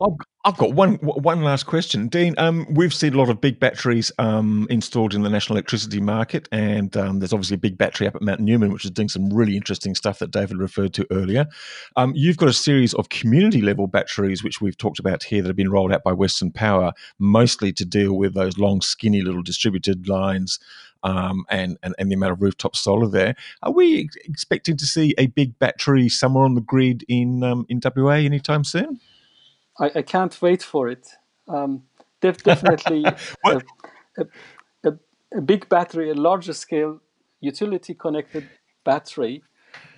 I've, 0.00 0.16
I've 0.44 0.56
got 0.56 0.72
one 0.72 0.96
one 0.96 1.42
last 1.42 1.64
question, 1.64 2.08
Dean. 2.08 2.34
Um, 2.36 2.66
we've 2.70 2.92
seen 2.92 3.14
a 3.14 3.18
lot 3.18 3.28
of 3.28 3.40
big 3.40 3.60
batteries 3.60 4.10
um, 4.18 4.66
installed 4.68 5.14
in 5.14 5.22
the 5.22 5.30
national 5.30 5.56
electricity 5.56 6.00
market, 6.00 6.48
and 6.50 6.96
um, 6.96 7.18
there's 7.20 7.32
obviously 7.32 7.54
a 7.54 7.58
big 7.58 7.78
battery 7.78 8.06
up 8.06 8.16
at 8.16 8.22
Mount 8.22 8.40
Newman, 8.40 8.72
which 8.72 8.84
is 8.84 8.90
doing 8.90 9.08
some 9.08 9.32
really 9.32 9.56
interesting 9.56 9.94
stuff 9.94 10.18
that 10.18 10.32
David 10.32 10.58
referred 10.58 10.92
to 10.94 11.06
earlier. 11.12 11.46
Um, 11.96 12.12
you've 12.16 12.36
got 12.36 12.48
a 12.48 12.52
series 12.52 12.94
of 12.94 13.08
community 13.10 13.62
level 13.62 13.86
batteries, 13.86 14.42
which 14.42 14.60
we've 14.60 14.76
talked 14.76 14.98
about 14.98 15.22
here, 15.22 15.42
that 15.42 15.48
have 15.48 15.56
been 15.56 15.70
rolled 15.70 15.92
out 15.92 16.02
by 16.02 16.12
Western 16.12 16.50
Power, 16.50 16.92
mostly 17.18 17.72
to 17.74 17.84
deal 17.84 18.14
with 18.14 18.34
those 18.34 18.58
long, 18.58 18.80
skinny 18.80 19.22
little 19.22 19.42
distributed 19.42 20.08
lines. 20.08 20.58
Um, 21.04 21.46
and, 21.50 21.78
and, 21.82 21.96
and 21.98 22.12
the 22.12 22.14
amount 22.14 22.30
of 22.30 22.42
rooftop 22.42 22.76
solar 22.76 23.08
there. 23.08 23.34
Are 23.64 23.72
we 23.72 24.08
expecting 24.24 24.76
to 24.76 24.86
see 24.86 25.16
a 25.18 25.26
big 25.26 25.58
battery 25.58 26.08
somewhere 26.08 26.44
on 26.44 26.54
the 26.54 26.60
grid 26.60 27.04
in 27.08 27.42
um, 27.42 27.66
in 27.68 27.80
WA 27.84 28.12
anytime 28.12 28.62
soon? 28.62 29.00
I, 29.82 29.90
I 29.96 30.02
can't 30.02 30.40
wait 30.40 30.62
for 30.62 30.88
it. 30.88 31.08
Um, 31.48 31.82
def- 32.20 32.44
definitely 32.44 33.04
a, 33.44 33.60
a, 34.84 34.92
a, 35.34 35.40
big 35.40 35.68
battery, 35.68 36.10
a 36.10 36.14
larger 36.14 36.52
scale 36.52 37.00
utility 37.40 37.94
connected 37.94 38.48
battery 38.84 39.42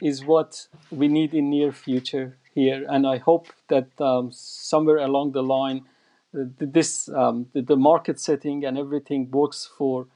is 0.00 0.24
what 0.24 0.68
we 0.90 1.08
need 1.08 1.34
in 1.34 1.50
near 1.50 1.70
future 1.72 2.38
here, 2.54 2.86
and 2.88 3.06
I 3.06 3.18
hope 3.18 3.48
that 3.68 3.88
um, 4.00 4.30
somewhere 4.32 4.98
along 4.98 5.32
the 5.32 5.42
line, 5.42 5.82
uh, 6.34 6.44
this 6.58 7.08
um, 7.08 7.46
the, 7.52 7.62
the, 7.62 7.76
market 7.76 8.20
setting 8.20 8.64
and 8.64 8.78
everything 8.78 9.30
works 9.30 9.68
for 9.76 10.06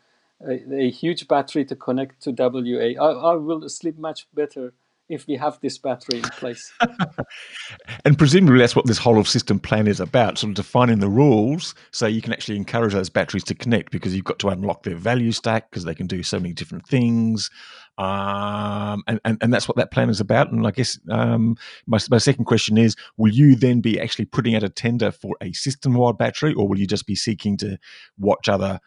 a, 0.41 0.63
a, 0.73 0.91
huge 0.91 1.27
battery 1.27 1.65
to 1.65 1.75
connect 1.75 2.23
to 2.23 2.31
WA. 2.31 2.95
I, 3.05 3.33
I 3.33 3.35
will 3.35 3.69
sleep 3.69 3.99
much 3.99 4.29
better 4.33 4.73
if 5.09 5.27
we 5.27 5.37
have 5.37 5.59
this 5.61 5.79
battery 5.79 6.19
in 6.19 6.23
place. 6.23 6.73
and 8.05 8.19
presumably 8.19 8.59
that's 8.59 8.77
what 8.77 8.87
this 8.87 8.99
whole 8.99 9.19
of 9.19 9.29
system 9.29 9.59
plan 9.59 9.87
is 9.87 10.01
about, 10.01 10.39
sort 10.39 10.51
of 10.51 10.57
defining 10.57 11.01
the 11.01 11.09
rules 11.09 11.75
so 11.91 12.07
you 12.07 12.21
can 12.21 12.33
actually 12.33 12.57
encourage 12.57 12.93
those 12.93 13.09
batteries 13.09 13.45
to 13.45 13.55
connect 13.55 13.91
because 13.91 14.15
you've 14.15 14.25
got 14.25 14.39
to 14.39 14.49
unlock 14.49 14.83
their 14.83 14.97
value 14.97 15.33
stack 15.33 15.71
because 15.71 15.85
they 15.85 15.95
can 15.95 16.07
do 16.07 16.23
so 16.23 16.39
many 16.39 16.53
different 16.53 16.87
things. 16.87 17.51
Um, 17.97 19.03
and, 19.09 19.21
and, 19.25 19.39
and 19.43 19.53
that's 19.53 19.67
what 19.67 19.77
that 19.77 19.91
plan 19.91 20.09
is 20.09 20.21
about. 20.21 20.53
And 20.53 20.67
I 20.67 20.71
guess 20.71 20.99
um, 21.11 21.57
my, 21.87 21.99
my 22.11 22.19
second 22.19 22.45
question 22.45 22.79
is 22.79 22.95
Will 23.17 23.33
you 23.33 23.57
then 23.57 23.81
be 23.81 24.01
actually 24.01 24.27
putting 24.27 24.55
out 24.55 24.63
a 24.63 24.69
tender 24.69 25.11
for 25.11 25.37
a 25.41 25.53
system 25.53 25.95
wide 25.95 26.17
battery, 26.17 26.55
or 26.55 26.69
will 26.69 26.79
you 26.79 26.87
just 26.87 27.07
be 27.07 27.17
seeking 27.17 27.57
to 27.59 27.79
watch 28.17 28.49
other 28.49 28.79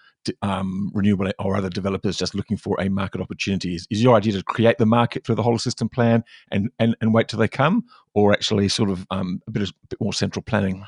um, 0.41 0.91
renewable 0.93 1.31
or 1.39 1.55
other 1.55 1.69
developers 1.69 2.17
just 2.17 2.35
looking 2.35 2.57
for 2.57 2.79
a 2.79 2.89
market 2.89 3.21
opportunity? 3.21 3.75
Is, 3.75 3.87
is, 3.89 4.01
your 4.01 4.15
idea 4.15 4.33
to 4.33 4.43
create 4.43 4.77
the 4.77 4.85
market 4.85 5.25
through 5.25 5.35
the 5.35 5.43
whole 5.43 5.57
system 5.57 5.89
plan 5.89 6.23
and, 6.51 6.69
and, 6.79 6.95
and 7.01 7.13
wait 7.13 7.27
till 7.27 7.39
they 7.39 7.47
come, 7.47 7.85
or 8.13 8.33
actually 8.33 8.69
sort 8.69 8.89
of 8.89 9.05
um, 9.11 9.41
a, 9.47 9.51
bit 9.51 9.69
a 9.69 9.73
bit 9.89 10.01
more 10.01 10.13
central 10.13 10.43
planning? 10.43 10.85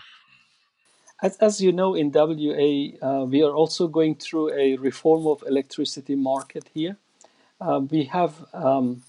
As, 1.22 1.38
as 1.38 1.62
you 1.62 1.72
know, 1.72 1.96
in 1.96 2.12
WA, 2.14 2.98
uh, 3.02 3.26
we 3.26 3.44
are 3.44 3.54
also 3.54 3.88
going 3.88 4.16
through 4.16 4.54
a 4.54 4.76
reform 4.76 5.26
of 5.26 5.44
electricity 5.48 6.16
market 6.16 6.70
here. 6.74 6.98
Uh, 7.62 7.80
we 7.80 8.04
have, 8.06 8.46
um, 8.54 9.04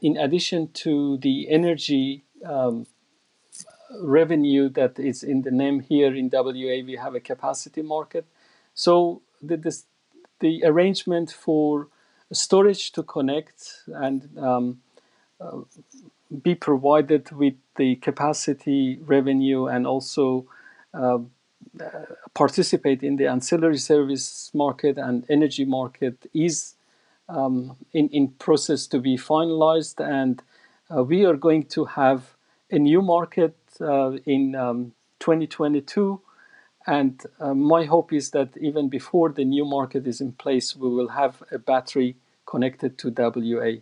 in 0.00 0.16
addition 0.16 0.72
to 0.72 1.18
the 1.18 1.48
energy 1.48 2.24
um, 2.44 2.86
revenue 4.00 4.68
that 4.70 4.98
is 4.98 5.22
in 5.22 5.42
the 5.42 5.50
name 5.50 5.80
here 5.80 6.14
in 6.14 6.28
WA, 6.32 6.82
we 6.84 6.98
have 7.00 7.14
a 7.14 7.20
capacity 7.20 7.82
market. 7.82 8.26
So 8.74 9.22
the, 9.40 9.56
this, 9.56 9.84
the 10.40 10.62
arrangement 10.64 11.30
for 11.30 11.88
storage 12.32 12.92
to 12.92 13.02
connect 13.02 13.82
and 13.88 14.38
um, 14.38 14.80
uh, 15.40 15.58
be 16.42 16.54
provided 16.54 17.30
with 17.32 17.54
the 17.76 17.96
capacity 17.96 18.98
revenue 19.02 19.66
and 19.66 19.86
also 19.86 20.46
uh, 20.94 21.18
participate 22.34 23.02
in 23.02 23.16
the 23.16 23.26
ancillary 23.26 23.76
service 23.76 24.50
market 24.54 24.98
and 24.98 25.24
energy 25.28 25.64
market 25.64 26.26
is 26.32 26.74
um, 27.28 27.76
in, 27.92 28.08
in 28.08 28.28
process 28.28 28.86
to 28.86 28.98
be 28.98 29.16
finalized. 29.16 30.00
And 30.04 30.42
uh, 30.94 31.04
we 31.04 31.24
are 31.24 31.36
going 31.36 31.64
to 31.66 31.84
have 31.84 32.34
a 32.70 32.78
new 32.78 33.02
market 33.02 33.56
uh, 33.80 34.12
in 34.24 34.54
um, 34.54 34.92
2022 35.20 36.20
and 36.86 37.24
uh, 37.38 37.54
my 37.54 37.84
hope 37.84 38.12
is 38.12 38.30
that 38.30 38.56
even 38.56 38.88
before 38.88 39.30
the 39.30 39.44
new 39.44 39.64
market 39.64 40.06
is 40.06 40.20
in 40.20 40.32
place 40.32 40.74
we 40.76 40.88
will 40.88 41.08
have 41.08 41.42
a 41.52 41.58
battery 41.58 42.16
connected 42.46 42.98
to 42.98 43.10
WA 43.16 43.80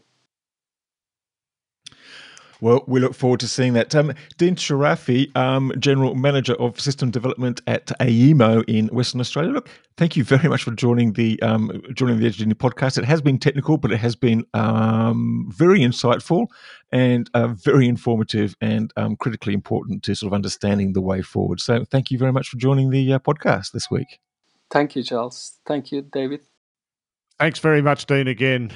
well, 2.60 2.84
we 2.86 3.00
look 3.00 3.14
forward 3.14 3.40
to 3.40 3.48
seeing 3.48 3.72
that. 3.74 3.94
Um, 3.94 4.12
Dean 4.36 4.54
Sharafi, 4.54 5.34
um, 5.36 5.72
General 5.78 6.14
Manager 6.14 6.54
of 6.54 6.80
System 6.80 7.10
Development 7.10 7.60
at 7.66 7.86
AEMO 8.00 8.64
in 8.68 8.88
Western 8.88 9.20
Australia. 9.20 9.52
Look, 9.52 9.68
thank 9.96 10.16
you 10.16 10.24
very 10.24 10.48
much 10.48 10.62
for 10.62 10.72
joining 10.72 11.14
the 11.14 11.40
um, 11.42 11.82
joining 11.94 12.18
the 12.18 12.26
Edge 12.26 12.38
podcast. 12.38 12.98
It 12.98 13.04
has 13.04 13.20
been 13.20 13.38
technical, 13.38 13.76
but 13.76 13.92
it 13.92 13.98
has 13.98 14.16
been 14.16 14.44
um, 14.54 15.50
very 15.54 15.80
insightful 15.80 16.46
and 16.92 17.30
uh, 17.34 17.48
very 17.48 17.88
informative 17.88 18.54
and 18.60 18.92
um, 18.96 19.16
critically 19.16 19.54
important 19.54 20.02
to 20.04 20.14
sort 20.14 20.28
of 20.30 20.34
understanding 20.34 20.92
the 20.92 21.00
way 21.00 21.22
forward. 21.22 21.60
So, 21.60 21.84
thank 21.84 22.10
you 22.10 22.18
very 22.18 22.32
much 22.32 22.48
for 22.48 22.56
joining 22.56 22.90
the 22.90 23.14
uh, 23.14 23.18
podcast 23.18 23.72
this 23.72 23.90
week. 23.90 24.20
Thank 24.70 24.94
you, 24.94 25.02
Charles. 25.02 25.58
Thank 25.66 25.90
you, 25.92 26.02
David. 26.02 26.40
Thanks 27.38 27.58
very 27.58 27.80
much, 27.80 28.04
Dean, 28.04 28.28
again. 28.28 28.70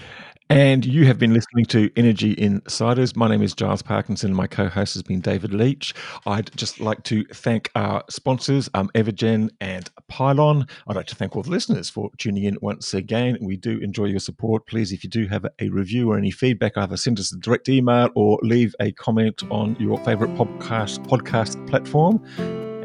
And 0.55 0.87
you 0.87 1.05
have 1.07 1.19
been 1.19 1.35
listening 1.35 1.65
to 1.65 1.91
Energy 1.97 2.33
Insiders. 2.39 3.17
My 3.17 3.27
name 3.27 3.43
is 3.43 3.55
Giles 3.55 3.83
Parkinson. 3.83 4.33
My 4.33 4.47
co 4.47 4.69
host 4.69 4.95
has 4.95 5.03
been 5.03 5.21
David 5.21 5.53
Leitch. 5.53 5.93
I'd 6.27 6.57
just 6.57 6.79
like 6.79 7.03
to 7.05 7.25
thank 7.25 7.73
our 7.75 8.05
sponsors, 8.09 8.71
um, 8.73 8.89
Evergen 8.95 9.51
and 9.61 9.91
Pylon. 10.07 10.69
I'd 10.87 10.95
like 10.95 11.07
to 11.07 11.17
thank 11.17 11.35
all 11.35 11.43
the 11.43 11.51
listeners 11.51 11.91
for 11.91 12.09
tuning 12.19 12.45
in 12.45 12.57
once 12.63 12.95
again. 12.95 13.37
We 13.41 13.57
do 13.57 13.79
enjoy 13.79 14.05
your 14.05 14.21
support. 14.21 14.69
Please, 14.69 14.93
if 14.93 15.03
you 15.03 15.11
do 15.11 15.27
have 15.27 15.45
a 15.59 15.71
review 15.71 16.13
or 16.13 16.19
any 16.19 16.31
feedback, 16.31 16.77
either 16.77 16.97
send 16.97 17.19
us 17.19 17.33
a 17.33 17.39
direct 17.41 17.69
email 17.69 18.11
or 18.15 18.39
leave 18.45 18.77
a 18.79 18.93
comment 18.93 19.43
on 19.51 19.75
your 19.81 19.99
favorite 20.05 20.37
podcast, 20.37 21.05
podcast 21.09 21.69
platform. 21.69 22.25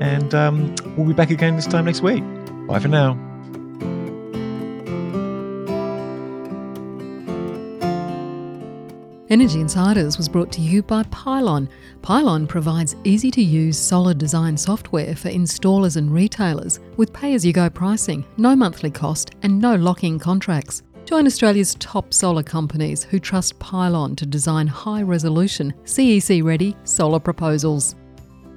And 0.02 0.34
um, 0.34 0.74
we'll 0.98 1.06
be 1.06 1.14
back 1.14 1.30
again 1.30 1.56
this 1.56 1.68
time 1.68 1.86
next 1.86 2.02
week. 2.02 2.24
Bye 2.66 2.80
for 2.80 2.88
now. 2.88 3.29
Energy 9.30 9.60
Insiders 9.60 10.18
was 10.18 10.28
brought 10.28 10.52
to 10.52 10.60
you 10.60 10.82
by 10.82 11.04
Pylon. 11.04 11.70
Pylon 12.02 12.48
provides 12.48 12.96
easy 13.04 13.30
to 13.30 13.44
use 13.44 13.78
solar 13.78 14.16
design 14.16 14.58
software 14.58 15.16
for 15.16 15.30
installers 15.30 15.98
and 15.98 16.12
retailers 16.12 16.80
with 16.98 17.14
pay 17.14 17.36
as 17.36 17.46
you 17.46 17.54
go 17.54 17.70
pricing, 17.70 18.26
no 18.38 18.56
monthly 18.56 18.90
cost, 18.90 19.36
and 19.44 19.62
no 19.62 19.76
lock 19.76 20.04
in 20.04 20.18
contracts. 20.18 20.82
Join 21.06 21.28
Australia's 21.28 21.76
top 21.76 22.12
solar 22.12 22.42
companies 22.42 23.04
who 23.04 23.20
trust 23.20 23.60
Pylon 23.60 24.16
to 24.16 24.26
design 24.26 24.66
high 24.66 25.04
resolution, 25.04 25.76
CEC 25.84 26.44
ready 26.44 26.76
solar 26.84 27.20
proposals. 27.20 27.96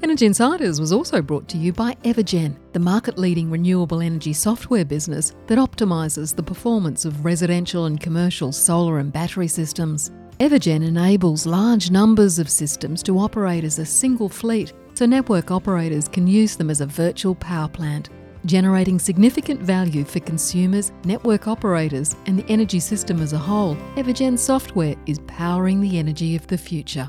Energy 0.03 0.25
Insiders 0.25 0.81
was 0.81 0.91
also 0.91 1.21
brought 1.21 1.49
to 1.49 1.59
you 1.59 1.75
by 1.75 1.93
Evergen, 1.97 2.57
the 2.73 2.81
market 2.81 3.19
leading 3.19 3.51
renewable 3.51 4.01
energy 4.01 4.33
software 4.33 4.87
business 4.87 5.35
that 5.49 5.59
optimises 5.59 6.35
the 6.35 6.43
performance 6.43 7.05
of 7.05 7.27
residential 7.27 7.85
and 7.85 8.01
commercial 8.01 8.53
solar 8.53 9.01
and 9.01 9.13
battery 9.13 9.49
systems. 9.49 10.11
Evergen 10.43 10.85
enables 10.85 11.47
large 11.47 11.93
numbers 11.93 12.41
of 12.41 12.51
systems 12.51 13.01
to 13.05 13.17
operate 13.17 13.63
as 13.63 13.79
a 13.79 13.87
single 13.87 14.29
fleet 14.29 14.73
so 14.95 15.07
network 15.07 15.53
operators 15.53 16.09
can 16.09 16.27
use 16.27 16.57
them 16.57 16.69
as 16.69 16.81
a 16.81 16.87
virtual 16.87 17.37
power 17.37 17.69
plant, 17.69 18.09
generating 18.45 18.99
significant 18.99 19.61
value 19.61 20.03
for 20.05 20.19
consumers, 20.19 20.91
network 21.05 21.47
operators, 21.47 22.17
and 22.27 22.41
the 22.41 22.51
energy 22.51 22.81
system 22.81 23.21
as 23.23 23.33
a 23.33 23.39
whole. 23.39 23.77
Evergen 23.95 24.37
software 24.37 24.97
is 25.07 25.21
powering 25.29 25.81
the 25.81 25.97
energy 25.97 26.35
of 26.35 26.45
the 26.49 26.59
future. 26.59 27.09